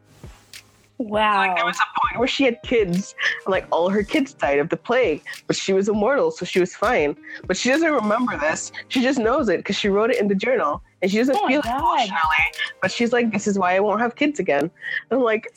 Wow. 1.00 1.38
like 1.38 1.56
there 1.56 1.66
was 1.66 1.78
a 1.78 2.00
point 2.00 2.20
where 2.20 2.28
she 2.28 2.44
had 2.44 2.60
kids, 2.64 3.14
and 3.46 3.52
like 3.52 3.68
all 3.72 3.90
her 3.90 4.04
kids 4.04 4.34
died 4.34 4.58
of 4.58 4.70
the 4.70 4.78
plague, 4.78 5.22
but 5.46 5.56
she 5.56 5.72
was 5.72 5.88
immortal, 5.90 6.32
so 6.32 6.44
she 6.44 6.60
was 6.60 6.76
fine. 6.76 7.16
But 7.46 7.56
she 7.56 7.70
doesn't 7.70 7.92
remember 7.92 8.36
this. 8.40 8.72
She 8.88 9.02
just 9.04 9.20
knows 9.20 9.48
it 9.48 9.58
because 9.58 9.76
she 9.76 9.90
wrote 9.90 10.10
it 10.10 10.20
in 10.20 10.28
the 10.28 10.34
journal, 10.34 10.82
and 11.02 11.12
she 11.12 11.18
doesn't 11.18 11.38
Oh 11.38 11.48
feel 11.48 11.62
emotionally. 11.62 12.12
But 12.82 12.92
she's 12.92 13.14
like, 13.14 13.32
"This 13.32 13.48
is 13.48 13.58
why 13.58 13.76
I 13.76 13.80
won't 13.80 14.02
have 14.02 14.16
kids 14.16 14.40
again." 14.40 14.64
And 14.64 14.72
I'm 15.12 15.22
like, 15.22 15.54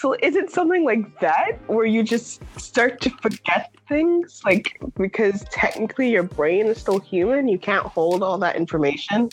so 0.00 0.14
is 0.22 0.34
it 0.34 0.50
something 0.50 0.84
like 0.84 1.20
that 1.20 1.58
where 1.66 1.84
you 1.84 2.02
just 2.02 2.40
start 2.58 3.02
to 3.02 3.10
forget 3.20 3.74
things, 3.86 4.40
like 4.46 4.80
because 4.96 5.44
technically 5.50 6.10
your 6.10 6.22
brain 6.22 6.64
is 6.66 6.78
still 6.78 6.98
human, 6.98 7.48
you 7.48 7.58
can't 7.58 7.84
hold 7.84 8.22
all 8.22 8.38
that 8.38 8.56
information? 8.56 9.28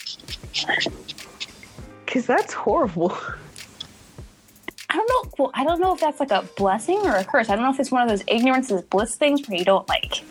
Because 2.06 2.26
that's 2.26 2.52
horrible. 2.52 3.12
I 4.90 4.96
don't 4.96 5.08
know. 5.08 5.32
Well, 5.38 5.52
I 5.54 5.64
don't 5.64 5.80
know 5.80 5.94
if 5.94 6.02
that's 6.02 6.20
like 6.20 6.32
a 6.32 6.42
blessing 6.58 7.00
or 7.06 7.16
a 7.16 7.24
curse. 7.24 7.50
I 7.50 7.56
don't 7.56 7.64
know 7.64 7.72
if 7.72 7.80
it's 7.80 7.92
one 7.92 8.02
of 8.02 8.10
those 8.10 8.26
ignorance 8.28 8.70
is 8.70 8.82
bliss 8.82 9.16
things 9.16 9.48
where 9.48 9.58
you 9.58 9.64
don't 9.64 9.88
like 9.88 10.22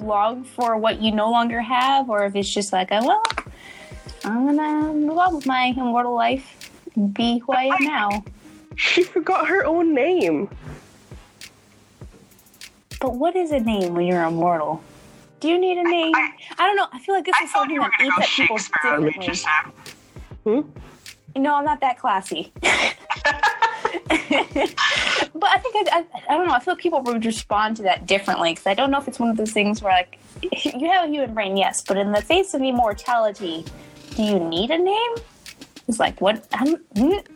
long 0.00 0.42
for 0.42 0.76
what 0.76 1.00
you 1.00 1.12
no 1.12 1.30
longer 1.30 1.60
have, 1.60 2.10
or 2.10 2.24
if 2.24 2.34
it's 2.34 2.52
just 2.52 2.72
like, 2.72 2.88
oh, 2.90 3.06
well, 3.06 3.22
I'm 4.24 4.46
gonna 4.46 4.92
move 4.92 5.18
on 5.18 5.34
with 5.36 5.46
my 5.46 5.74
immortal 5.76 6.14
life 6.14 6.70
and 6.94 7.12
be 7.12 7.38
who 7.38 7.52
I 7.52 7.64
am 7.64 7.84
now. 7.84 8.24
She 8.76 9.02
forgot 9.02 9.48
her 9.48 9.64
own 9.64 9.94
name. 9.94 10.48
But 13.00 13.14
what 13.14 13.34
is 13.34 13.50
a 13.50 13.60
name 13.60 13.94
when 13.94 14.06
you're 14.06 14.22
immortal? 14.22 14.82
Do 15.40 15.48
you 15.48 15.58
need 15.58 15.78
a 15.78 15.82
name? 15.82 16.14
I, 16.14 16.32
don't 16.58 16.76
know. 16.76 16.86
I 16.92 16.98
feel 16.98 17.14
like 17.14 17.24
this 17.24 17.34
is 17.42 17.50
something 17.50 17.78
that 17.78 17.90
eats 18.00 18.18
at 18.18 18.26
people 18.28 18.58
differently. 18.58 19.40
Hmm? 20.44 20.60
No, 21.40 21.54
I'm 21.54 21.64
not 21.64 21.80
that 21.80 21.98
classy. 21.98 22.52
but 22.60 22.64
I 25.48 25.58
think 25.58 25.88
I, 25.88 25.98
I, 25.98 26.04
I 26.28 26.36
don't 26.36 26.46
know. 26.46 26.52
I 26.52 26.60
feel 26.60 26.74
like 26.74 26.82
people 26.82 27.00
would 27.02 27.24
respond 27.24 27.78
to 27.78 27.82
that 27.84 28.06
differently 28.06 28.52
because 28.52 28.66
I 28.66 28.74
don't 28.74 28.90
know 28.90 28.98
if 28.98 29.08
it's 29.08 29.18
one 29.18 29.30
of 29.30 29.38
those 29.38 29.52
things 29.52 29.80
where 29.80 29.92
like 29.92 30.18
you 30.64 30.90
have 30.90 31.08
a 31.08 31.10
human 31.10 31.32
brain, 31.32 31.56
yes, 31.56 31.82
but 31.82 31.96
in 31.96 32.12
the 32.12 32.20
face 32.20 32.52
of 32.52 32.60
immortality, 32.60 33.64
do 34.16 34.22
you 34.22 34.38
need 34.40 34.70
a 34.70 34.78
name? 34.78 35.10
It's 35.88 35.98
like 35.98 36.20
what? 36.20 36.46
I'm, 36.52 36.76
mm, 36.94 37.26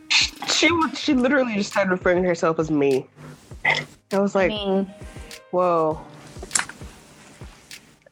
She 0.47 0.69
she 0.95 1.13
literally 1.13 1.55
just 1.55 1.71
started 1.71 1.91
referring 1.91 2.21
to 2.23 2.27
herself 2.27 2.59
as 2.59 2.71
me. 2.71 3.07
I 3.65 4.19
was 4.19 4.35
I 4.35 4.39
like, 4.41 4.49
mean, 4.49 4.93
whoa. 5.51 5.99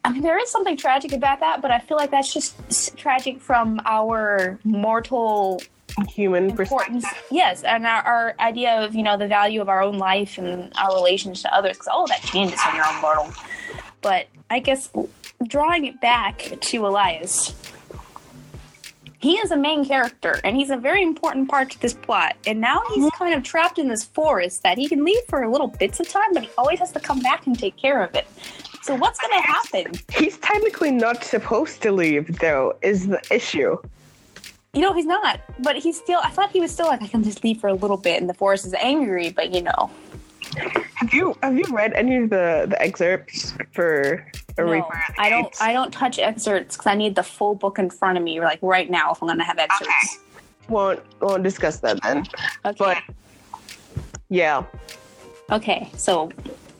I 0.05 0.11
mean, 0.11 0.21
there 0.21 0.37
is 0.37 0.49
something 0.51 0.75
tragic 0.75 1.13
about 1.13 1.39
that, 1.39 1.61
but 1.61 1.71
I 1.71 1.79
feel 1.79 1.95
like 1.95 2.11
that's 2.11 2.33
just 2.33 2.97
tragic 2.97 3.39
from 3.39 3.79
our 3.85 4.59
mortal 4.63 5.61
Human 6.09 6.49
importance 6.49 7.03
perspective. 7.03 7.27
yes 7.29 7.61
and 7.63 7.85
our, 7.85 8.01
our 8.01 8.35
idea 8.39 8.83
of 8.83 8.95
you 8.95 9.03
know 9.03 9.15
the 9.15 9.27
value 9.27 9.61
of 9.61 9.69
our 9.69 9.83
own 9.83 9.99
life 9.99 10.39
and 10.39 10.73
our 10.75 10.91
relations 10.95 11.43
to 11.43 11.53
others 11.55 11.73
because 11.73 11.87
all 11.87 12.05
of 12.05 12.09
that 12.09 12.19
changes 12.23 12.59
when 12.65 12.75
you're 12.75 12.97
immortal 12.97 13.31
but 14.01 14.25
i 14.49 14.57
guess 14.57 14.89
drawing 15.45 15.85
it 15.85 16.01
back 16.01 16.51
to 16.61 16.87
elias 16.87 17.53
he 19.23 19.37
is 19.37 19.51
a 19.51 19.57
main 19.57 19.85
character 19.85 20.41
and 20.43 20.57
he's 20.57 20.69
a 20.69 20.75
very 20.75 21.01
important 21.01 21.49
part 21.49 21.71
to 21.71 21.79
this 21.79 21.93
plot. 21.93 22.35
And 22.45 22.59
now 22.59 22.83
he's 22.89 23.05
mm-hmm. 23.05 23.17
kind 23.17 23.33
of 23.33 23.41
trapped 23.41 23.79
in 23.79 23.87
this 23.87 24.03
forest 24.03 24.63
that 24.63 24.77
he 24.77 24.89
can 24.89 25.05
leave 25.05 25.23
for 25.29 25.47
little 25.47 25.67
bits 25.67 26.01
of 26.01 26.09
time 26.09 26.33
but 26.33 26.43
he 26.43 26.49
always 26.57 26.79
has 26.79 26.91
to 26.91 26.99
come 26.99 27.21
back 27.21 27.47
and 27.47 27.57
take 27.57 27.77
care 27.77 28.03
of 28.03 28.13
it. 28.15 28.27
So 28.81 28.95
what's 28.95 29.17
going 29.21 29.41
to 29.41 29.47
happen? 29.47 29.93
He's 30.11 30.37
technically 30.39 30.91
not 30.91 31.23
supposed 31.23 31.81
to 31.83 31.93
leave, 31.93 32.37
though, 32.39 32.77
is 32.81 33.07
the 33.07 33.21
issue. 33.31 33.77
you 34.73 34.81
know 34.81 34.91
he's 34.91 35.05
not 35.05 35.39
but 35.59 35.75
he's 35.77 35.97
still 36.05 36.19
i 36.23 36.31
thought 36.35 36.49
he 36.51 36.59
was 36.59 36.71
still 36.71 36.87
like 36.87 37.01
i 37.07 37.07
can 37.07 37.23
just 37.23 37.43
leave 37.43 37.59
for 37.61 37.69
a 37.75 37.77
little 37.83 38.01
bit 38.07 38.19
and 38.19 38.27
the 38.27 38.33
forest 38.33 38.65
is 38.65 38.73
angry 38.91 39.29
but 39.39 39.53
you 39.55 39.61
know. 39.61 39.81
Have 40.99 41.13
you 41.13 41.25
have 41.43 41.55
you 41.55 41.67
read 41.81 41.93
any 41.93 42.15
of 42.17 42.29
the, 42.29 42.65
the 42.71 42.81
excerpts 42.81 43.53
for 43.71 44.25
No, 44.57 44.63
Reaper 44.65 44.85
of 45.09 45.15
I 45.17 45.29
don't. 45.29 45.61
I 45.61 45.73
don't 45.73 45.91
touch 45.91 46.19
excerpts 46.19 46.75
because 46.77 46.87
I 46.87 46.95
need 46.95 47.15
the 47.15 47.23
full 47.23 47.55
book 47.55 47.79
in 47.79 47.89
front 47.89 48.17
of 48.17 48.23
me, 48.23 48.39
like 48.39 48.59
right 48.61 48.89
now, 48.89 49.11
if 49.11 49.21
I'm 49.21 49.27
gonna 49.27 49.43
have 49.43 49.57
excerpts. 49.57 49.83
Okay. 50.19 50.23
won't 50.69 50.99
won't 51.21 51.43
discuss 51.43 51.79
that 51.79 52.01
then. 52.03 52.25
Okay. 52.65 52.75
But 52.77 52.97
yeah, 54.29 54.63
Okay. 55.51 55.89
So 55.97 56.31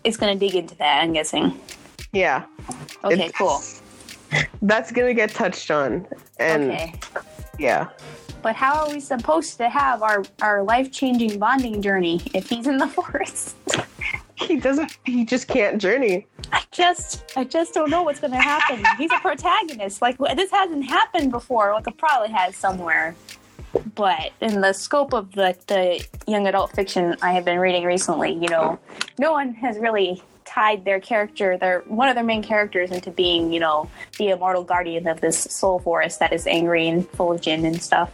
it's 0.04 0.18
gonna 0.18 0.36
dig 0.36 0.56
into 0.56 0.76
that. 0.78 1.02
I'm 1.04 1.14
guessing. 1.14 1.60
yeah. 2.12 2.46
Okay. 3.04 3.26
It's- 3.28 3.32
cool. 3.38 3.62
That's 4.62 4.92
gonna 4.92 5.14
get 5.14 5.32
touched 5.32 5.70
on, 5.72 6.08
and 6.40 6.72
Okay. 6.72 6.94
yeah. 7.60 7.90
But 8.42 8.56
how 8.56 8.84
are 8.86 8.90
we 8.92 9.00
supposed 9.00 9.58
to 9.58 9.70
have 9.70 10.02
our 10.04 10.24
our 10.42 10.64
life 10.64 10.92
changing 10.92 11.40
bonding 11.40 11.82
journey 11.82 12.22
if 12.34 12.50
he's 12.50 12.68
in 12.68 12.78
the 12.78 12.88
forest? 12.98 13.56
He 14.36 14.58
doesn't. 14.58 14.98
He 15.06 15.26
just 15.26 15.48
can't 15.48 15.80
journey. 15.80 16.28
I 16.52 16.64
just 16.72 17.24
I 17.36 17.44
just 17.44 17.74
don't 17.74 17.90
know 17.90 18.04
what's 18.04 18.20
gonna 18.20 18.42
happen. 18.42 18.84
He's 18.98 19.12
a 19.12 19.20
protagonist. 19.20 20.02
Like 20.02 20.18
this 20.36 20.52
hasn't 20.52 20.86
happened 20.86 21.32
before. 21.32 21.74
Like 21.74 21.88
it 21.88 21.98
probably 21.98 22.32
has 22.32 22.56
somewhere. 22.56 23.16
But 23.96 24.32
in 24.40 24.62
the 24.62 24.74
scope 24.74 25.14
of 25.14 25.32
the, 25.32 25.56
the 25.68 26.06
young 26.28 26.48
adult 26.48 26.72
fiction 26.72 27.16
I 27.22 27.34
have 27.34 27.44
been 27.44 27.60
reading 27.60 27.86
recently, 27.86 28.32
you 28.34 28.48
know, 28.48 28.80
no 29.18 29.32
one 29.32 29.54
has 29.56 29.80
really 29.80 30.22
tied 30.46 30.86
their 30.86 31.00
character, 31.00 31.58
their 31.58 31.80
one 31.88 32.10
of 32.10 32.16
their 32.16 32.24
main 32.24 32.44
characters, 32.44 32.92
into 32.92 33.10
being, 33.10 33.52
you 33.52 33.60
know, 33.60 33.90
the 34.20 34.30
immortal 34.30 34.64
guardian 34.64 35.08
of 35.08 35.22
this 35.22 35.40
soul 35.40 35.80
forest 35.80 36.20
that 36.20 36.32
is 36.32 36.46
angry 36.46 36.88
and 36.88 37.08
full 37.10 37.32
of 37.32 37.42
jinn 37.42 37.66
and 37.66 37.82
stuff. 37.82 38.12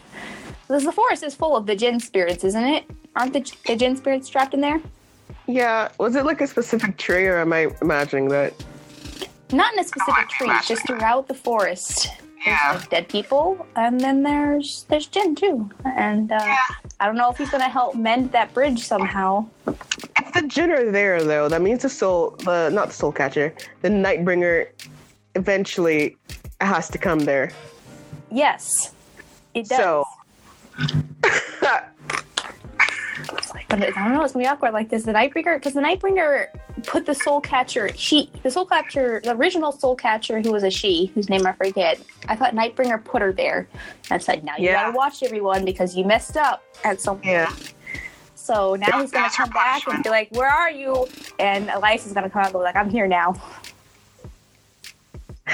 Because 0.68 0.86
the 0.86 0.92
forest 0.92 1.24
is 1.24 1.36
full 1.36 1.58
of 1.58 1.66
the 1.66 1.76
jinn 1.76 2.00
spirits, 2.00 2.44
isn't 2.44 2.64
it? 2.64 2.86
Aren't 3.16 3.34
the, 3.34 3.52
the 3.66 3.76
jinn 3.76 3.98
spirits 3.98 4.30
trapped 4.30 4.54
in 4.54 4.62
there? 4.62 4.82
Yeah. 5.48 5.90
Was 5.98 6.16
it 6.16 6.26
like 6.26 6.42
a 6.42 6.48
specific 6.48 6.98
tree, 6.98 7.26
or 7.28 7.40
am 7.40 7.54
I 7.54 7.70
imagining 7.82 8.30
that? 8.30 8.54
Not 9.52 9.74
in 9.74 9.80
a 9.80 9.84
specific 9.84 10.30
tree, 10.30 10.52
just 10.68 10.86
throughout 10.86 11.28
the 11.28 11.34
forest. 11.34 12.08
There's 12.46 12.48
Yeah. 12.48 12.74
like 12.80 12.90
dead 12.90 13.10
people, 13.10 13.66
and 13.76 14.00
then 14.00 14.24
there's 14.24 14.86
there's 14.90 15.08
Jinn 15.08 15.36
too. 15.36 15.70
And 15.86 16.32
uh, 16.32 16.56
I 17.00 17.06
don't 17.06 17.16
know 17.18 17.30
if 17.32 17.38
he's 17.38 17.50
gonna 17.50 17.68
help 17.70 17.96
mend 17.96 18.32
that 18.32 18.54
bridge 18.54 18.80
somehow. 18.86 19.46
If 19.68 20.34
the 20.34 20.44
Jinn 20.48 20.72
are 20.72 20.92
there, 20.92 21.24
though, 21.24 21.50
that 21.50 21.62
means 21.62 21.82
the 21.82 21.90
soul, 21.90 22.32
the 22.46 22.70
not 22.70 22.88
the 22.90 22.94
soul 22.94 23.12
catcher, 23.12 23.54
the 23.82 23.90
Nightbringer, 23.90 24.68
eventually 25.36 26.16
has 26.62 26.88
to 26.90 26.98
come 26.98 27.20
there. 27.20 27.52
Yes, 28.32 28.94
it 29.56 29.68
does. 29.68 29.78
So, 29.80 30.06
but 33.70 33.82
I 33.82 33.90
don't 33.90 34.14
know. 34.14 34.24
It's 34.24 34.34
gonna 34.34 34.44
be 34.46 34.48
awkward. 34.48 34.74
Like, 34.74 34.90
does 34.90 35.04
the 35.04 35.12
Nightbringer? 35.14 35.56
Because 35.58 35.74
the 35.74 35.82
Nightbringer 35.82 36.48
put 36.86 37.06
the 37.06 37.14
Soul 37.16 37.42
Catcher. 37.42 37.90
She, 37.96 38.30
the 38.44 38.52
Soul 38.52 38.66
Catcher, 38.66 39.22
the 39.24 39.36
original 39.36 39.72
Soul 39.72 39.96
Catcher, 39.96 40.42
who 40.42 40.52
was 40.52 40.64
a 40.64 40.70
she, 40.72 41.08
whose 41.16 41.30
name 41.30 41.46
I 41.46 41.54
forget. 41.54 42.00
I 42.28 42.36
thought 42.36 42.54
Nightbringer 42.56 43.04
put 43.04 43.22
her 43.22 43.32
there 43.32 43.68
and 44.10 44.12
I 44.12 44.18
said, 44.18 44.44
"Now 44.44 44.56
you 44.58 44.66
Yeah. 44.66 44.84
gotta 44.84 44.98
watch 44.98 45.24
everyone 45.24 45.66
because 45.66 45.96
you 45.96 46.06
messed 46.06 46.38
up 46.38 46.64
at 46.84 47.00
some 47.02 47.18
point." 47.18 47.28
yeah. 47.28 47.54
So 48.36 48.76
now 48.76 49.00
he's 49.02 49.12
gonna 49.12 49.30
come 49.30 49.50
back 49.52 49.86
and 49.88 50.04
be 50.04 50.10
like, 50.10 50.30
"Where 50.32 50.50
are 50.50 50.72
you?" 50.72 51.08
And 51.40 51.70
Elias 51.70 52.06
is 52.08 52.14
gonna 52.14 52.30
come 52.30 52.40
out 52.42 52.48
and 52.48 52.54
go 52.54 52.60
like, 52.60 52.76
"I'm 52.76 52.90
here 52.90 53.08
now." 53.08 53.36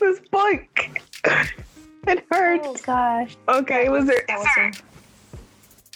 this 0.00 0.20
book. 0.30 0.88
It 2.08 2.24
hurts. 2.30 2.66
Oh 2.66 2.74
gosh. 2.84 3.36
Okay, 3.48 3.90
was 3.90 4.06
there, 4.06 4.24
is 4.30 4.46
there 4.56 4.72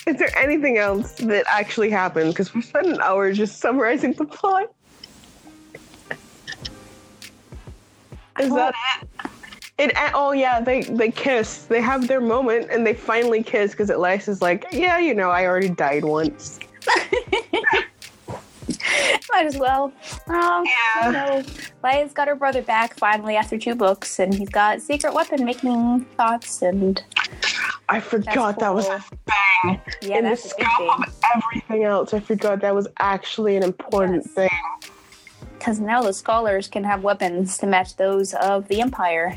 is 0.06 0.16
there 0.18 0.36
anything 0.36 0.76
else 0.76 1.14
that 1.14 1.46
actually 1.48 1.88
happened? 1.88 2.32
Because 2.32 2.52
we 2.54 2.60
spent 2.60 2.86
an 2.86 3.00
hour 3.00 3.32
just 3.32 3.60
summarizing 3.60 4.12
the 4.12 4.26
plot. 4.26 4.70
Is 8.38 8.50
oh, 8.50 8.56
that 8.56 8.74
it? 9.24 9.30
It 9.78 9.92
oh 10.12 10.32
yeah, 10.32 10.60
they 10.60 10.82
they 10.82 11.10
kiss. 11.10 11.64
They 11.64 11.80
have 11.80 12.08
their 12.08 12.20
moment 12.20 12.68
and 12.70 12.86
they 12.86 12.94
finally 12.94 13.42
kiss 13.42 13.70
because 13.70 13.88
Elias 13.88 14.28
is 14.28 14.42
like, 14.42 14.66
yeah, 14.70 14.98
you 14.98 15.14
know, 15.14 15.30
I 15.30 15.46
already 15.46 15.70
died 15.70 16.04
once. 16.04 16.60
Might 19.33 19.47
as 19.47 19.57
well. 19.57 19.93
Um, 20.28 20.64
Yeah. 20.66 21.07
you 21.07 21.12
know, 21.12 21.43
Laia's 21.83 22.12
got 22.12 22.28
her 22.28 22.35
brother 22.37 22.62
back 22.62 22.95
finally 22.99 23.37
after 23.37 23.59
two 23.59 23.74
books, 23.74 24.18
and 24.18 24.33
he's 24.35 24.49
got 24.51 24.80
secret 24.83 25.14
weapon 25.14 25.45
making 25.45 26.05
thoughts, 26.16 26.62
and 26.62 27.03
I 27.89 28.01
forgot 28.01 28.59
that 28.61 28.74
was 28.74 28.87
cool. 28.87 28.95
a 28.95 29.01
thing. 29.01 29.80
yeah, 30.03 30.18
In 30.18 30.24
the 30.24 30.30
that's 30.30 30.45
a 30.53 30.57
big 30.57 30.66
scope 30.66 30.78
thing. 30.78 31.05
of 31.07 31.20
everything 31.35 31.85
else, 31.85 32.14
I 32.14 32.20
forgot 32.20 32.61
that 32.61 32.74
was 32.74 32.89
actually 33.01 33.57
an 33.57 33.62
important 33.62 34.24
Yes. 34.26 34.35
thing. 34.35 34.51
Because 35.59 35.78
now 35.80 36.03
the 36.03 36.12
scholars 36.12 36.68
can 36.68 36.85
have 36.85 37.03
weapons 37.03 37.57
to 37.59 37.66
match 37.66 37.97
those 37.97 38.35
of 38.35 38.66
the 38.68 38.80
Empire. 38.80 39.37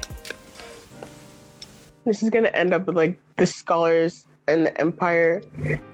This 2.04 2.22
is 2.22 2.30
gonna 2.30 2.50
end 2.50 2.74
up 2.74 2.86
with 2.88 2.96
like 2.96 3.18
the 3.38 3.46
scholars 3.46 4.25
and 4.48 4.66
the 4.66 4.82
empire 4.82 5.42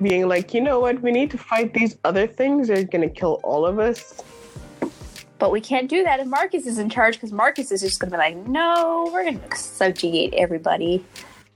being 0.01 0.27
like, 0.27 0.53
you 0.53 0.61
know 0.61 0.79
what, 0.79 1.01
we 1.01 1.11
need 1.11 1.31
to 1.31 1.37
fight 1.37 1.73
these 1.73 1.97
other 2.03 2.27
things. 2.27 2.67
They're 2.67 2.83
gonna 2.83 3.09
kill 3.09 3.39
all 3.43 3.65
of 3.65 3.79
us. 3.79 4.21
But 5.41 5.51
we 5.51 5.59
can't 5.59 5.89
do 5.89 6.03
that 6.03 6.19
if 6.19 6.27
Marcus 6.27 6.67
is 6.67 6.77
in 6.77 6.87
charge, 6.87 7.15
because 7.15 7.31
Marcus 7.31 7.71
is 7.71 7.81
just 7.81 7.99
going 7.99 8.11
to 8.11 8.15
be 8.15 8.19
like, 8.19 8.37
no, 8.45 9.09
we're 9.11 9.23
going 9.23 9.39
to 9.39 9.57
subjugate 9.57 10.35
everybody. 10.35 11.03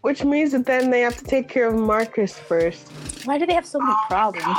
Which 0.02 0.24
means 0.24 0.54
that 0.54 0.66
then 0.66 0.90
they 0.90 1.02
have 1.02 1.16
to 1.18 1.24
take 1.24 1.48
care 1.48 1.68
of 1.68 1.76
Marcus 1.76 2.36
first. 2.36 2.90
Why 3.26 3.38
do 3.38 3.46
they 3.46 3.54
have 3.54 3.66
so 3.66 3.78
many 3.78 3.94
problems? 4.08 4.58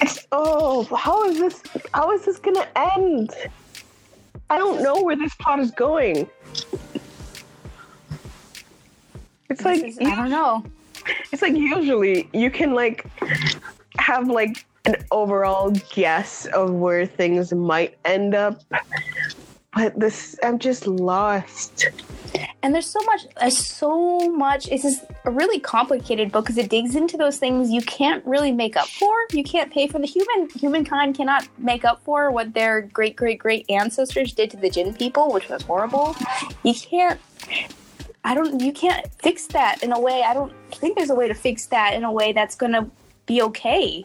It's 0.00 0.26
oh, 0.32 0.84
how 0.96 1.28
is 1.28 1.38
this? 1.38 1.62
How 1.92 2.12
is 2.12 2.24
this 2.24 2.38
gonna 2.38 2.66
end? 2.76 3.30
I 4.48 4.56
don't 4.56 4.82
know 4.82 5.02
where 5.02 5.16
this 5.16 5.34
plot 5.34 5.60
is 5.60 5.70
going. 5.70 6.26
It's 9.50 9.64
like 9.64 9.82
is- 9.84 9.98
I 9.98 10.14
don't 10.14 10.30
know. 10.30 10.64
It's 11.32 11.42
like 11.42 11.54
usually 11.54 12.28
you 12.32 12.50
can 12.50 12.74
like 12.74 13.06
have 13.98 14.28
like 14.28 14.64
an 14.84 14.96
overall 15.10 15.70
guess 15.92 16.46
of 16.46 16.72
where 16.72 17.06
things 17.06 17.52
might 17.52 17.96
end 18.04 18.34
up 18.34 18.62
but 19.74 19.98
this 19.98 20.36
i'm 20.42 20.58
just 20.58 20.86
lost 20.86 21.86
And 22.62 22.74
there's 22.74 22.86
so 22.86 23.00
much, 23.06 23.26
there's 23.40 23.56
so 23.56 24.30
much. 24.30 24.68
It's 24.68 24.82
just 24.82 25.04
a 25.24 25.30
really 25.30 25.58
complicated 25.60 26.30
book 26.30 26.44
because 26.44 26.58
it 26.58 26.68
digs 26.68 26.94
into 26.94 27.16
those 27.16 27.38
things 27.38 27.70
you 27.70 27.80
can't 27.80 28.24
really 28.26 28.52
make 28.52 28.76
up 28.76 28.86
for. 28.86 29.12
You 29.32 29.42
can't 29.42 29.72
pay 29.72 29.86
for 29.86 29.98
the 29.98 30.06
human 30.06 30.48
humankind 30.50 31.16
cannot 31.16 31.48
make 31.58 31.84
up 31.84 32.02
for 32.04 32.30
what 32.30 32.52
their 32.52 32.82
great 32.82 33.16
great 33.16 33.38
great 33.38 33.64
ancestors 33.70 34.32
did 34.32 34.50
to 34.50 34.56
the 34.56 34.68
Jinn 34.68 34.94
people, 34.94 35.32
which 35.32 35.48
was 35.48 35.62
horrible. 35.62 36.16
You 36.62 36.74
can't. 36.74 37.18
I 38.24 38.34
don't. 38.34 38.60
You 38.60 38.72
can't 38.72 39.06
fix 39.22 39.46
that 39.48 39.82
in 39.82 39.92
a 39.92 40.00
way. 40.00 40.22
I 40.22 40.34
don't 40.34 40.52
think 40.72 40.96
there's 40.96 41.10
a 41.10 41.14
way 41.14 41.28
to 41.28 41.34
fix 41.34 41.66
that 41.66 41.94
in 41.94 42.04
a 42.04 42.12
way 42.12 42.32
that's 42.32 42.54
gonna 42.54 42.90
be 43.26 43.42
okay. 43.42 44.04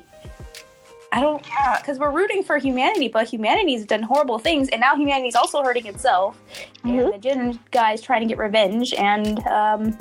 I 1.12 1.22
don't 1.22 1.46
yeah 1.48 1.78
because 1.80 2.00
we're 2.00 2.12
rooting 2.12 2.44
for 2.44 2.58
humanity, 2.58 3.08
but 3.08 3.28
humanity's 3.28 3.86
done 3.86 4.04
horrible 4.04 4.40
things, 4.40 4.70
and 4.70 4.82
now 4.82 4.96
humanity's 4.96 5.36
also 5.36 5.64
hurting 5.64 5.86
itself. 5.86 6.38
Mhm. 6.84 7.06
And 7.06 7.14
the 7.14 7.18
Jinn 7.18 7.60
guy's 7.72 8.02
trying 8.02 8.22
to 8.22 8.28
get 8.28 8.38
revenge, 8.38 8.94
and 8.94 9.40
um, 9.48 9.98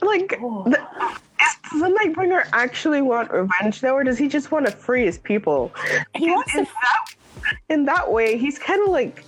like 0.00 0.38
oh, 0.40 0.64
the, 0.64 0.78
does 1.70 1.80
the 1.80 1.88
nightbringer 1.88 2.48
actually 2.52 3.02
want 3.02 3.30
revenge 3.30 3.80
though 3.80 3.94
or 3.94 4.04
does 4.04 4.18
he 4.18 4.28
just 4.28 4.50
want 4.50 4.66
to 4.66 4.72
free 4.72 5.04
his 5.04 5.18
people 5.18 5.72
he 6.14 6.30
wants 6.30 6.54
in 6.54 6.66
to. 6.66 6.72
that, 6.82 7.54
in 7.68 7.84
that 7.84 8.10
way 8.10 8.36
he's 8.36 8.58
kind 8.58 8.82
of 8.82 8.88
like 8.88 9.24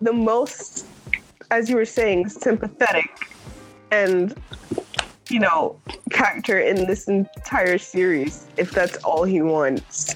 the 0.00 0.12
most 0.12 0.86
as 1.52 1.68
you 1.68 1.76
were 1.76 1.84
saying 1.84 2.28
sympathetic 2.28 3.10
and 3.90 4.34
you 5.28 5.38
know 5.38 5.78
character 6.10 6.58
in 6.58 6.86
this 6.86 7.06
entire 7.06 7.78
series 7.78 8.46
if 8.56 8.72
that's 8.72 8.96
all 9.04 9.22
he 9.22 9.40
wants 9.40 10.12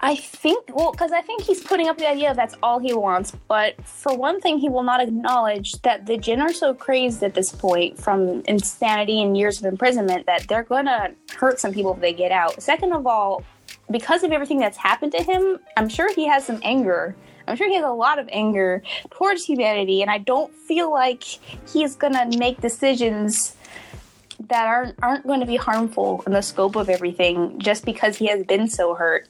I 0.00 0.16
think 0.16 0.68
well, 0.74 0.92
because 0.92 1.12
I 1.12 1.22
think 1.22 1.42
he's 1.42 1.62
putting 1.62 1.88
up 1.88 1.96
the 1.96 2.06
idea 2.06 2.34
that's 2.34 2.54
all 2.62 2.78
he 2.78 2.92
wants. 2.92 3.32
But 3.48 3.82
for 3.86 4.14
one 4.14 4.38
thing, 4.38 4.58
he 4.58 4.68
will 4.68 4.82
not 4.82 5.00
acknowledge 5.00 5.80
that 5.80 6.04
the 6.04 6.18
Jinn 6.18 6.42
are 6.42 6.52
so 6.52 6.74
crazed 6.74 7.22
at 7.22 7.32
this 7.32 7.50
point 7.50 7.98
from 7.98 8.42
insanity 8.46 9.22
and 9.22 9.34
years 9.34 9.58
of 9.60 9.64
imprisonment 9.64 10.26
that 10.26 10.46
they're 10.46 10.62
gonna 10.62 11.12
hurt 11.34 11.58
some 11.58 11.72
people 11.72 11.94
if 11.94 12.00
they 12.00 12.12
get 12.12 12.32
out. 12.32 12.62
Second 12.62 12.92
of 12.92 13.06
all, 13.06 13.42
because 13.90 14.22
of 14.24 14.30
everything 14.30 14.58
that's 14.58 14.76
happened 14.76 15.12
to 15.12 15.22
him, 15.22 15.58
I'm 15.78 15.88
sure 15.88 16.14
he 16.14 16.26
has 16.26 16.44
some 16.44 16.60
anger. 16.62 17.16
I'm 17.46 17.56
sure 17.56 17.68
he 17.68 17.74
has 17.74 17.84
a 17.84 17.90
lot 17.90 18.18
of 18.18 18.28
anger 18.32 18.82
towards 19.10 19.44
humanity, 19.44 20.02
and 20.02 20.10
I 20.10 20.18
don't 20.18 20.52
feel 20.54 20.90
like 20.90 21.24
he's 21.72 21.96
gonna 21.96 22.28
make 22.36 22.60
decisions 22.60 23.56
that 24.48 24.66
aren't 24.66 24.96
aren't 25.02 25.26
going 25.26 25.40
to 25.40 25.46
be 25.46 25.56
harmful 25.56 26.22
in 26.26 26.32
the 26.32 26.42
scope 26.42 26.76
of 26.76 26.88
everything 26.88 27.58
just 27.58 27.84
because 27.84 28.16
he 28.16 28.26
has 28.26 28.44
been 28.44 28.68
so 28.68 28.94
hurt. 28.94 29.28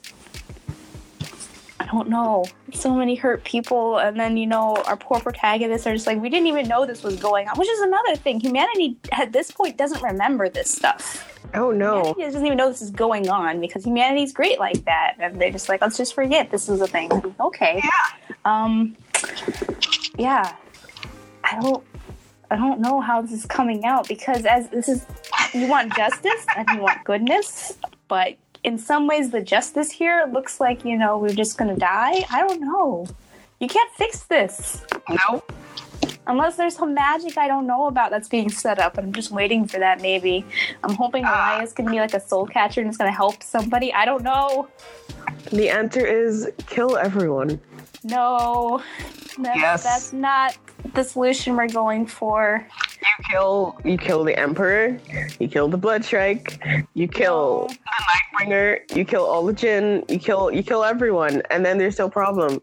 Don't 1.95 2.09
know. 2.09 2.43
So 2.73 2.93
many 2.93 3.15
hurt 3.15 3.45
people, 3.45 3.99
and 3.99 4.19
then 4.19 4.35
you 4.35 4.45
know 4.45 4.75
our 4.85 4.97
poor 4.97 5.21
protagonists 5.21 5.87
are 5.87 5.93
just 5.93 6.05
like 6.05 6.19
we 6.19 6.29
didn't 6.29 6.47
even 6.47 6.67
know 6.67 6.85
this 6.85 7.03
was 7.03 7.15
going 7.15 7.47
on, 7.47 7.57
which 7.57 7.69
is 7.69 7.79
another 7.79 8.17
thing. 8.17 8.41
Humanity 8.41 8.97
at 9.13 9.31
this 9.31 9.49
point 9.49 9.77
doesn't 9.77 10.03
remember 10.03 10.49
this 10.49 10.69
stuff. 10.69 11.39
oh 11.53 11.71
no 11.71 11.99
Humanity 11.99 12.21
doesn't 12.23 12.45
even 12.45 12.57
know 12.57 12.67
this 12.67 12.81
is 12.81 12.91
going 12.91 13.29
on 13.29 13.61
because 13.61 13.85
humanity's 13.85 14.33
great 14.33 14.59
like 14.59 14.83
that, 14.83 15.15
and 15.19 15.39
they're 15.39 15.53
just 15.53 15.69
like, 15.69 15.79
let's 15.79 15.95
just 15.95 16.13
forget 16.13 16.51
this 16.51 16.67
is 16.67 16.81
a 16.81 16.87
thing. 16.87 17.09
Okay. 17.39 17.81
Yeah. 17.81 18.35
Um. 18.43 18.97
Yeah. 20.17 20.53
I 21.45 21.61
don't. 21.61 21.81
I 22.51 22.57
don't 22.57 22.81
know 22.81 22.99
how 22.99 23.21
this 23.21 23.31
is 23.31 23.45
coming 23.45 23.85
out 23.85 24.05
because 24.09 24.43
as 24.43 24.67
this 24.67 24.89
is, 24.89 25.05
you 25.53 25.69
want 25.69 25.95
justice 25.95 26.45
and 26.57 26.67
you 26.73 26.81
want 26.81 27.05
goodness, 27.05 27.77
but 28.09 28.35
in 28.65 28.77
some 28.77 29.07
ways 29.07 29.29
the 29.29 29.41
justice 29.41 29.91
here 29.91 30.25
looks 30.33 30.59
like 30.59 30.83
you 30.83 30.97
know 30.97 31.17
we're 31.17 31.29
just 31.43 31.57
gonna 31.57 31.75
die. 31.77 32.25
I 32.31 32.39
don't 32.45 32.61
know. 32.61 33.07
You 33.59 33.67
can't 33.67 33.91
fix 33.95 34.23
this 34.23 34.83
no 35.09 35.43
unless 36.27 36.55
there's 36.57 36.75
some 36.75 36.93
magic 36.93 37.37
I 37.37 37.47
don't 37.47 37.67
know 37.67 37.85
about 37.87 38.09
that's 38.11 38.27
being 38.27 38.49
set 38.49 38.79
up, 38.79 38.97
and 38.97 39.07
I'm 39.07 39.13
just 39.13 39.31
waiting 39.31 39.67
for 39.67 39.77
that. 39.79 40.01
Maybe 40.01 40.43
I'm 40.83 40.95
hoping 40.95 41.23
Ah. 41.25 41.57
Elias 41.57 41.71
can 41.73 41.85
be 41.85 41.99
like 41.99 42.13
a 42.15 42.19
soul 42.19 42.45
catcher 42.47 42.81
and 42.81 42.87
it's 42.89 42.97
gonna 42.97 43.11
help 43.11 43.43
somebody. 43.43 43.93
I 43.93 44.03
don't 44.05 44.23
know. 44.23 44.67
the 45.51 45.69
answer 45.69 46.03
is 46.05 46.49
kill 46.65 46.97
everyone 46.97 47.61
No, 48.03 48.81
that's, 49.37 49.59
Yes. 49.59 49.83
that's 49.83 50.13
not 50.13 50.57
the 50.95 51.03
solution 51.03 51.55
we're 51.55 51.67
going 51.67 52.05
for. 52.07 52.65
you 53.01 53.25
kill 53.29 53.77
you 53.83 53.97
kill 53.97 54.23
the 54.23 54.37
emperor 54.39 54.97
you 55.39 55.47
kill 55.47 55.67
the 55.67 55.77
Blood 55.77 56.03
Shrike 56.03 56.59
you 56.93 57.07
kill 57.07 57.67
No. 57.69 57.75
the 57.75 58.45
nightbringer 58.45 58.95
you 58.95 59.05
kill 59.05 59.25
all 59.25 59.45
the 59.45 59.53
jinn 59.53 60.03
you 60.09 60.19
kill 60.19 60.51
you 60.51 60.63
kill 60.63 60.83
everyone 60.83 61.41
and 61.51 61.65
then 61.65 61.77
there's 61.77 61.99
no 61.99 62.09
problem 62.09 62.61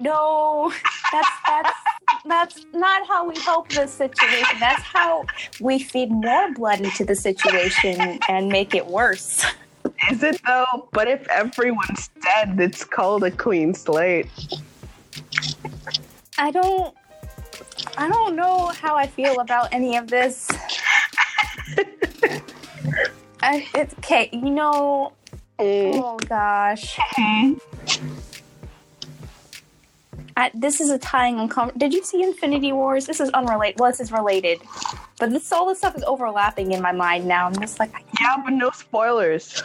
No, 0.00 0.72
that's 1.12 1.28
that's 1.46 1.70
that's 2.26 2.66
not 2.74 3.06
how 3.06 3.26
we 3.28 3.38
help 3.40 3.68
this 3.70 3.92
situation. 3.92 4.58
That's 4.60 4.82
how 4.82 5.24
we 5.60 5.78
feed 5.78 6.10
more 6.10 6.52
blood 6.52 6.80
into 6.80 7.04
the 7.04 7.14
situation 7.14 8.18
and 8.28 8.48
make 8.48 8.74
it 8.74 8.86
worse. 8.86 9.44
is 10.10 10.22
it 10.22 10.40
though 10.46 10.88
but 10.92 11.06
if 11.08 11.26
everyone's 11.28 12.08
dead 12.22 12.58
it's 12.60 12.84
called 12.84 13.22
a 13.24 13.30
clean 13.30 13.72
slate 13.74 14.28
I 16.38 16.50
don't 16.50 16.94
I 17.96 18.08
don't 18.08 18.34
know 18.34 18.66
how 18.68 18.96
I 18.96 19.06
feel 19.06 19.40
about 19.40 19.72
any 19.72 19.96
of 19.96 20.08
this. 20.08 20.50
I, 23.40 23.66
it's 23.74 23.94
okay, 23.98 24.30
you 24.32 24.50
know. 24.50 25.12
Mm. 25.58 25.92
Oh 25.94 26.16
gosh. 26.18 26.98
I, 30.36 30.50
this 30.52 30.80
is 30.80 30.90
a 30.90 30.98
tying 30.98 31.38
uncomfortable. 31.38 31.78
Did 31.78 31.94
you 31.94 32.02
see 32.02 32.24
Infinity 32.24 32.72
Wars? 32.72 33.06
This 33.06 33.20
is 33.20 33.30
unrelated. 33.30 33.78
Well, 33.78 33.92
this 33.92 34.00
is 34.00 34.10
related, 34.10 34.60
but 35.18 35.30
this 35.30 35.52
all 35.52 35.68
this 35.68 35.78
stuff 35.78 35.94
is 35.96 36.02
overlapping 36.02 36.72
in 36.72 36.82
my 36.82 36.90
mind 36.90 37.26
now. 37.26 37.46
I'm 37.46 37.56
just 37.60 37.78
like, 37.78 37.94
I 37.94 38.02
yeah 38.20 38.42
but 38.42 38.52
no 38.52 38.70
spoilers 38.70 39.62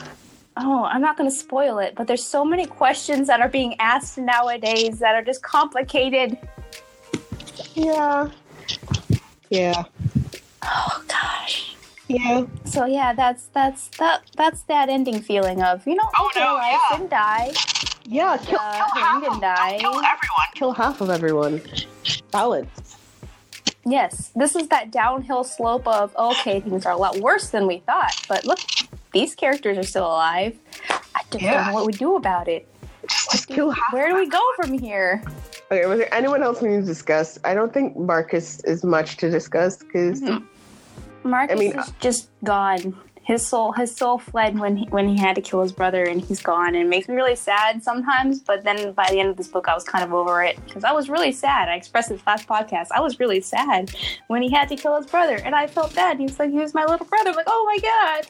Oh, 0.62 0.84
I'm 0.84 1.02
not 1.02 1.16
going 1.18 1.30
to 1.30 1.36
spoil 1.36 1.80
it, 1.80 1.96
but 1.96 2.06
there's 2.08 2.24
so 2.24 2.44
many 2.44 2.66
questions 2.66 3.28
that 3.28 3.40
are 3.40 3.48
being 3.48 3.76
asked 3.80 4.18
nowadays 4.18 5.00
that 5.00 5.16
are 5.16 5.24
just 5.24 5.42
complicated. 5.42 6.38
yeah 7.76 8.30
yeah 9.50 9.84
Oh 10.62 11.04
gosh. 11.08 11.76
Yeah. 12.08 12.46
So 12.66 12.86
yeah, 12.86 13.14
that's 13.14 13.46
that's 13.54 13.88
that 14.00 14.24
that's 14.36 14.64
that 14.64 14.90
ending 14.90 15.22
feeling 15.22 15.62
of 15.62 15.86
you 15.88 15.96
know 15.96 16.04
Oh, 16.18 16.28
okay, 16.28 16.42
no, 16.42 16.54
life 16.56 16.78
yeah. 16.92 16.98
didn't 16.98 17.10
die. 17.12 17.52
Yeah, 18.06 18.38
kill, 18.38 18.60
Uh, 18.60 18.74
kill 18.74 18.96
Him 18.96 19.04
half 19.04 19.24
didn't 19.24 19.42
die. 19.42 19.78
Kill 19.80 19.90
everyone. 19.96 20.50
Kill 20.56 20.72
half 20.74 21.02
of 21.02 21.10
everyone. 21.10 21.62
Balance. 22.32 22.98
Yes, 23.86 24.32
this 24.36 24.56
is 24.56 24.68
that 24.68 24.92
downhill 24.92 25.44
slope 25.44 25.88
of 25.88 26.14
okay, 26.18 26.60
things 26.60 26.86
are 26.86 26.94
a 26.94 26.98
lot 26.98 27.18
worse 27.20 27.50
than 27.52 27.66
we 27.68 27.78
thought. 27.80 28.14
But 28.28 28.46
look, 28.46 28.60
these 29.14 29.36
characters 29.36 29.78
are 29.78 29.84
still 29.84 30.06
alive. 30.06 30.58
I 31.16 31.22
don't 31.32 31.42
Yeah. 31.42 31.68
know 31.68 31.74
what 31.74 31.86
we 31.86 31.94
do 31.94 32.16
about 32.16 32.48
it. 32.48 32.68
Just 33.32 33.48
kill 33.48 33.72
half. 33.72 33.94
Where 33.94 34.08
do 34.10 34.16
we 34.16 34.28
go 34.28 34.42
from 34.56 34.78
here? 34.78 35.24
Okay, 35.72 35.86
was 35.86 36.00
there 36.00 36.14
anyone 36.14 36.44
else 36.44 36.62
we 36.62 36.70
need 36.70 36.82
to 36.82 36.86
discuss? 36.86 37.40
I 37.44 37.54
don't 37.54 37.74
think 37.74 37.96
Marcus 37.98 38.60
is 38.66 38.84
much 38.84 39.18
to 39.18 39.30
discuss 39.30 39.78
because 39.78 40.22
Mhm. 40.22 40.44
Marcus 41.24 41.56
I 41.56 41.60
mean, 41.60 41.78
uh, 41.78 41.82
is 41.84 41.94
just 42.00 42.30
gone. 42.44 42.96
His 43.24 43.46
soul, 43.46 43.74
his 43.74 43.96
soul 43.96 44.18
fled 44.18 44.58
when 44.58 44.76
he, 44.76 44.86
when 44.90 45.08
he 45.08 45.16
had 45.16 45.36
to 45.36 45.42
kill 45.42 45.62
his 45.62 45.72
brother, 45.72 46.04
and 46.04 46.20
he's 46.20 46.42
gone. 46.42 46.70
And 46.70 46.78
it 46.78 46.88
makes 46.88 47.08
me 47.08 47.14
really 47.16 47.36
sad 47.36 47.84
sometimes. 47.84 48.40
But 48.40 48.64
then 48.64 48.92
by 48.94 49.06
the 49.12 49.20
end 49.20 49.30
of 49.30 49.38
this 49.38 49.48
book, 49.48 49.68
I 49.70 49.76
was 49.76 49.84
kind 49.84 50.04
of 50.04 50.12
over 50.14 50.42
it 50.42 50.58
because 50.66 50.84
I 50.84 50.92
was 50.94 51.10
really 51.10 51.32
sad. 51.32 51.70
I 51.70 51.76
expressed 51.76 52.10
this 52.10 52.22
last 52.26 52.48
podcast. 52.48 52.88
I 52.92 53.02
was 53.02 53.20
really 53.20 53.42
sad 53.42 53.92
when 54.28 54.42
he 54.42 54.50
had 54.52 54.68
to 54.70 54.76
kill 54.76 54.96
his 54.98 55.06
brother, 55.06 55.36
and 55.46 55.54
I 55.54 55.68
felt 55.68 55.94
bad. 55.94 56.18
He's 56.20 56.40
like, 56.40 56.50
he 56.50 56.58
was 56.58 56.74
my 56.74 56.86
little 56.86 57.06
brother. 57.06 57.30
I'm 57.30 57.36
like, 57.36 57.46
oh 57.48 57.64
my 57.66 57.78
god. 57.80 58.28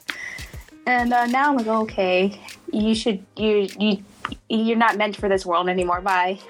And 0.90 1.12
uh, 1.12 1.26
now 1.26 1.50
I'm 1.50 1.56
like, 1.56 1.68
okay, 1.68 2.36
you 2.72 2.96
should 2.96 3.24
you 3.36 3.68
you 3.78 4.04
you're 4.48 4.76
not 4.76 4.96
meant 4.96 5.16
for 5.16 5.28
this 5.28 5.46
world 5.46 5.68
anymore. 5.68 6.00
Bye. 6.00 6.40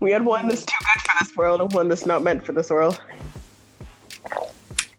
we 0.00 0.12
had 0.12 0.22
one 0.22 0.48
that's 0.48 0.66
too 0.66 0.74
good 0.80 1.00
for 1.00 1.24
this 1.24 1.34
world 1.34 1.62
and 1.62 1.72
one 1.72 1.88
that's 1.88 2.04
not 2.04 2.22
meant 2.22 2.44
for 2.44 2.52
this 2.52 2.68
world. 2.68 3.00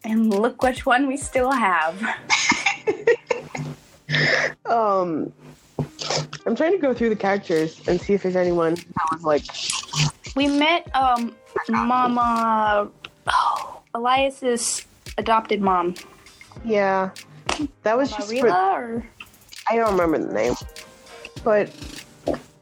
And 0.03 0.33
look 0.33 0.63
which 0.63 0.83
one 0.83 1.05
we 1.07 1.15
still 1.15 1.51
have. 1.51 1.95
Um, 4.65 5.31
I'm 6.45 6.55
trying 6.55 6.71
to 6.71 6.77
go 6.77 6.93
through 6.93 7.09
the 7.09 7.15
characters 7.15 7.81
and 7.87 7.99
see 7.99 8.13
if 8.13 8.23
there's 8.23 8.35
anyone 8.35 8.75
that 8.75 9.07
was 9.11 9.23
like, 9.23 9.43
We 10.35 10.47
met 10.47 10.89
um 10.95 11.35
Mama 11.69 12.89
oh, 13.27 13.81
Elias's 13.93 14.85
adopted 15.17 15.61
mom. 15.61 15.95
Yeah, 16.63 17.11
that 17.83 17.97
was 17.97 18.11
just 18.11 18.29
for, 18.37 18.49
or 18.49 19.05
I 19.69 19.75
don't 19.75 19.91
remember 19.91 20.19
the 20.19 20.33
name, 20.33 20.53
but 21.43 21.69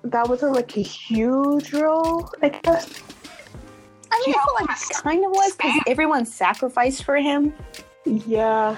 that 0.04 0.28
wasn't 0.28 0.54
like 0.54 0.76
a 0.78 0.82
huge 0.82 1.74
role, 1.74 2.30
I 2.41 2.49
guess. 2.49 3.02
I 4.12 4.24
mean, 4.26 4.36
I 4.36 4.43
feel 4.43 4.68
like 4.68 4.70
it 4.70 4.95
kind 4.97 5.26
of 5.26 5.32
was 5.32 5.56
because 5.56 5.82
everyone 5.88 6.26
sacrificed 6.26 7.04
for 7.04 7.16
him. 7.16 7.54
Yeah, 8.06 8.78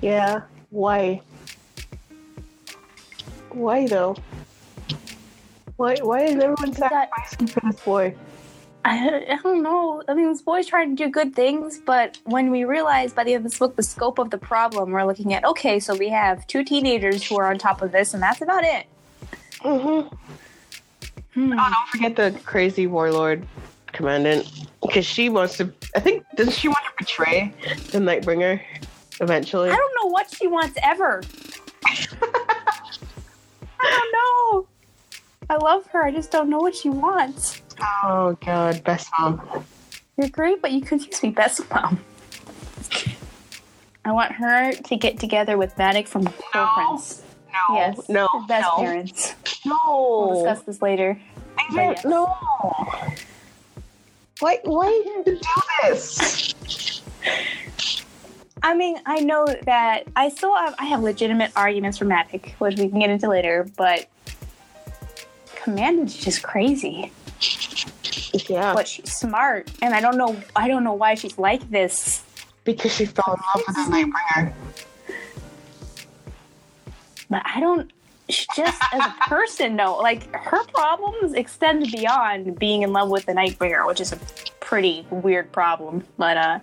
yeah. 0.00 0.42
Why? 0.70 1.20
Why 3.50 3.86
though? 3.86 4.16
Why? 5.76 5.96
Why 6.00 6.22
is 6.22 6.34
everyone 6.36 6.70
That- 6.72 7.10
for 7.50 7.60
this 7.60 7.80
boy? 7.80 8.14
I, 8.84 9.24
I 9.30 9.36
don't 9.42 9.62
know. 9.62 10.02
I 10.08 10.14
mean, 10.14 10.28
this 10.28 10.42
boy's 10.42 10.66
trying 10.66 10.94
to 10.94 11.04
do 11.04 11.10
good 11.10 11.34
things, 11.34 11.78
but 11.78 12.18
when 12.24 12.50
we 12.50 12.64
realize 12.64 13.14
by 13.14 13.24
the 13.24 13.32
end 13.32 13.46
of 13.46 13.50
this 13.50 13.58
book 13.58 13.76
the 13.76 13.82
scope 13.82 14.18
of 14.18 14.28
the 14.30 14.36
problem, 14.36 14.90
we're 14.90 15.04
looking 15.04 15.32
at 15.32 15.42
okay, 15.44 15.80
so 15.80 15.96
we 15.96 16.10
have 16.10 16.46
two 16.46 16.64
teenagers 16.64 17.26
who 17.26 17.38
are 17.38 17.50
on 17.50 17.58
top 17.58 17.80
of 17.80 17.92
this, 17.92 18.12
and 18.12 18.22
that's 18.22 18.42
about 18.42 18.62
it. 18.62 18.86
Mm-hmm. 19.60 20.14
Hmm. 21.32 21.52
Oh, 21.52 21.56
don't 21.56 21.88
forget 21.88 22.14
the 22.14 22.38
crazy 22.44 22.86
warlord 22.86 23.46
commandant, 23.92 24.68
because 24.82 25.06
she 25.06 25.30
wants 25.30 25.56
to. 25.56 25.72
I 25.96 26.00
think 26.00 26.22
doesn't 26.36 26.52
she 26.52 26.68
want 26.68 26.84
to 26.84 27.04
betray 27.04 27.54
the 27.90 27.98
Nightbringer 27.98 28.60
eventually? 29.20 29.70
I 29.70 29.76
don't 29.76 29.94
know 30.02 30.10
what 30.10 30.30
she 30.30 30.46
wants 30.46 30.78
ever. 30.82 31.22
I 31.86 32.06
don't 33.80 34.12
know. 34.12 34.66
I 35.48 35.56
love 35.56 35.86
her. 35.88 36.04
I 36.04 36.10
just 36.10 36.30
don't 36.30 36.50
know 36.50 36.58
what 36.58 36.74
she 36.74 36.90
wants. 36.90 37.62
Oh 38.02 38.36
God, 38.44 38.82
best 38.84 39.10
mom. 39.18 39.64
You're 40.16 40.28
great, 40.28 40.62
but 40.62 40.72
you 40.72 40.80
confuse 40.80 41.22
me, 41.22 41.30
best 41.30 41.68
mom. 41.70 42.00
I 44.04 44.12
want 44.12 44.32
her 44.32 44.72
to 44.72 44.96
get 44.96 45.18
together 45.18 45.56
with 45.56 45.74
Matic 45.76 46.06
from 46.06 46.24
Pearl 46.24 46.70
No. 46.76 47.00
No, 47.70 47.76
Yes, 47.76 48.08
no, 48.08 48.28
best 48.48 48.68
no, 48.76 48.82
parents. 48.84 49.34
No, 49.64 49.76
we'll 49.86 50.34
discuss 50.44 50.62
this 50.66 50.82
later. 50.82 51.18
I 51.56 51.66
don't- 51.68 51.76
yes. 51.94 52.04
No. 52.04 52.26
Why? 54.40 54.58
Why 54.64 55.02
did 55.24 55.26
you 55.26 55.40
do 55.40 55.40
this? 55.84 57.02
I 58.62 58.74
mean, 58.74 58.98
I 59.06 59.20
know 59.20 59.46
that 59.46 60.04
I 60.16 60.28
still 60.30 60.54
have 60.54 60.74
I 60.78 60.86
have 60.86 61.02
legitimate 61.02 61.52
arguments 61.54 61.98
for 61.98 62.04
Matic, 62.06 62.52
which 62.54 62.76
we 62.78 62.88
can 62.88 62.98
get 62.98 63.10
into 63.10 63.28
later, 63.28 63.68
but 63.76 64.06
Command 65.54 66.06
is 66.08 66.16
just 66.16 66.42
crazy. 66.42 67.12
Yeah, 68.48 68.74
But 68.74 68.88
she's 68.88 69.12
smart, 69.14 69.70
and 69.82 69.94
I 69.94 70.00
don't 70.00 70.16
know 70.16 70.36
I 70.56 70.66
don't 70.68 70.82
know 70.84 70.94
why 70.94 71.14
she's 71.14 71.38
like 71.38 71.68
this. 71.70 72.22
because 72.64 72.92
she 72.94 73.04
fell 73.06 73.34
in 73.34 73.40
love 73.54 73.64
with 73.66 73.76
the 73.76 73.92
Nightbringer. 73.92 74.52
But 77.30 77.42
I 77.44 77.60
don't. 77.60 77.90
She 78.28 78.46
just 78.56 78.80
as 78.92 79.00
a 79.04 79.14
person, 79.28 79.76
no. 79.76 79.96
Like 79.98 80.34
her 80.34 80.64
problems 80.74 81.34
extend 81.34 81.90
beyond 81.92 82.58
being 82.58 82.82
in 82.82 82.92
love 82.92 83.08
with 83.10 83.26
the 83.26 83.32
Nightbringer, 83.32 83.86
which 83.86 84.00
is 84.00 84.12
a 84.12 84.16
pretty 84.60 85.06
weird 85.10 85.52
problem. 85.52 86.04
But 86.16 86.36
uh, 86.36 86.58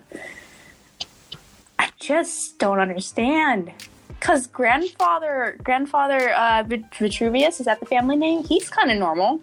I 1.78 1.90
just 2.00 2.58
don't 2.58 2.78
understand. 2.80 3.72
Cause 4.20 4.46
grandfather, 4.46 5.56
grandfather 5.64 6.30
uh, 6.34 6.62
Vit- 6.66 6.94
Vitruvius 6.96 7.58
is 7.58 7.66
that 7.66 7.80
the 7.80 7.86
family 7.86 8.14
name? 8.16 8.44
He's 8.44 8.68
kind 8.68 8.90
of 8.90 8.98
normal. 8.98 9.40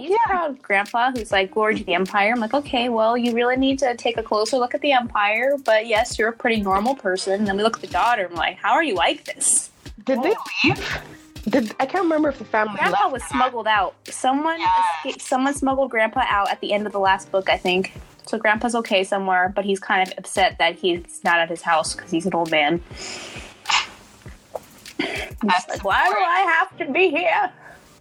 He's 0.00 0.10
a 0.12 0.28
proud 0.28 0.62
grandpa 0.62 1.10
who's 1.10 1.32
like 1.32 1.50
glory 1.52 1.76
to 1.76 1.84
the 1.84 1.94
empire. 1.94 2.32
I'm 2.32 2.40
like, 2.40 2.54
okay, 2.54 2.88
well, 2.88 3.16
you 3.16 3.32
really 3.34 3.56
need 3.56 3.78
to 3.80 3.96
take 3.96 4.16
a 4.16 4.22
closer 4.22 4.56
look 4.58 4.74
at 4.74 4.80
the 4.80 4.92
empire. 4.92 5.56
But 5.64 5.86
yes, 5.86 6.18
you're 6.18 6.28
a 6.28 6.32
pretty 6.32 6.60
normal 6.60 6.94
person. 6.94 7.34
And 7.34 7.46
then 7.46 7.56
we 7.56 7.62
look 7.62 7.76
at 7.76 7.82
the 7.82 7.86
daughter. 7.88 8.26
I'm 8.30 8.34
like, 8.36 8.56
how 8.56 8.72
are 8.72 8.82
you 8.84 8.94
like 8.94 9.24
this? 9.24 9.70
Did 10.04 10.22
they 10.22 10.34
leave? 10.64 10.98
Did 11.48 11.74
I 11.80 11.86
can't 11.86 12.04
remember 12.04 12.28
if 12.28 12.38
the 12.38 12.44
family 12.44 12.74
Grandpa 12.76 13.04
left. 13.04 13.12
was 13.12 13.24
smuggled 13.24 13.66
out. 13.66 13.94
Someone 14.08 14.58
Yes. 14.60 14.70
escaped, 15.04 15.22
someone 15.22 15.54
smuggled 15.54 15.90
Grandpa 15.90 16.22
out 16.28 16.50
at 16.50 16.60
the 16.60 16.72
end 16.72 16.86
of 16.86 16.92
the 16.92 17.00
last 17.00 17.30
book, 17.30 17.48
I 17.48 17.56
think. 17.56 17.92
So 18.26 18.36
Grandpa's 18.38 18.74
okay 18.74 19.04
somewhere, 19.04 19.50
but 19.54 19.64
he's 19.64 19.80
kind 19.80 20.06
of 20.06 20.12
upset 20.18 20.58
that 20.58 20.74
he's 20.74 21.22
not 21.24 21.38
at 21.38 21.48
his 21.48 21.62
house 21.62 21.94
because 21.94 22.10
he's 22.10 22.26
an 22.26 22.34
old 22.34 22.50
man. 22.50 22.82
Like, 25.42 25.84
why 25.84 26.08
do 26.08 26.16
I 26.18 26.40
have 26.58 26.76
to 26.78 26.92
be 26.92 27.10
here? 27.10 27.50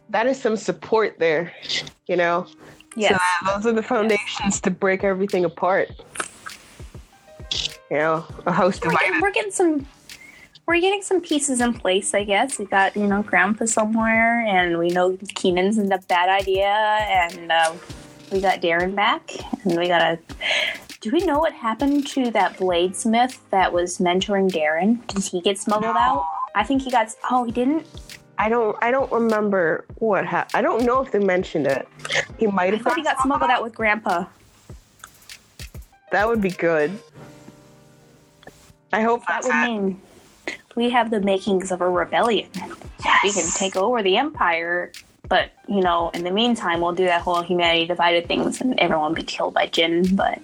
That 0.09 0.27
is 0.27 0.41
some 0.41 0.55
support 0.55 1.19
there, 1.19 1.53
you 2.07 2.15
know. 2.15 2.47
Yes. 2.95 3.21
So 3.41 3.53
those 3.53 3.65
are 3.67 3.73
the 3.73 3.83
foundations 3.83 4.59
to 4.61 4.71
break 4.71 5.03
everything 5.03 5.45
apart. 5.45 5.89
You 7.91 7.97
know, 7.97 8.25
a 8.45 8.51
house 8.51 8.79
we're, 8.83 8.91
getting, 8.91 9.21
we're 9.21 9.31
getting 9.31 9.51
some 9.51 9.87
we're 10.67 10.81
getting 10.81 11.01
some 11.01 11.21
pieces 11.21 11.61
in 11.61 11.73
place, 11.73 12.13
I 12.13 12.25
guess. 12.25 12.59
We 12.59 12.65
got, 12.65 12.95
you 12.97 13.07
know, 13.07 13.23
Grandpa 13.23 13.65
somewhere, 13.65 14.41
and 14.45 14.77
we 14.77 14.89
know 14.89 15.17
Keenan's 15.35 15.77
a 15.77 15.97
bad 16.09 16.27
idea, 16.27 16.67
and 16.67 17.49
uh, 17.51 17.73
we 18.31 18.41
got 18.41 18.59
Darin 18.59 18.93
back, 18.93 19.31
and 19.63 19.77
we 19.77 19.87
got 19.87 20.01
a. 20.01 20.19
Do 20.99 21.11
we 21.11 21.19
know 21.19 21.39
what 21.39 21.53
happened 21.53 22.07
to 22.07 22.31
that 22.31 22.57
bladesmith 22.57 23.37
that 23.51 23.71
was 23.71 23.99
mentoring 23.99 24.51
Darin? 24.51 24.95
Did 25.07 25.23
he 25.23 25.39
get 25.39 25.57
smuggled 25.57 25.95
No. 25.95 25.99
out? 25.99 26.25
I 26.53 26.63
think 26.63 26.81
he 26.81 26.91
got. 26.91 27.13
Oh, 27.31 27.45
he 27.45 27.51
didn't. 27.53 27.85
I 28.37 28.49
don't. 28.49 28.77
I 28.81 28.91
don't 28.91 29.11
remember 29.11 29.85
what 29.95 30.25
happened. 30.25 30.55
I 30.55 30.61
don't 30.61 30.85
know 30.85 31.01
if 31.01 31.11
they 31.11 31.19
mentioned 31.19 31.67
it. 31.67 31.87
He 32.37 32.47
might 32.47 32.73
I 32.73 32.77
have. 32.77 32.81
thought 32.85 32.97
he 32.97 33.03
got 33.03 33.19
smuggled 33.21 33.49
out 33.49 33.63
with 33.63 33.73
Grandpa. 33.75 34.25
That 36.11 36.27
would 36.27 36.41
be 36.41 36.51
good. 36.51 36.97
I 38.93 39.01
hope 39.01 39.25
That 39.27 39.43
would 39.43 39.55
mean 39.67 40.01
we 40.75 40.89
have 40.91 41.09
the 41.11 41.19
makings 41.19 41.71
of 41.71 41.81
a 41.81 41.89
rebellion. 41.89 42.49
We 43.23 43.31
can 43.31 43.49
take 43.55 43.75
over 43.75 44.01
the 44.01 44.17
empire, 44.17 44.91
but 45.27 45.51
you 45.67 45.81
know, 45.81 46.09
in 46.13 46.23
the 46.23 46.31
meantime, 46.31 46.79
we'll 46.81 46.93
do 46.93 47.05
that 47.05 47.21
whole 47.21 47.41
humanity 47.41 47.85
divided 47.87 48.27
things, 48.27 48.61
and 48.61 48.79
everyone 48.79 49.13
be 49.13 49.23
killed 49.23 49.53
by 49.53 49.67
Jinn. 49.67 50.15
But 50.15 50.39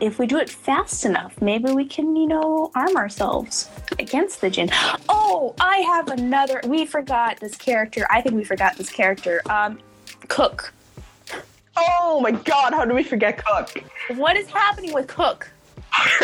if 0.00 0.18
we 0.18 0.26
do 0.26 0.38
it 0.38 0.48
fast 0.48 1.04
enough, 1.04 1.40
maybe 1.40 1.70
we 1.72 1.84
can, 1.84 2.16
you 2.16 2.26
know, 2.26 2.70
arm 2.74 2.96
ourselves 2.96 3.68
against 3.98 4.40
the 4.40 4.50
Jinn. 4.50 4.70
Oh, 5.08 5.54
I 5.60 5.78
have 5.78 6.08
another. 6.08 6.60
We 6.66 6.86
forgot 6.86 7.38
this 7.38 7.54
character. 7.54 8.06
I 8.10 8.20
think 8.20 8.34
we 8.34 8.44
forgot 8.44 8.76
this 8.76 8.90
character. 8.90 9.42
Um, 9.48 9.78
Cook. 10.28 10.72
Oh 11.76 12.20
my 12.20 12.32
god! 12.32 12.72
How 12.74 12.84
do 12.84 12.94
we 12.94 13.02
forget 13.02 13.42
Cook? 13.44 13.84
What 14.16 14.36
is 14.36 14.48
happening 14.48 14.92
with 14.92 15.06
Cook? 15.06 15.48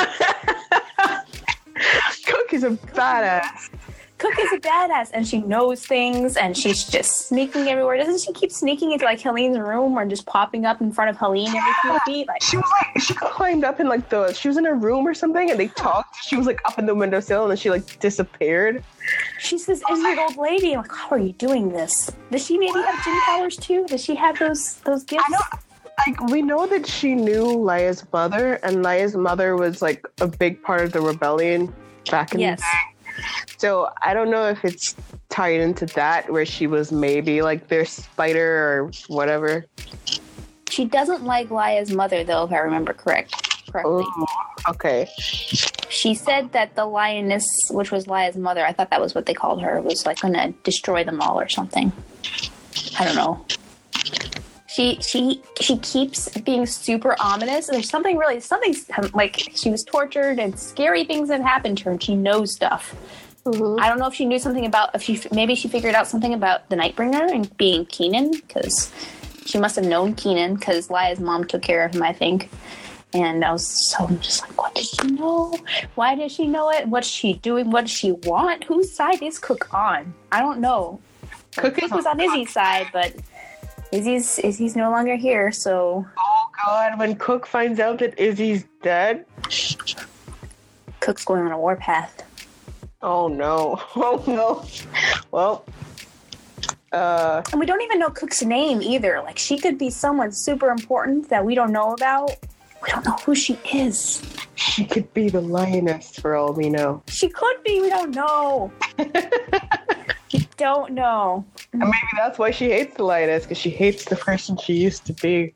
Cook 2.27 2.53
is 2.53 2.65
a 2.65 2.71
badass. 2.71 3.71
Cook 4.19 4.33
is 4.41 4.51
a 4.53 4.57
badass 4.59 5.11
and 5.13 5.29
she 5.29 5.43
knows 5.43 5.85
things 5.85 6.39
and 6.39 6.57
she's 6.57 6.85
just 6.85 7.29
sneaking 7.29 7.69
everywhere. 7.69 7.99
Doesn't 7.99 8.21
she 8.21 8.33
keep 8.33 8.51
sneaking 8.51 8.93
into 8.93 9.05
like 9.05 9.21
Helene's 9.21 9.59
room 9.59 9.99
or 9.99 10.07
just 10.07 10.25
popping 10.25 10.65
up 10.65 10.81
in 10.81 10.91
front 10.91 11.11
of 11.11 11.19
Helene 11.19 11.49
every 11.55 11.73
few 11.83 11.99
feet? 12.07 12.27
Like 12.29 12.43
She 12.43 12.57
was 12.57 12.65
like, 12.81 13.03
she 13.03 13.13
climbed 13.15 13.65
up 13.65 13.79
in 13.79 13.89
like 13.89 14.09
the, 14.09 14.33
she 14.33 14.49
was 14.49 14.57
in 14.57 14.65
her 14.65 14.75
room 14.75 15.07
or 15.07 15.13
something, 15.13 15.51
and 15.51 15.61
they 15.61 15.69
talked. 15.69 16.17
She 16.25 16.35
was 16.37 16.47
like 16.47 16.61
up 16.67 16.79
in 16.79 16.87
the 16.87 16.95
windowsill, 16.95 17.43
and 17.43 17.51
then 17.51 17.59
she 17.59 17.69
like 17.69 18.01
disappeared. 18.01 18.83
she's 19.39 19.67
this 19.67 19.83
injured 19.91 20.19
old 20.19 20.37
lady. 20.39 20.73
I'm 20.73 20.79
like, 20.81 20.93
how 20.93 21.11
are 21.11 21.19
you 21.19 21.33
doing 21.33 21.71
this? 21.71 22.11
Does 22.31 22.47
she 22.47 22.57
maybe 22.59 22.73
have 22.81 23.05
jinn 23.05 23.21
powers 23.27 23.57
too? 23.59 23.85
Does 23.87 24.03
she 24.03 24.15
have 24.15 24.39
those 24.39 24.77
those 24.87 25.05
gifts? 25.05 25.25
I 25.29 25.31
know, 25.31 25.39
like 26.07 26.31
we 26.31 26.41
know 26.41 26.67
that 26.67 26.87
she 26.87 27.15
knew 27.15 27.45
Laia's 27.45 28.03
mother, 28.15 28.55
and 28.63 28.83
Laia's 28.83 29.15
mother 29.15 29.57
was 29.57 29.83
like 29.83 30.07
a 30.23 30.27
big 30.27 30.63
part 30.63 30.81
of 30.85 30.93
the 30.93 31.03
rebellion 31.03 31.75
back 32.11 32.33
in 32.33 32.41
Yes. 32.41 32.61
the 32.61 32.63
day. 32.65 32.96
So 33.59 33.91
I 34.03 34.15
don't 34.15 34.31
know 34.31 34.49
if 34.49 34.65
it's 34.65 34.95
tied 35.29 35.61
into 35.61 35.87
that, 35.87 36.31
where 36.31 36.47
she 36.47 36.67
was 36.67 36.93
maybe 36.93 37.43
like 37.43 37.69
their 37.69 37.85
spider 37.85 38.57
or 38.57 38.91
whatever. 39.09 39.67
She 40.69 40.85
doesn't 40.85 41.25
like 41.25 41.51
Laia's 41.51 41.91
mother 41.91 42.25
though, 42.25 42.45
if 42.45 42.53
I 42.53 42.59
remember 42.59 42.93
correct 42.93 43.35
correctly. 43.71 44.05
Oh, 44.07 44.27
okay. 44.69 45.09
She 45.89 46.15
said 46.15 46.53
that 46.53 46.75
the 46.75 46.87
lioness, 46.87 47.47
which 47.71 47.91
was 47.91 48.07
Laia's 48.07 48.37
mother, 48.37 48.65
I 48.65 48.73
thought 48.73 48.91
that 48.91 49.01
was 49.01 49.15
what 49.15 49.27
they 49.27 49.35
called 49.35 49.63
her, 49.63 49.81
was 49.81 50.07
like 50.07 50.21
gonna 50.21 50.53
destroy 50.65 51.05
them 51.05 51.21
all 51.21 51.41
or 51.41 51.49
something. 51.49 51.93
I 52.99 53.05
don't 53.05 53.17
know. 53.17 53.45
She 54.77 54.99
she 55.01 55.41
she 55.59 55.79
keeps 55.79 56.29
being 56.41 56.67
super 56.67 57.17
ominous. 57.19 57.69
There's 57.69 57.89
something 57.89 58.19
really 58.19 58.41
something's 58.41 58.85
like 59.15 59.37
she 59.55 59.71
was 59.71 59.83
tortured 59.83 60.39
and 60.39 60.59
scary 60.59 61.03
things 61.03 61.31
have 61.31 61.41
happened 61.41 61.79
to 61.79 61.85
her 61.85 61.93
and 61.93 62.03
she 62.03 62.15
knows 62.15 62.53
stuff. 62.53 62.95
Mhm. 63.47 63.81
I 63.81 63.89
don't 63.89 63.99
know 63.99 64.09
if 64.09 64.13
she 64.13 64.27
knew 64.27 64.39
something 64.39 64.67
about 64.67 64.95
if 64.95 65.03
she 65.03 65.19
maybe 65.33 65.55
she 65.55 65.67
figured 65.67 65.95
out 65.95 66.07
something 66.07 66.35
about 66.35 66.69
the 66.69 66.77
Nightbringer 66.77 67.33
and 67.33 67.57
being 67.57 67.87
Keenan 67.87 68.33
because 68.33 68.93
she 69.47 69.57
must 69.57 69.77
have 69.77 69.87
known 69.87 70.13
Keenan 70.15 70.57
because 70.57 70.91
Laia's 70.91 71.21
mom 71.21 71.47
took 71.47 71.63
care 71.63 71.83
of 71.87 71.95
him, 71.95 72.03
I 72.03 72.13
think. 72.13 72.51
And 73.15 73.47
I 73.47 73.53
was 73.53 73.67
so 73.91 74.07
just 74.21 74.43
like, 74.43 74.59
what 74.61 74.75
did 74.75 74.85
she 74.85 75.07
know? 75.07 75.55
Why 75.95 76.15
did 76.17 76.31
she 76.31 76.47
know 76.47 76.71
it? 76.71 76.87
What's 76.87 77.09
she 77.09 77.33
doing? 77.35 77.71
What 77.71 77.83
does 77.83 77.93
she 77.93 78.13
want? 78.13 78.65
Whose 78.65 78.93
side 78.95 79.23
is 79.23 79.39
Cook 79.39 79.73
on? 79.73 80.13
I 80.31 80.41
don't 80.41 80.61
know. 80.61 81.01
Cook 81.57 81.77
Cook 81.77 81.85
is 81.85 81.91
was 81.93 82.05
on 82.05 82.19
Izzi's 82.19 82.53
side, 82.53 82.89
but 82.93 83.15
Izzi's 83.97 84.39
Izzi's 84.39 84.77
no 84.77 84.91
longer 84.91 85.17
here, 85.17 85.51
so 85.53 86.05
Oh 86.19 86.47
God! 86.65 86.99
When 86.99 87.17
Cook 87.17 87.47
finds 87.47 87.81
out 87.81 87.99
that 88.01 88.17
Izzi's 88.17 88.65
dead, 88.83 89.25
Cook's 91.01 91.25
going 91.25 91.43
on 91.47 91.53
a 91.53 91.59
warpath. 91.59 92.23
oh 93.03 93.29
no! 93.29 93.81
Oh 93.97 94.23
no! 94.27 94.65
Well, 95.31 95.65
uh, 96.93 97.43
And 97.53 97.61
we 97.61 97.67
don't 97.67 97.83
even 97.83 97.99
know 97.99 98.11
Cook's 98.11 98.43
name 98.43 98.81
either. 98.83 99.21
Like 99.25 99.39
she 99.39 99.59
could 99.59 99.79
be 99.79 99.91
someone 99.91 100.33
super 100.33 100.71
important 100.71 101.29
that 101.31 101.45
we 101.45 101.55
don't 101.55 101.73
know 101.73 101.93
about. 101.93 102.31
We 102.83 102.91
don't 102.91 103.05
know 103.05 103.17
who 103.25 103.35
she 103.35 103.59
is. 103.73 104.23
she 104.55 104.85
could 104.85 105.13
be 105.15 105.29
the 105.29 105.41
lioness 105.41 106.11
for 106.19 106.37
all 106.37 106.53
we 106.53 106.69
know. 106.71 107.03
She 107.09 107.29
could 107.29 107.63
be. 107.65 107.81
We 107.81 107.89
don't 107.89 108.15
know. 108.15 108.71
we 110.37 110.49
don't 110.57 110.93
know. 110.93 111.45
And 111.73 111.81
maybe 111.81 111.97
that's 112.17 112.39
why 112.39 112.51
she 112.51 112.71
hates 112.71 112.97
the 112.97 113.05
lioness 113.05 113.45
because 113.45 113.59
she 113.59 113.71
hates 113.71 114.05
the 114.05 114.17
person 114.17 114.57
she 114.57 114.75
used 114.75 115.05
to 115.07 115.13
be. 115.13 115.55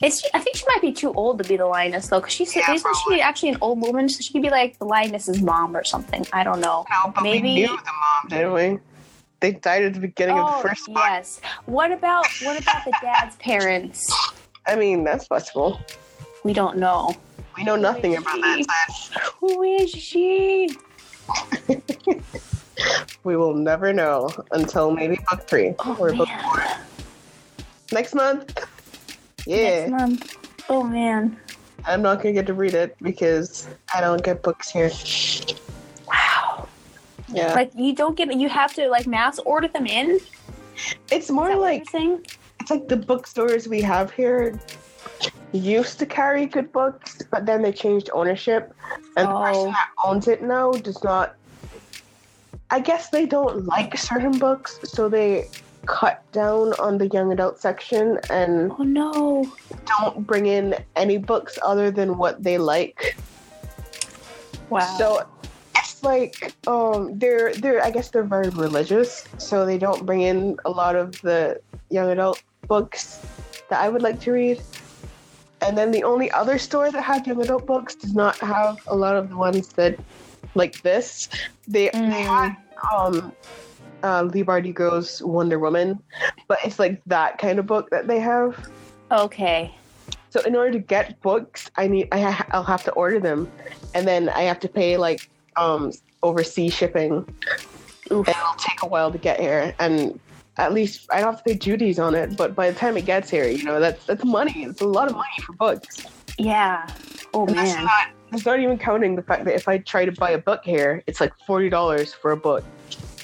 Is 0.00 0.20
she, 0.20 0.28
I 0.34 0.38
think 0.38 0.56
she 0.56 0.64
might 0.68 0.80
be 0.80 0.92
too 0.92 1.12
old 1.14 1.38
to 1.42 1.44
be 1.48 1.56
the 1.56 1.66
lioness 1.66 2.08
though, 2.08 2.20
because 2.20 2.32
she's 2.32 2.54
Yeah, 2.54 2.70
isn't 2.72 2.82
probably. 2.82 3.16
she 3.16 3.20
actually 3.22 3.48
an 3.50 3.58
old 3.60 3.80
woman? 3.80 4.08
So 4.08 4.20
she 4.20 4.32
could 4.32 4.42
be 4.42 4.50
like 4.50 4.78
the 4.78 4.84
lioness's 4.84 5.42
mom 5.42 5.76
or 5.76 5.82
something. 5.84 6.24
I 6.32 6.44
don't 6.44 6.60
know. 6.60 6.84
No, 6.90 7.12
but 7.12 7.22
Maybe- 7.24 7.48
we 7.48 7.54
knew 7.54 7.66
the 7.68 7.74
mom, 7.74 8.28
didn't 8.28 8.52
we? 8.52 8.78
They 9.40 9.52
died 9.52 9.82
at 9.82 9.94
the 9.94 10.00
beginning 10.00 10.38
of 10.38 10.46
Oh 10.48 10.56
the 10.62 10.68
first 10.68 10.86
book. 10.86 10.96
yes. 10.98 11.40
What 11.66 11.90
about 11.90 12.26
what 12.42 12.60
about 12.60 12.84
the 12.84 12.92
dad's 13.02 13.34
parents? 13.36 14.06
I 14.66 14.76
mean, 14.76 15.02
that's 15.02 15.26
possible. 15.26 15.80
We 16.44 16.52
don't 16.52 16.78
know. 16.78 17.12
We 17.56 17.64
know 17.64 17.74
nothing 17.76 18.14
about 18.16 18.40
that 18.40 18.64
side. 18.64 19.20
Who 19.40 19.62
is 19.64 19.90
she? 19.90 20.70
We 23.24 23.36
will 23.36 23.54
never 23.54 23.92
know 23.92 24.30
until 24.50 24.90
maybe 24.90 25.18
book 25.30 25.46
three 25.48 25.74
Oh, 25.78 25.96
or 26.00 26.12
book 26.12 26.28
man. 26.28 26.42
four. 26.42 26.62
Next 27.92 28.14
month. 28.14 28.58
Yeah, 29.46 29.86
Next 29.86 29.90
month. 29.90 30.36
Oh 30.68 30.82
man. 30.82 31.36
I'm 31.84 32.02
not 32.02 32.18
gonna 32.22 32.32
get 32.32 32.46
to 32.46 32.54
read 32.54 32.74
it 32.74 32.96
because 33.02 33.68
I 33.94 34.00
don't 34.00 34.22
get 34.22 34.42
books 34.42 34.70
here. 34.70 34.90
Wow. 36.08 36.68
Yeah, 37.28 37.54
Like 37.54 37.72
you 37.74 37.94
don't 37.94 38.16
get 38.16 38.32
you 38.34 38.48
have 38.48 38.72
to 38.74 38.88
like 38.88 39.06
mass 39.06 39.38
order 39.40 39.68
them 39.68 39.86
in. 39.86 40.20
It's 41.10 41.30
more 41.30 41.54
like 41.56 41.84
it's 41.94 42.70
like 42.70 42.88
the 42.88 42.96
bookstores 42.96 43.68
we 43.68 43.80
have 43.82 44.10
here 44.12 44.58
used 45.52 45.98
to 45.98 46.06
carry 46.06 46.46
good 46.46 46.72
books, 46.72 47.18
but 47.30 47.44
then 47.44 47.60
they 47.62 47.72
changed 47.72 48.08
ownership, 48.14 48.72
and 49.16 49.28
the 49.28 49.34
Oh. 49.34 49.42
person 49.42 49.70
that 49.72 49.88
owns 50.04 50.28
it 50.28 50.42
now 50.42 50.72
does 50.72 51.02
not. 51.04 51.34
I 52.72 52.80
guess 52.80 53.10
they 53.10 53.26
don't 53.26 53.66
like 53.66 53.98
certain 53.98 54.32
books, 54.38 54.80
so 54.84 55.06
they 55.06 55.48
cut 55.84 56.22
down 56.32 56.72
on 56.80 56.96
the 56.96 57.08
young 57.08 57.30
adult 57.30 57.58
section 57.60 58.18
and 58.30 58.72
Oh 58.78 58.82
no. 58.82 59.44
don't 59.86 60.26
bring 60.26 60.46
in 60.46 60.76
any 60.96 61.18
books 61.18 61.58
other 61.62 61.90
than 61.90 62.16
what 62.16 62.42
they 62.42 62.56
like. 62.56 63.14
Wow. 64.70 64.80
So 64.96 65.26
it's 65.76 66.02
like 66.02 66.54
um 66.66 67.18
they're 67.18 67.52
they're 67.54 67.84
I 67.84 67.90
guess 67.90 68.08
they're 68.08 68.24
very 68.24 68.48
religious, 68.48 69.28
so 69.36 69.66
they 69.66 69.76
don't 69.76 70.06
bring 70.06 70.22
in 70.22 70.56
a 70.64 70.70
lot 70.70 70.96
of 70.96 71.20
the 71.20 71.60
young 71.90 72.08
adult 72.08 72.42
books 72.68 73.20
that 73.68 73.80
I 73.80 73.90
would 73.90 74.00
like 74.02 74.18
to 74.20 74.32
read. 74.32 74.62
And 75.60 75.76
then 75.76 75.90
the 75.90 76.04
only 76.04 76.30
other 76.30 76.56
store 76.58 76.90
that 76.90 77.02
had 77.02 77.26
young 77.26 77.42
adult 77.42 77.66
books 77.66 77.94
does 77.96 78.14
not 78.14 78.38
have 78.38 78.80
a 78.86 78.96
lot 78.96 79.14
of 79.16 79.28
the 79.28 79.36
ones 79.36 79.68
that 79.74 79.98
like 80.54 80.80
this. 80.82 81.28
They 81.68 81.90
they 81.92 81.98
Mm. 81.98 82.10
had 82.10 82.56
um 82.94 83.32
uh, 84.02 84.22
Leigh 84.24 84.42
Bardugo's 84.44 85.22
Wonder 85.22 85.58
Woman, 85.60 85.98
but 86.48 86.58
it's 86.64 86.78
like 86.80 87.00
that 87.06 87.38
kind 87.38 87.58
of 87.60 87.66
book 87.66 87.88
that 87.90 88.08
they 88.08 88.18
have. 88.20 88.58
okay. 89.12 89.74
So 90.30 90.40
in 90.42 90.56
order 90.56 90.72
to 90.72 90.78
get 90.78 91.20
books, 91.20 91.70
I 91.76 91.86
need 91.86 92.08
I 92.10 92.20
ha- 92.20 92.46
I'll 92.52 92.64
have 92.64 92.82
to 92.84 92.92
order 92.92 93.20
them, 93.20 93.48
and 93.94 94.08
then 94.08 94.28
I 94.30 94.42
have 94.42 94.58
to 94.60 94.68
pay 94.68 94.96
like 94.96 95.28
um 95.56 95.92
overseas 96.22 96.72
shipping, 96.74 97.24
Oof. 98.10 98.26
it'll 98.28 98.54
take 98.58 98.82
a 98.82 98.86
while 98.86 99.12
to 99.12 99.18
get 99.18 99.38
here. 99.38 99.74
And 99.78 100.18
at 100.56 100.72
least 100.72 101.06
I 101.12 101.20
don't 101.20 101.34
have 101.34 101.44
to 101.44 101.50
pay 101.50 101.54
duties 101.58 101.98
on 101.98 102.14
it. 102.14 102.36
But 102.36 102.54
by 102.54 102.70
the 102.70 102.78
time 102.78 102.96
it 102.96 103.04
gets 103.04 103.28
here, 103.30 103.46
you 103.48 103.62
know 103.62 103.78
that's 103.78 104.06
that's 104.06 104.24
money. 104.24 104.64
It's 104.64 104.80
a 104.80 104.86
lot 104.86 105.08
of 105.08 105.14
money 105.14 105.28
for 105.44 105.52
books. 105.52 106.06
Yeah. 106.38 106.86
Oh 107.34 107.46
And 107.46 107.56
that's 107.56 107.74
man. 107.74 107.84
not 107.84 108.06
that's 108.32 108.46
not 108.46 108.58
even 108.58 108.78
counting 108.78 109.14
the 109.14 109.22
fact 109.22 109.44
that 109.44 109.54
if 109.54 109.68
I 109.68 109.78
try 109.78 110.06
to 110.06 110.12
buy 110.12 110.30
a 110.30 110.38
book 110.38 110.62
here, 110.64 111.02
it's 111.06 111.20
like 111.20 111.32
forty 111.46 111.68
dollars 111.68 112.14
for 112.14 112.32
a 112.32 112.36
book. 112.36 112.64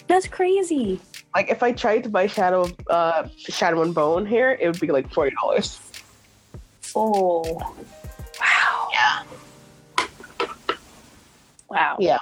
That's 0.06 0.28
crazy. 0.28 1.00
Like 1.34 1.48
if 1.50 1.62
I 1.62 1.72
tried 1.72 2.04
to 2.04 2.10
buy 2.10 2.26
Shadow 2.26 2.62
of 2.62 2.74
uh 2.88 3.28
Shadow 3.36 3.82
and 3.82 3.94
Bone 3.94 4.26
here, 4.26 4.56
it 4.60 4.66
would 4.66 4.78
be 4.78 4.88
like 4.88 5.10
forty 5.12 5.34
dollars. 5.34 5.80
Oh. 6.94 7.42
Wow. 8.38 8.88
Yeah. 8.92 9.22
Wow. 11.70 11.96
Yeah. 11.98 12.18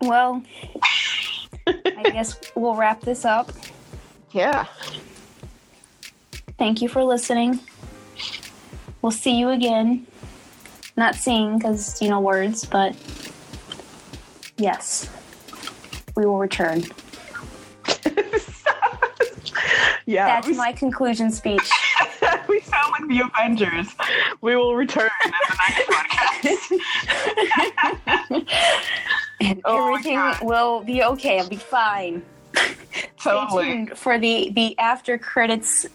Well, 0.00 0.42
I 1.66 2.02
guess 2.10 2.40
we'll 2.54 2.74
wrap 2.74 3.02
this 3.02 3.26
up. 3.26 3.52
Yeah. 4.30 4.66
Thank 6.58 6.80
you 6.80 6.88
for 6.88 7.04
listening. 7.04 7.60
We'll 9.02 9.10
see 9.10 9.36
you 9.36 9.50
again. 9.50 10.06
Not 10.96 11.16
seeing 11.16 11.58
because, 11.58 12.00
you 12.00 12.08
know, 12.08 12.20
words, 12.20 12.64
but 12.64 12.94
yes, 14.56 15.10
we 16.16 16.24
will 16.24 16.38
return. 16.38 16.84
yeah. 20.06 20.26
That's 20.26 20.56
my 20.56 20.72
conclusion 20.72 21.30
speech. 21.32 21.68
we 22.48 22.60
sound 22.60 22.92
like 22.92 23.08
the 23.08 23.20
Avengers. 23.20 23.88
We 24.40 24.54
will 24.54 24.76
return 24.76 25.10
in 25.24 25.30
the 25.30 25.38
next 25.68 26.80
podcast. 28.30 28.46
and 29.40 29.60
Oh 29.64 29.88
everything 29.88 30.46
will 30.46 30.84
be 30.84 31.02
okay. 31.02 31.40
I'll 31.40 31.48
be 31.48 31.56
fine. 31.56 32.22
Totally. 33.20 33.64
Stay 33.64 33.72
tuned 33.72 33.98
for 33.98 34.18
the, 34.18 34.50
the 34.50 34.78
after 34.78 35.18
credits 35.18 35.86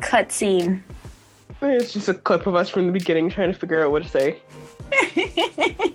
cutscene. 0.00 0.82
It's 1.70 1.92
just 1.92 2.08
a 2.08 2.14
clip 2.14 2.46
of 2.46 2.54
us 2.54 2.68
from 2.68 2.86
the 2.86 2.92
beginning 2.92 3.30
trying 3.30 3.52
to 3.52 3.58
figure 3.58 3.84
out 3.84 3.90
what 3.90 4.02
to 4.02 4.08
say. 4.08 4.38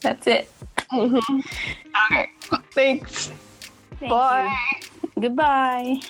That's 0.00 0.26
it. 0.26 0.50
Mm-hmm. 0.92 1.40
Okay. 2.12 2.30
Thanks. 2.72 3.32
Thank 3.98 4.10
Bye. 4.10 4.56
you. 5.14 5.22
Goodbye. 5.22 6.00